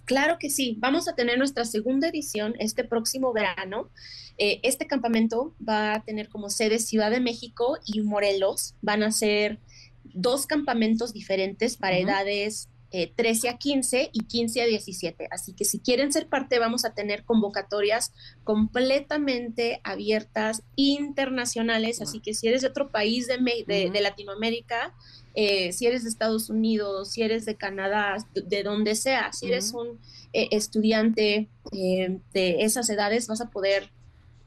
[0.05, 3.89] Claro que sí, vamos a tener nuestra segunda edición este próximo verano.
[4.37, 8.75] Eh, este campamento va a tener como sede Ciudad de México y Morelos.
[8.81, 9.57] Van a ser
[10.03, 12.69] dos campamentos diferentes para edades
[13.15, 15.27] 13 eh, a 15 y 15 a 17.
[15.31, 18.13] Así que si quieren ser parte, vamos a tener convocatorias
[18.43, 22.01] completamente abiertas, internacionales.
[22.01, 24.93] Así que si eres de otro país de, de, Latinoamérica,
[25.33, 29.73] eh, si eres de Estados Unidos, si eres de Canadá, de donde sea, si eres
[29.73, 29.99] un
[30.33, 33.89] eh, estudiante de esas edades, vas a poder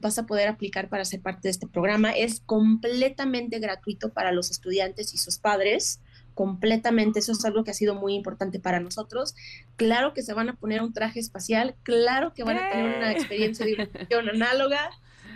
[0.00, 2.12] vas a poder aplicar para ser parte de este programa.
[2.12, 6.00] Es completamente gratuito para los estudiantes y sus padres
[6.38, 7.18] completamente.
[7.18, 9.34] Eso es algo que ha sido muy importante para nosotros.
[9.74, 13.10] Claro que se van a poner un traje espacial, claro que van a tener una
[13.10, 14.88] experiencia de diversión análoga.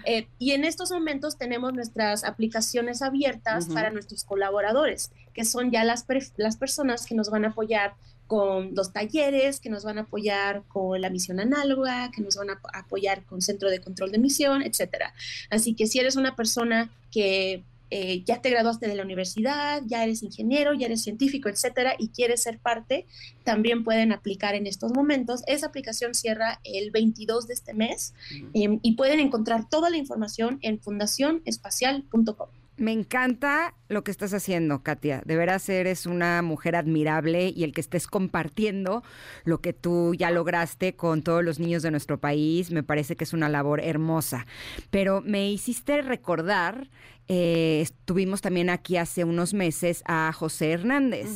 [0.04, 5.82] Eh, y en estos momentos tenemos nuestras aplicaciones abiertas para nuestros colaboradores, que son ya
[5.82, 6.06] las,
[6.36, 7.94] las personas que nos van a apoyar
[8.28, 12.50] con los talleres, que nos van a apoyar con la misión análoga, que nos van
[12.50, 15.14] a apoyar con centro de control de misión, etcétera.
[15.50, 20.02] Así que si eres una persona que eh, ya te graduaste de la universidad, ya
[20.02, 23.04] eres ingeniero, ya eres científico, etcétera, y quieres ser parte,
[23.44, 25.42] también pueden aplicar en estos momentos.
[25.46, 28.14] Esa aplicación cierra el 22 de este mes
[28.54, 32.61] em, y pueden encontrar toda la información en fundacionespacial.com.
[32.76, 35.22] Me encanta lo que estás haciendo, Katia.
[35.24, 39.02] De veras eres una mujer admirable y el que estés compartiendo
[39.44, 43.24] lo que tú ya lograste con todos los niños de nuestro país, me parece que
[43.24, 44.46] es una labor hermosa.
[44.90, 46.88] Pero me hiciste recordar
[47.28, 51.30] eh, estuvimos también aquí hace unos meses a José Hernández.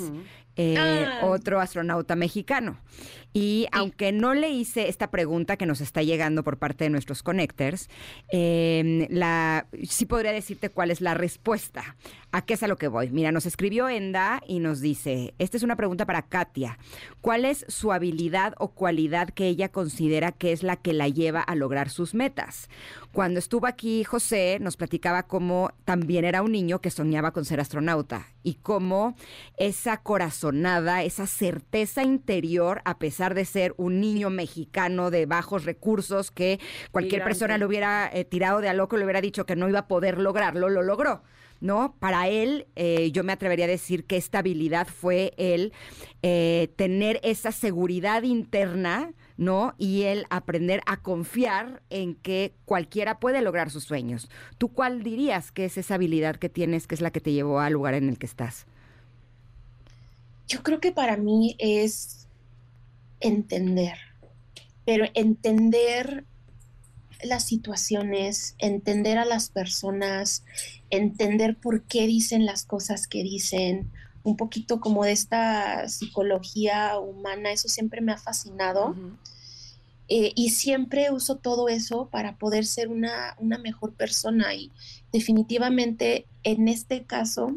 [0.58, 1.20] Eh, ah.
[1.26, 2.78] otro astronauta mexicano.
[3.36, 7.22] Y aunque no le hice esta pregunta que nos está llegando por parte de nuestros
[7.22, 7.90] connectors,
[8.28, 11.96] em, la, sí podría decirte cuál es la respuesta.
[12.32, 13.10] ¿A qué es a lo que voy?
[13.10, 16.78] Mira, nos escribió Enda y nos dice, esta es una pregunta para Katia.
[17.20, 21.42] ¿Cuál es su habilidad o cualidad que ella considera que es la que la lleva
[21.42, 22.70] a lograr sus metas?
[23.12, 27.60] Cuando estuvo aquí José nos platicaba cómo también era un niño que soñaba con ser
[27.60, 29.16] astronauta y cómo
[29.56, 36.30] esa corazonada, esa certeza interior, a pesar de ser un niño mexicano de bajos recursos
[36.30, 39.68] que cualquier persona le hubiera eh, tirado de a loco, le hubiera dicho que no
[39.68, 41.22] iba a poder lograrlo, lo logró.
[41.60, 41.94] ¿no?
[41.98, 45.72] Para él, eh, yo me atrevería a decir que esta habilidad fue el
[46.22, 49.74] eh, tener esa seguridad interna, ¿no?
[49.78, 54.28] Y el aprender a confiar en que cualquiera puede lograr sus sueños.
[54.58, 57.60] ¿Tú cuál dirías que es esa habilidad que tienes, que es la que te llevó
[57.60, 58.66] al lugar en el que estás?
[60.46, 62.25] Yo creo que para mí es
[63.20, 63.98] entender,
[64.84, 66.24] pero entender
[67.22, 70.44] las situaciones, entender a las personas,
[70.90, 73.90] entender por qué dicen las cosas que dicen,
[74.22, 78.94] un poquito como de esta psicología humana, eso siempre me ha fascinado.
[80.08, 84.54] Eh, y siempre uso todo eso para poder ser una, una mejor persona.
[84.54, 84.72] Y
[85.12, 87.56] definitivamente en este caso,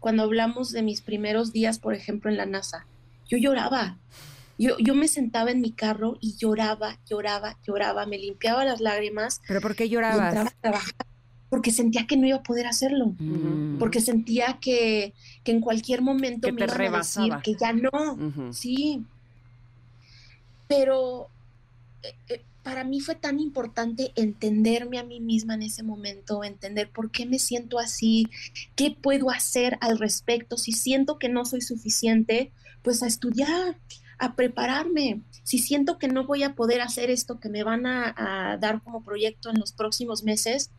[0.00, 2.86] cuando hablamos de mis primeros días, por ejemplo, en la NASA,
[3.28, 3.98] yo lloraba,
[4.58, 9.40] yo, yo me sentaba en mi carro y lloraba, lloraba, lloraba, me limpiaba las lágrimas.
[9.46, 10.54] ¿Pero por qué llorabas?
[11.48, 13.78] porque sentía que no iba a poder hacerlo, mm.
[13.78, 15.14] porque sentía que,
[15.44, 19.04] en cualquier momento me iban a decir que ya no, sí.
[20.66, 21.28] Pero
[22.02, 26.90] eh, eh, para mí fue tan importante entenderme a mí misma en ese momento, entender
[26.90, 28.26] por qué me siento así,
[28.74, 32.50] qué puedo hacer al respecto, si siento que no soy suficiente,
[32.82, 33.78] pues a estudiar,
[34.18, 35.20] a prepararme.
[35.42, 39.02] Si siento que no voy a poder hacer esto que me van a, dar como
[39.02, 40.70] proyecto en los próximos meses,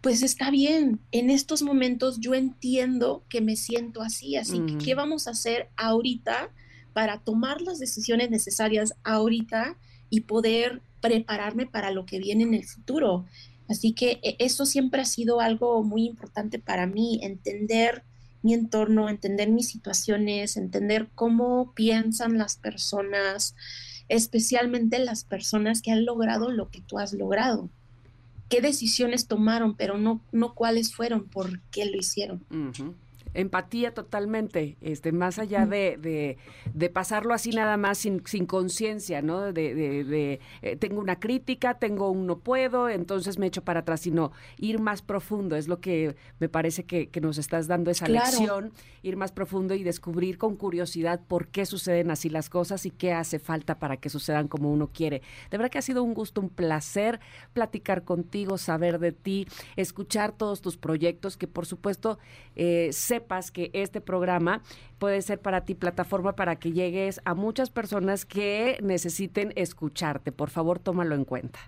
[0.00, 1.00] pues está bien.
[1.12, 5.68] En estos momentos yo entiendo que me siento así, así que ¿qué vamos a hacer
[5.76, 6.50] ahorita
[6.92, 9.76] para tomar las decisiones necesarias ahorita
[10.10, 13.26] y poder prepararme para lo que viene en el futuro?
[13.68, 18.02] Así que e, eso siempre ha sido algo muy importante para mí, entender
[18.42, 23.54] mi entorno, entender mis situaciones, entender cómo piensan las personas,
[24.08, 27.70] especialmente las personas que han logrado lo que tú has logrado.
[28.48, 32.44] qué decisiones tomaron, pero no, no cuáles fueron, por qué lo hicieron.
[33.34, 36.36] Empatía totalmente, este, más allá de,
[36.72, 39.52] de, pasarlo así nada más sin, sin conciencia, ¿no?
[39.52, 44.00] De, de eh, tengo una crítica, tengo un no puedo, entonces me echo para atrás,
[44.00, 48.08] sino ir más profundo, es lo que me parece que, que nos estás dando esa
[48.08, 48.72] lección,
[49.02, 53.12] ir más profundo y descubrir con curiosidad por qué suceden así las cosas y qué
[53.12, 55.22] hace falta para que sucedan como uno quiere.
[55.50, 57.20] De verdad que ha sido un gusto, un placer
[57.52, 59.46] platicar contigo, saber de ti,
[59.76, 62.18] escuchar todos tus proyectos, que por supuesto
[62.56, 62.90] eh,
[63.50, 64.62] que este programa
[64.98, 70.32] puede ser para ti plataforma para que llegues a muchas personas que necesiten escucharte.
[70.32, 71.58] Por favor, tómalo en cuenta.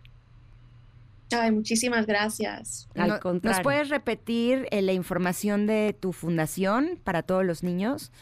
[1.32, 2.88] Ay, muchísimas gracias.
[2.94, 8.12] ¿Nos puedes repetir eh, la información de tu fundación para todos los niños?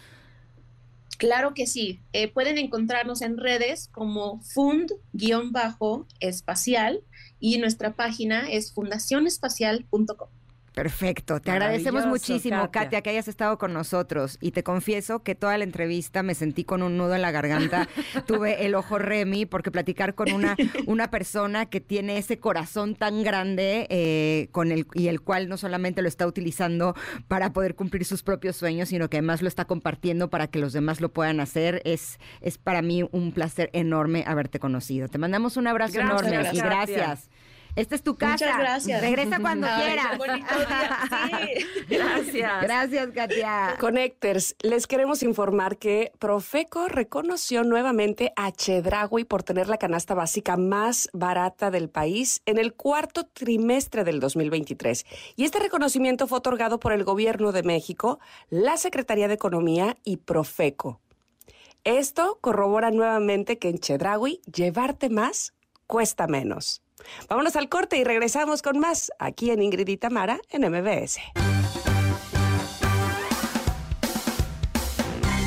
[1.19, 2.01] Claro que sí.
[2.13, 7.05] Eh, pueden encontrarnos en redes como fund-espacial
[7.39, 10.29] y nuestra página es fundacionespacial.com.
[10.75, 13.03] Perfecto, te agradecemos muchísimo, Katia.
[13.03, 14.39] que hayas estado con nosotros.
[14.41, 17.89] Y te confieso que toda la entrevista me sentí con un nudo en la garganta.
[18.27, 23.23] Tuve el ojo remi porque platicar con una, una persona que tiene ese corazón tan
[23.23, 26.95] grande eh, con el, y el cual no solamente lo está utilizando
[27.29, 30.73] para poder cumplir sus propios sueños, sino que además lo está compartiendo para que los
[30.73, 31.83] demás lo puedan hacer.
[31.85, 35.09] Es, es para mí un placer enorme haberte conocido.
[35.09, 37.29] Te mandamos un abrazo enorme y gracias.
[37.75, 38.33] Esta es tu casa.
[38.45, 39.01] Muchas gracias.
[39.01, 40.19] Regresa cuando quieras.
[41.89, 42.63] Gracias.
[42.63, 43.77] Gracias, Katia.
[43.81, 50.59] Connectors, les queremos informar que Profeco reconoció nuevamente a Chedragui por tener la canasta básica
[50.59, 55.07] más barata del país en el cuarto trimestre del 2023.
[55.37, 58.21] Y este reconocimiento fue otorgado por el Gobierno de México,
[58.51, 61.01] la Secretaría de Economía y Profeco.
[61.85, 65.55] Esto corrobora nuevamente que en Chedragui llevarte más
[65.87, 66.82] cuesta menos.
[67.29, 69.97] Vámonos al corte y regresamos con más aquí en Ingrid y
[70.51, 71.19] en MBS.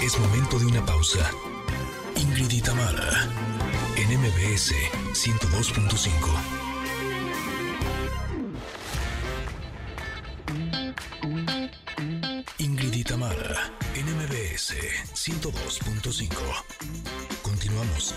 [0.04, 1.32] Es momento de una pausa.
[2.16, 2.62] Ingrid y
[3.98, 4.74] en MBS
[5.14, 6.66] 102.5.
[12.60, 14.76] Ingrid y Tamara en MBS
[15.14, 16.30] 102.5.
[17.42, 18.16] Continuamos.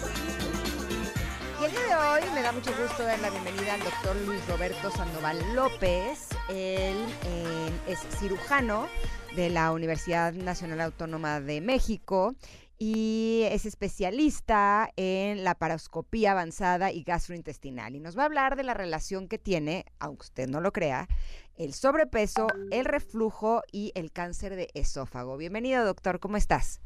[1.60, 4.46] Y el día de hoy me da mucho gusto dar la bienvenida al doctor Luis
[4.46, 6.28] Roberto Sandoval López.
[6.48, 8.86] Él eh, es cirujano
[9.34, 12.36] de la Universidad Nacional Autónoma de México
[12.78, 17.96] y es especialista en la paroscopía avanzada y gastrointestinal.
[17.96, 21.08] Y nos va a hablar de la relación que tiene, aunque usted no lo crea,
[21.56, 25.36] el sobrepeso, el reflujo y el cáncer de esófago.
[25.36, 26.80] Bienvenido, doctor, ¿cómo estás?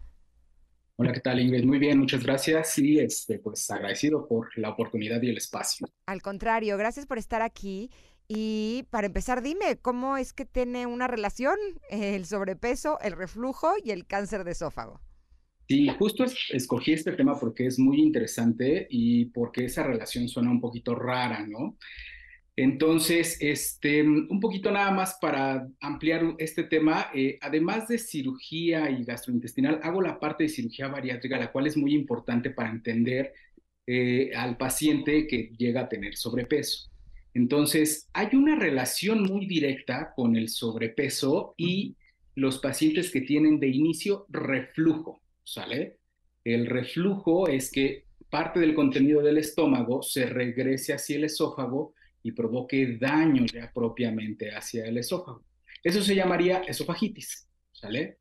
[0.97, 1.65] Hola, ¿qué tal Ingrid?
[1.65, 5.87] Muy bien, muchas gracias y este, pues agradecido por la oportunidad y el espacio.
[6.07, 7.91] Al contrario, gracias por estar aquí.
[8.29, 11.57] Y para empezar, dime, ¿cómo es que tiene una relación
[11.91, 15.01] el sobrepeso, el reflujo y el cáncer de esófago?
[15.69, 20.61] Sí, justo escogí este tema porque es muy interesante y porque esa relación suena un
[20.61, 21.79] poquito rara, ¿no?
[22.55, 29.05] Entonces, este, un poquito nada más para ampliar este tema, eh, además de cirugía y
[29.05, 33.33] gastrointestinal, hago la parte de cirugía bariátrica, la cual es muy importante para entender
[33.87, 36.91] eh, al paciente que llega a tener sobrepeso.
[37.35, 41.97] Entonces, hay una relación muy directa con el sobrepeso y
[42.35, 45.97] los pacientes que tienen de inicio reflujo, ¿sale?
[46.45, 52.33] El reflujo es que parte del contenido del estómago se regrese hacia el esófago y
[52.33, 55.45] provoque daño ya propiamente hacia el esófago.
[55.83, 58.19] Eso se llamaría esofagitis, ¿sale?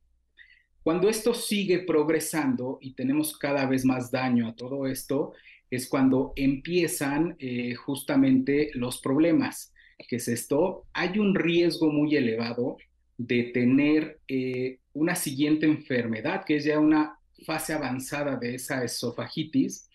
[0.83, 5.33] Cuando esto sigue progresando y tenemos cada vez más daño a todo esto,
[5.69, 9.73] es cuando empiezan eh, justamente los problemas.
[10.07, 10.87] ¿Qué es esto?
[10.93, 12.77] Hay un riesgo muy elevado
[13.17, 19.87] de tener eh, una siguiente enfermedad, que es ya una fase avanzada de esa esofagitis,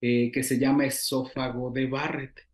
[0.00, 2.49] eh, que se llama esófago de Barrett.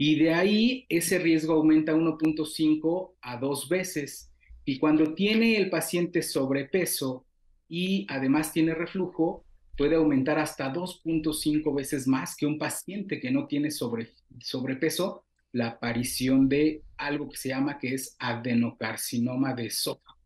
[0.00, 4.32] Y de ahí ese riesgo aumenta 1.5 a dos veces.
[4.64, 7.26] Y cuando tiene el paciente sobrepeso
[7.68, 9.44] y además tiene reflujo,
[9.76, 15.68] puede aumentar hasta 2.5 veces más que un paciente que no tiene sobre, sobrepeso la
[15.68, 20.18] aparición de algo que se llama que es adenocarcinoma de esófago.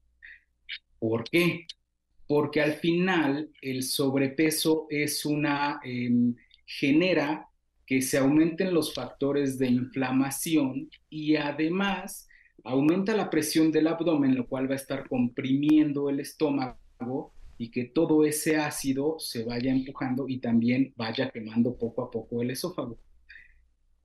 [0.98, 1.66] ¿Por qué?
[2.26, 6.34] Porque al final el sobrepeso es una, em,
[6.66, 7.48] genera
[7.93, 12.27] que se aumenten los factores de inflamación y además
[12.64, 17.85] aumenta la presión del abdomen, lo cual va a estar comprimiendo el estómago y que
[17.85, 22.97] todo ese ácido se vaya empujando y también vaya quemando poco a poco el esófago.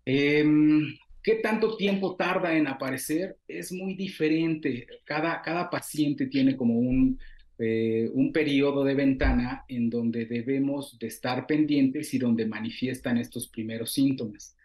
[0.03, 0.93] Em,
[1.23, 3.37] ¿Qué tanto tiempo tarda en aparecer?
[3.47, 4.85] Es muy diferente.
[5.05, 7.17] Cada, cada paciente tiene como un,
[7.59, 13.47] eh, un periodo de ventana en donde debemos de estar pendientes y donde manifiestan estos
[13.47, 14.55] primeros síntomas.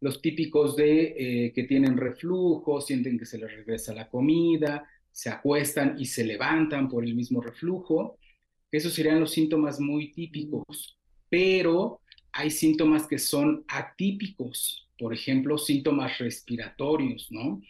[0.00, 5.30] Los típicos de eh, que tienen reflujo, sienten que se les regresa la comida, se
[5.30, 8.18] acuestan y se levantan por el mismo reflujo.
[8.70, 10.98] Esos serían los síntomas muy típicos,
[11.28, 12.00] pero
[12.32, 17.62] hay síntomas que son atípicos, por ejemplo, síntomas respiratorios, ¿no?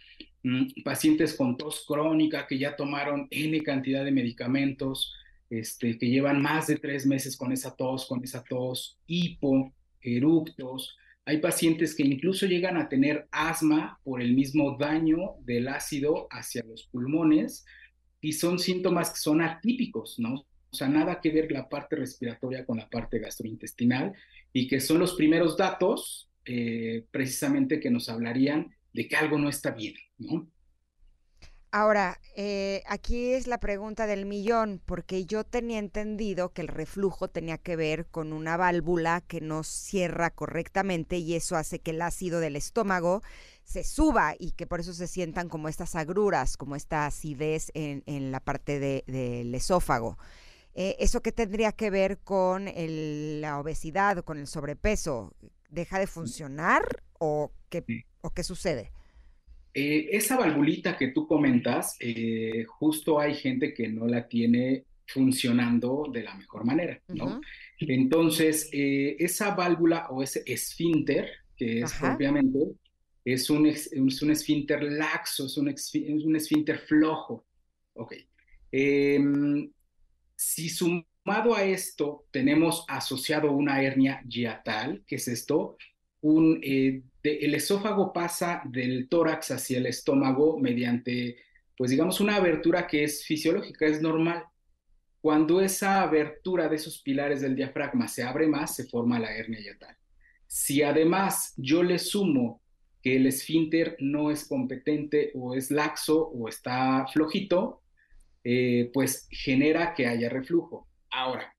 [0.44, 5.14] Mm, pacientes con tos crónica que ya tomaron N cantidad de medicamentos,
[5.50, 10.96] este, que llevan más de tres meses con esa tos, con esa tos, hipo, eructos.
[11.24, 16.64] Hay pacientes que incluso llegan a tener asma por el mismo daño del ácido hacia
[16.64, 17.64] los pulmones
[18.20, 20.44] y son síntomas que son atípicos, ¿no?
[20.70, 24.14] O sea, nada que ver la parte respiratoria con la parte gastrointestinal
[24.52, 29.48] y que son los primeros datos eh, precisamente que nos hablarían de que algo no
[29.48, 30.46] está bien, ¿no?
[31.74, 37.28] Ahora, eh, aquí es la pregunta del millón, porque yo tenía entendido que el reflujo
[37.28, 42.02] tenía que ver con una válvula que no cierra correctamente y eso hace que el
[42.02, 43.22] ácido del estómago
[43.64, 48.32] se suba y que por eso se sientan como estas agruras, como esta acidez en,
[48.32, 50.18] la parte del esófago.
[50.74, 55.32] Eh, ¿Eso qué tendría que ver con la obesidad o con el sobrepeso?
[55.70, 58.92] ¿Deja de funcionar o qué, o qué sucede?
[59.74, 66.04] Eh, esa valvulita que tú comentas, eh, justo hay gente que no la tiene funcionando
[66.12, 67.40] de la mejor manera, ¿no?
[67.78, 72.58] Entonces, esa válvula o ese esfínter, que es propiamente,
[73.24, 73.90] es un, es
[74.22, 77.44] un esfínter laxo, es un, es un esfínter flojo.
[77.94, 78.14] Ok.
[78.70, 79.70] Em,
[80.34, 85.76] si sumado a esto tenemos asociado una hernia hiatal, ¿qué es esto?
[86.22, 91.36] Eh, el esófago pasa del tórax hacia el estómago mediante,
[91.76, 94.44] pues digamos, una abertura que es fisiológica, es normal.
[95.20, 99.60] Cuando esa abertura de esos pilares del diafragma se abre más, se forma la hernia
[99.60, 99.96] hiatal.
[100.46, 102.60] Si además yo le sumo
[103.02, 107.82] que el esfínter no es competente o es laxo o está flojito,
[108.44, 110.88] eh, pues genera que haya reflujo.
[111.10, 111.51] Ahora,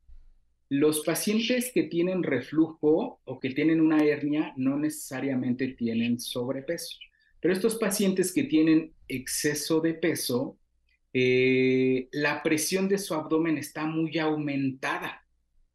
[0.70, 6.98] los pacientes que tienen reflujo o que tienen una hernia no necesariamente tienen sobrepeso,
[7.40, 10.58] pero estos pacientes que tienen exceso de peso,
[11.14, 15.26] eh, la presión de su abdomen está muy aumentada.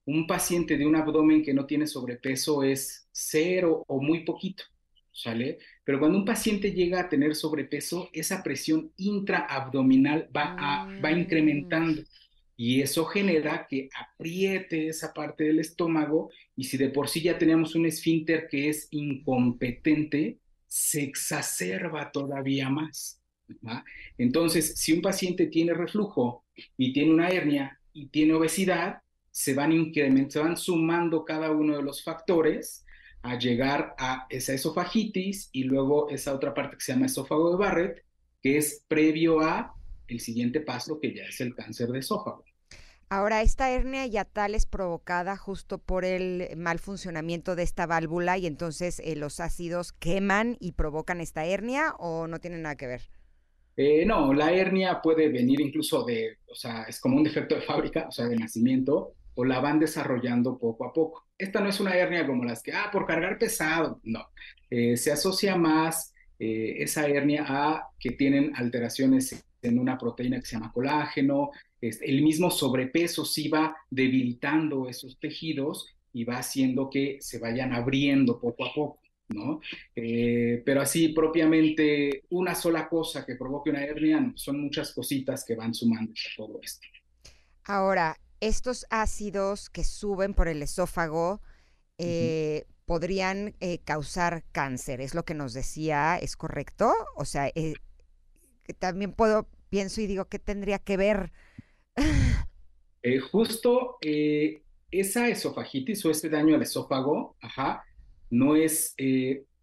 [0.04, 4.64] Un paciente de un abdomen que no tiene sobrepeso es cero o muy poquito.
[5.12, 5.58] ¿sale?
[5.84, 10.54] Pero cuando un paciente llega a tener sobrepeso, esa presión intraabdominal va,
[11.04, 11.18] va mm.
[11.18, 12.02] incrementando
[12.60, 17.38] y eso genera que apriete esa parte del estómago y si de por sí ya
[17.38, 23.22] tenemos un esfínter que es incompetente, se exacerba todavía más.
[24.18, 26.44] Entonces, si un paciente tiene reflujo
[26.76, 31.76] y tiene una hernia y tiene obesidad, se van incrementando, se van sumando cada uno
[31.76, 32.84] de los factores
[33.22, 37.56] a llegar a esa esofagitis y luego esa otra parte que se llama esófago de
[37.56, 38.04] Barrett,
[38.42, 39.76] que es previo a
[40.08, 42.47] el siguiente paso que ya es el cáncer de esófago.
[43.10, 48.46] Ahora, ¿esta hernia yatal es provocada justo por el mal funcionamiento de esta válvula y
[48.46, 53.08] entonces eh, los ácidos queman y provocan esta hernia o no tiene nada que ver?
[53.78, 57.62] Eh, no, la hernia puede venir incluso de, o sea, es como un defecto de
[57.66, 61.28] fábrica, o sea, de nacimiento, o la van desarrollando poco a poco.
[61.38, 64.28] Esta no es una hernia como las que, ah, por cargar pesado, no.
[64.68, 70.54] Eh, se asocia más esa hernia a que tienen alteraciones en una proteína que se
[70.54, 71.50] llama colágeno,
[71.80, 78.40] el mismo sobrepeso sí va debilitando esos tejidos y va haciendo que se vayan abriendo
[78.40, 79.00] poco a poco.
[79.28, 79.60] ¿no?
[79.94, 85.54] Eh, pero así propiamente una sola cosa que provoque una hernia, son muchas cositas que
[85.54, 86.86] van sumando a todo esto.
[87.64, 91.42] Ahora, estos ácidos que suben por el esófago
[91.98, 96.94] eh, podrían eh, causar cáncer, es lo que nos decía, ¿es correcto?
[97.16, 97.52] O sea,
[98.78, 101.32] también puedo, pienso y digo, ¿qué tendría que ver?
[103.32, 103.98] justo
[104.90, 107.36] esa esofagitis o ese daño al esófago,
[108.30, 108.94] no es,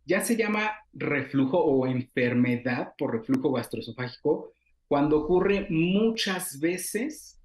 [0.05, 4.53] ya se llama reflujo o enfermedad por reflujo gastroesofágico
[4.87, 7.41] cuando ocurre muchas veces,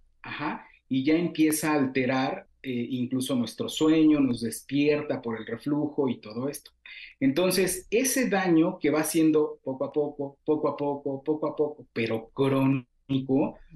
[0.88, 6.20] y ya empieza a alterar eh, incluso nuestro sueño, nos despierta por el reflujo y
[6.20, 6.72] todo esto.
[7.18, 11.86] Entonces, ese daño que va haciendo poco a poco, poco a poco, poco a poco,
[11.92, 12.89] pero crónico,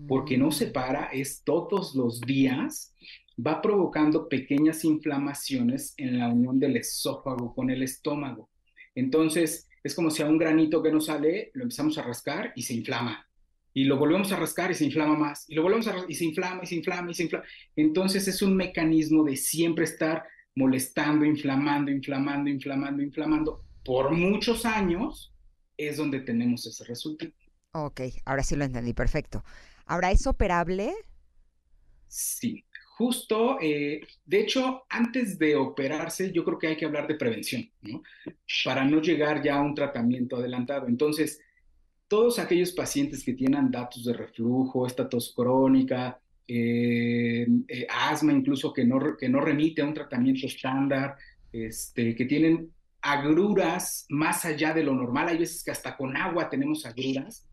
[0.06, 2.94] porque no se para, es todos los días,
[3.36, 8.50] va provocando pequeñas inflamaciones en la unión del esófago con el estómago.
[8.94, 12.62] Entonces, Es como si a un granito que nos sale, lo empezamos a rascar y
[12.62, 13.28] se inflama.
[13.74, 15.44] Y lo volvemos a rascar y se inflama más.
[15.46, 17.44] Y lo volvemos a rascar y se inflama y se inflama y se inflama.
[17.76, 20.24] Entonces es un mecanismo de siempre estar
[20.56, 23.62] molestando, inflamando, inflamando, inflamando, inflamando.
[23.84, 25.34] Por muchos años
[25.76, 27.32] es donde tenemos ese resultado.
[27.76, 29.44] Ok, ahora sí lo entendí, perfecto.
[29.86, 30.94] ¿Ahora es operable?
[32.06, 32.64] Sí,
[32.96, 37.68] justo, eh, de hecho, antes de operarse, yo creo que hay que hablar de prevención,
[37.82, 38.00] ¿no?
[38.64, 40.86] Para no llegar ya a un tratamiento adelantado.
[40.86, 41.40] Entonces,
[42.06, 48.72] todos aquellos pacientes que tienen datos de reflujo, esta tos crónica, eh, eh, asma incluso
[48.72, 51.16] que no, que no remite a un tratamiento estándar,
[51.50, 52.72] este, que tienen
[53.02, 57.44] agruras más allá de lo normal, hay veces que hasta con agua tenemos agruras,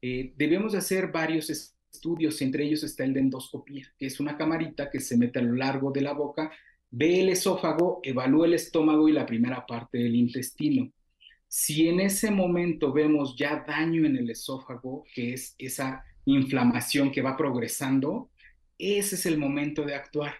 [0.00, 1.50] debemos hacer varios
[1.92, 5.42] estudios, entre ellos está el de endoscopía, que es una camarita que se mete a
[5.42, 6.50] lo largo de la boca,
[6.90, 10.90] ve el esófago, evalúa el estómago y la primera parte del intestino.
[11.46, 17.22] Si en ese momento vemos ya daño en el esófago, que es esa inflamación que
[17.22, 18.30] va progresando,
[18.78, 20.34] ese es el momento de actuar,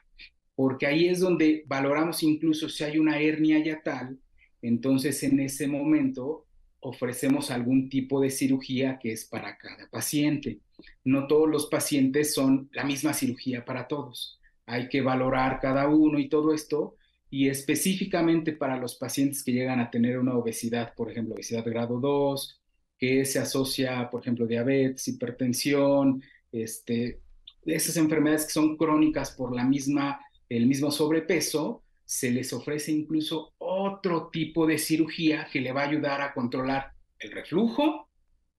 [0.55, 4.19] porque ahí es donde valoramos incluso si hay una hernia yatal,
[4.63, 6.47] entonces en ese momento
[6.81, 10.61] ofrecemos algún tipo de cirugía que es para cada paciente.
[11.05, 14.41] No todos los pacientes son la misma cirugía para todos.
[14.67, 16.97] Hay que valorar cada uno y todo esto.
[17.29, 22.01] Y específicamente para los pacientes que llegan a tener una obesidad, por ejemplo, obesidad grado
[22.01, 22.61] 2,
[22.99, 27.21] que se asocia, por ejemplo, diabetes, hipertensión, este,
[27.65, 33.55] esas enfermedades que son crónicas por la misma, el mismo sobrepeso, se les ofrece incluso
[33.59, 38.11] otro tipo de cirugía que le va a ayudar a controlar el reflujo,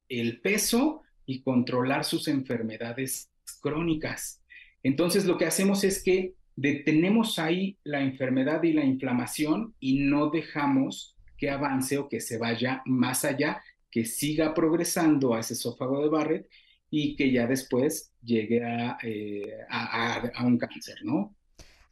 [0.07, 3.29] el peso y controlar sus enfermedades
[3.59, 4.41] crónicas.
[4.83, 10.29] Entonces lo que hacemos es que detenemos ahí la enfermedad y la inflamación y no
[10.29, 13.61] dejamos que avance o que se vaya más allá,
[13.91, 16.49] que siga progresando a ese esófago de Barrett
[16.89, 21.35] y que ya después llegue a, eh, a un cáncer, ¿no?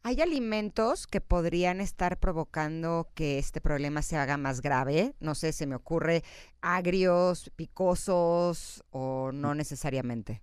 [0.02, 5.14] ¿Hay alimentos que podrían estar provocando que este problema se haga más grave?
[5.20, 6.22] No sé, se me ocurre
[6.62, 10.40] agrios, picosos o no necesariamente.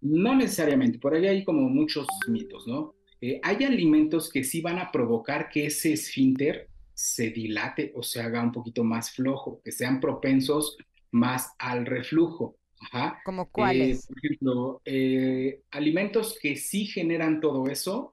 [0.00, 2.94] No necesariamente, por ahí hay como muchos mitos, ¿no?
[3.20, 8.20] Eh, hay alimentos que sí van a provocar que ese esfínter se dilate o se
[8.20, 10.76] haga un poquito más flojo, que sean propensos
[11.12, 12.56] más al reflujo.
[12.80, 13.20] Ajá.
[13.24, 14.06] ¿Como eh, cuáles?
[14.06, 18.12] por ejemplo, eh, alimentos que sí generan todo eso,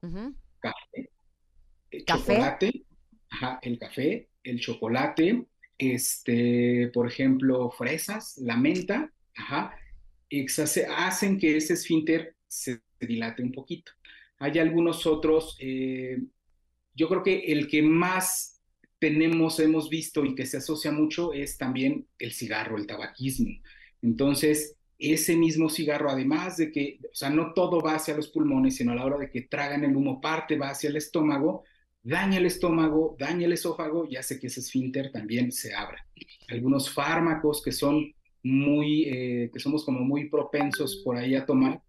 [0.63, 1.09] café,
[1.91, 2.85] el chocolate,
[3.61, 5.45] el café, el chocolate,
[5.77, 9.77] este, por ejemplo, fresas, la menta, ajá,
[10.97, 13.91] hacen que ese esfínter se dilate un poquito.
[14.39, 16.17] Hay algunos otros, eh,
[16.95, 18.61] yo creo que el que más
[18.99, 23.49] tenemos, hemos visto y que se asocia mucho es también el cigarro, el tabaquismo.
[24.01, 24.75] Entonces,
[25.11, 28.91] ese mismo cigarro, además de que, o sea, no todo va hacia los pulmones, sino
[28.91, 31.63] a la hora de que tragan el humo, parte va hacia el estómago,
[32.01, 36.05] daña el estómago, daña el esófago y hace que ese esfínter también se abra.
[36.49, 38.13] Algunos fármacos que son
[38.43, 41.81] muy, eh, que somos como muy propensos por ahí a tomar.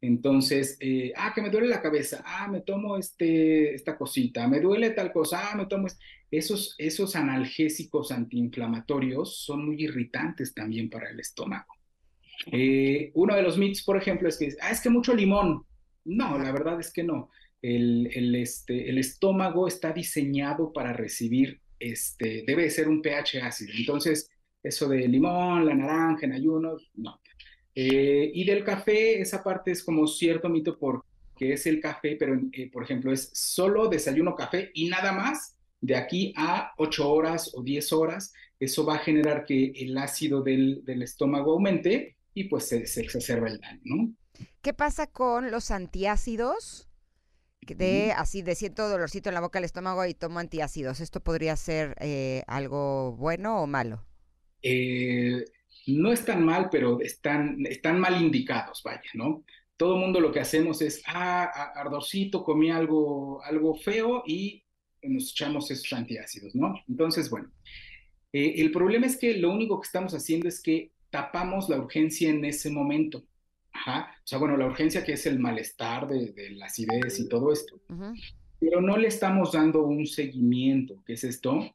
[0.00, 4.60] Entonces, eh, ah, que me duele la cabeza, ah, me tomo este, esta cosita, me
[4.60, 5.88] duele tal cosa, ah, me tomo...
[6.30, 11.75] Esos, esos analgésicos antiinflamatorios son muy irritantes también para el estómago.
[12.52, 15.64] Eh, uno de los mitos, por ejemplo, es que ah, es que mucho limón.
[16.04, 17.30] No, la verdad es que no.
[17.62, 23.72] El, el, este, el estómago está diseñado para recibir, este, debe ser un pH ácido.
[23.76, 24.28] Entonces,
[24.62, 27.20] eso de limón, la naranja en ayunos, no.
[27.74, 32.40] Eh, y del café, esa parte es como cierto mito porque es el café, pero
[32.52, 37.52] eh, por ejemplo es solo desayuno café y nada más de aquí a 8 horas
[37.54, 38.32] o 10 horas.
[38.58, 43.48] Eso va a generar que el ácido del, del estómago aumente y pues se, exacerba
[43.48, 44.14] el daño, ¿no?
[44.60, 46.86] ¿Qué pasa con los antiácidos?
[47.66, 51.00] De así, de siento dolorcito en la boca, el estómago y tomo antiácidos.
[51.00, 54.04] ¿Esto podría ser eh, algo bueno o malo?
[54.62, 55.44] Eh,
[55.86, 59.42] no es tan mal, pero están, están mal indicados, vaya, ¿no?
[59.78, 64.62] Todo el mundo lo que hacemos es, ah, ardorcito, comí algo, algo feo y
[65.02, 66.74] nos echamos esos antiácidos, ¿no?
[66.86, 67.50] Entonces, bueno,
[68.34, 72.30] eh, el problema es que lo único que estamos haciendo es que tapamos la urgencia
[72.30, 73.24] en ese momento.
[73.72, 74.14] Ajá.
[74.24, 77.52] O sea, bueno, la urgencia que es el malestar de, de la acidez y todo
[77.52, 77.80] esto.
[78.58, 81.74] Pero no le estamos dando un seguimiento, ¿qué es esto?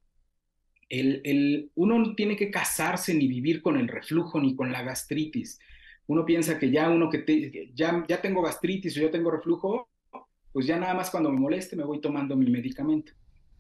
[0.90, 4.84] El, el, uno no tiene que casarse ni vivir con el reflujo ni con la
[4.84, 5.60] gastritis.
[6.08, 9.88] Uno piensa que ya uno que, ya, ya tengo gastritis o ya tengo reflujo,
[10.52, 13.14] pues ya nada más cuando me moleste me voy tomando mi medicamento.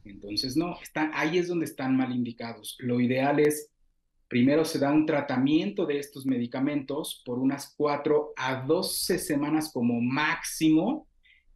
[0.04, 2.76] Entonces, no, está, ahí es donde están mal indicados.
[2.80, 3.71] Lo ideal es
[4.32, 10.00] Primero se da un tratamiento de estos medicamentos por unas 4 a 12 semanas como
[10.00, 11.06] máximo.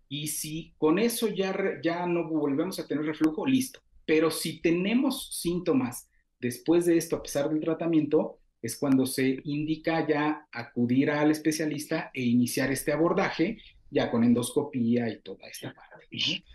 [0.10, 3.80] Y si con eso ya, ya no volvemos a tener reflujo, listo.
[4.06, 10.06] Pero si tenemos síntomas después de esto, a pesar del tratamiento, es cuando se indica
[10.06, 13.58] ya acudir al especialista e iniciar este abordaje
[13.90, 16.10] ya con endoscopía y toda esta parte.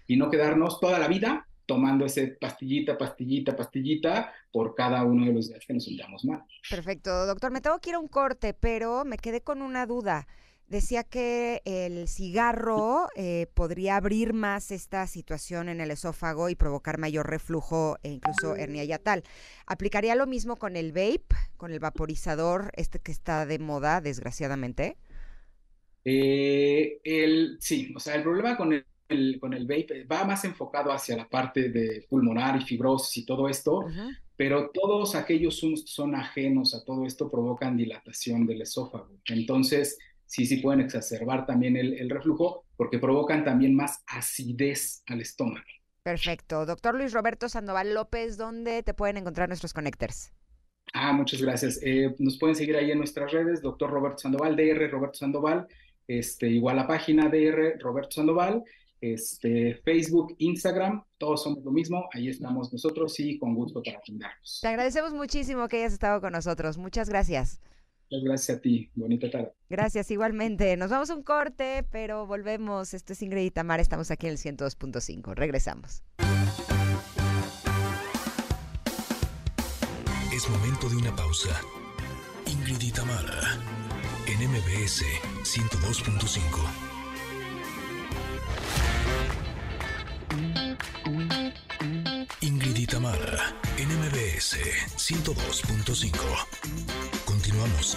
[0.06, 5.32] Y no quedarnos toda la vida tomando ese pastillita, pastillita, pastillita por cada uno de
[5.32, 6.42] los días que nos sintamos mal.
[6.68, 7.52] Perfecto, doctor.
[7.52, 10.26] Me tengo que ir a un corte, pero me quedé con una duda.
[10.66, 16.98] Decía que el cigarro eh, podría abrir más esta situación en el esófago y provocar
[16.98, 19.22] mayor reflujo e incluso hernia yatal.
[19.64, 24.96] ¿Aplicaría lo mismo con el vape, con el vaporizador, este que está de moda, desgraciadamente?
[26.04, 28.84] Eh, el, sí, o sea, el problema con el,
[29.40, 33.48] con el vape va más enfocado hacia la parte de pulmonar y fibrosis y todo
[33.48, 33.86] esto,
[34.36, 39.18] pero todos aquellos son ajenos a todo esto provocan dilatación del esófago.
[39.26, 39.98] Entonces,
[40.30, 45.66] sí, sí pueden exacerbar también el, reflujo porque provocan también más acidez al estómago.
[46.02, 46.64] Perfecto.
[46.64, 50.32] Doctor Luis Roberto Sandoval López, ¿dónde te pueden encontrar nuestros connectors?
[50.94, 51.78] Ah, muchas gracias.
[51.82, 55.66] Eh, nos pueden seguir ahí en nuestras redes, doctor Roberto Sandoval, DR Roberto Sandoval,
[56.06, 58.64] este, igual la página DR Roberto Sandoval,
[59.00, 64.58] este, Facebook, Instagram, todos somos lo mismo, ahí estamos nosotros y con gusto para atendernos.
[64.60, 66.78] Te agradecemos muchísimo que hayas estado con nosotros.
[66.78, 67.60] Muchas gracias.
[68.10, 68.90] Muchas gracias a ti.
[68.94, 69.52] Bonita tarde.
[69.68, 70.76] Gracias, igualmente.
[70.76, 72.92] Nos vamos a un corte, pero volvemos.
[72.92, 73.78] Esto es Ingrid y.
[73.78, 75.34] Estamos aquí en el 102.5.
[75.34, 76.02] Regresamos.
[80.34, 81.50] Es momento de una pausa.
[82.46, 83.58] Ingrid y Tamara,
[84.26, 85.04] en MBS
[85.44, 86.89] 102.5.
[93.00, 94.58] Tamara, en MBS
[94.96, 96.12] 102.5.
[97.24, 97.96] Continuamos.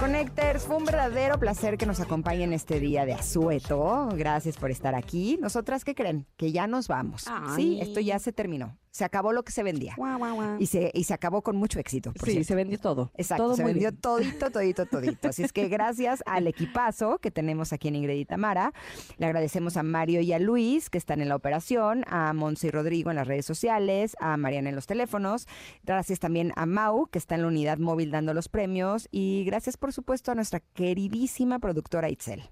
[0.00, 4.08] Connectors, fue un verdadero placer que nos acompañen este día de asueto.
[4.14, 5.38] Gracias por estar aquí.
[5.42, 6.26] Nosotras, ¿qué creen?
[6.38, 7.26] Que ya nos vamos.
[7.54, 9.94] Sí, esto ya se terminó se acabó lo que se vendía.
[10.58, 12.12] Y, se, y se acabó con mucho éxito.
[12.24, 13.10] sí, se vendió todo.
[13.16, 15.28] Exacto, se vendió todito, todito, todito.
[15.28, 18.72] Así es que gracias al equipazo que tenemos aquí en Ingrid y Tamara.
[19.18, 22.70] Le agradecemos a Mario y a Luis, que están en la operación, a Monse y
[22.70, 25.46] Rodrigo en las redes sociales, a Mariana en los teléfonos.
[25.84, 29.08] Gracias también a Mau, que está en la unidad móvil dando los premios.
[29.10, 32.50] Y gracias, por supuesto, a nuestra queridísima productora Itzel.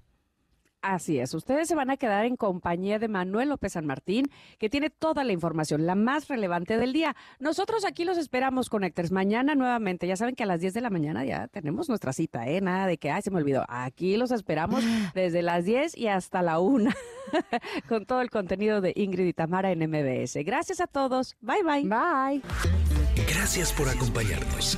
[0.87, 4.69] Así es, ustedes se van a quedar en compañía de Manuel López San Martín, que
[4.69, 7.13] tiene toda la información, la más relevante del día.
[7.39, 10.07] Nosotros aquí los esperamos, Connectors, mañana nuevamente.
[10.07, 12.61] Ya saben que a las 10 de la mañana ya tenemos nuestra cita, ¿eh?
[12.61, 13.65] Nada de que, ay, se me olvidó.
[13.67, 14.81] Aquí los esperamos
[15.13, 16.89] desde las 10 y hasta la 1,
[17.89, 20.37] con todo el contenido de Ingrid y Tamara en MBS.
[20.45, 21.35] Gracias a todos.
[21.41, 21.83] Bye, bye.
[21.83, 22.41] Bye.
[23.27, 24.77] Gracias por acompañarnos.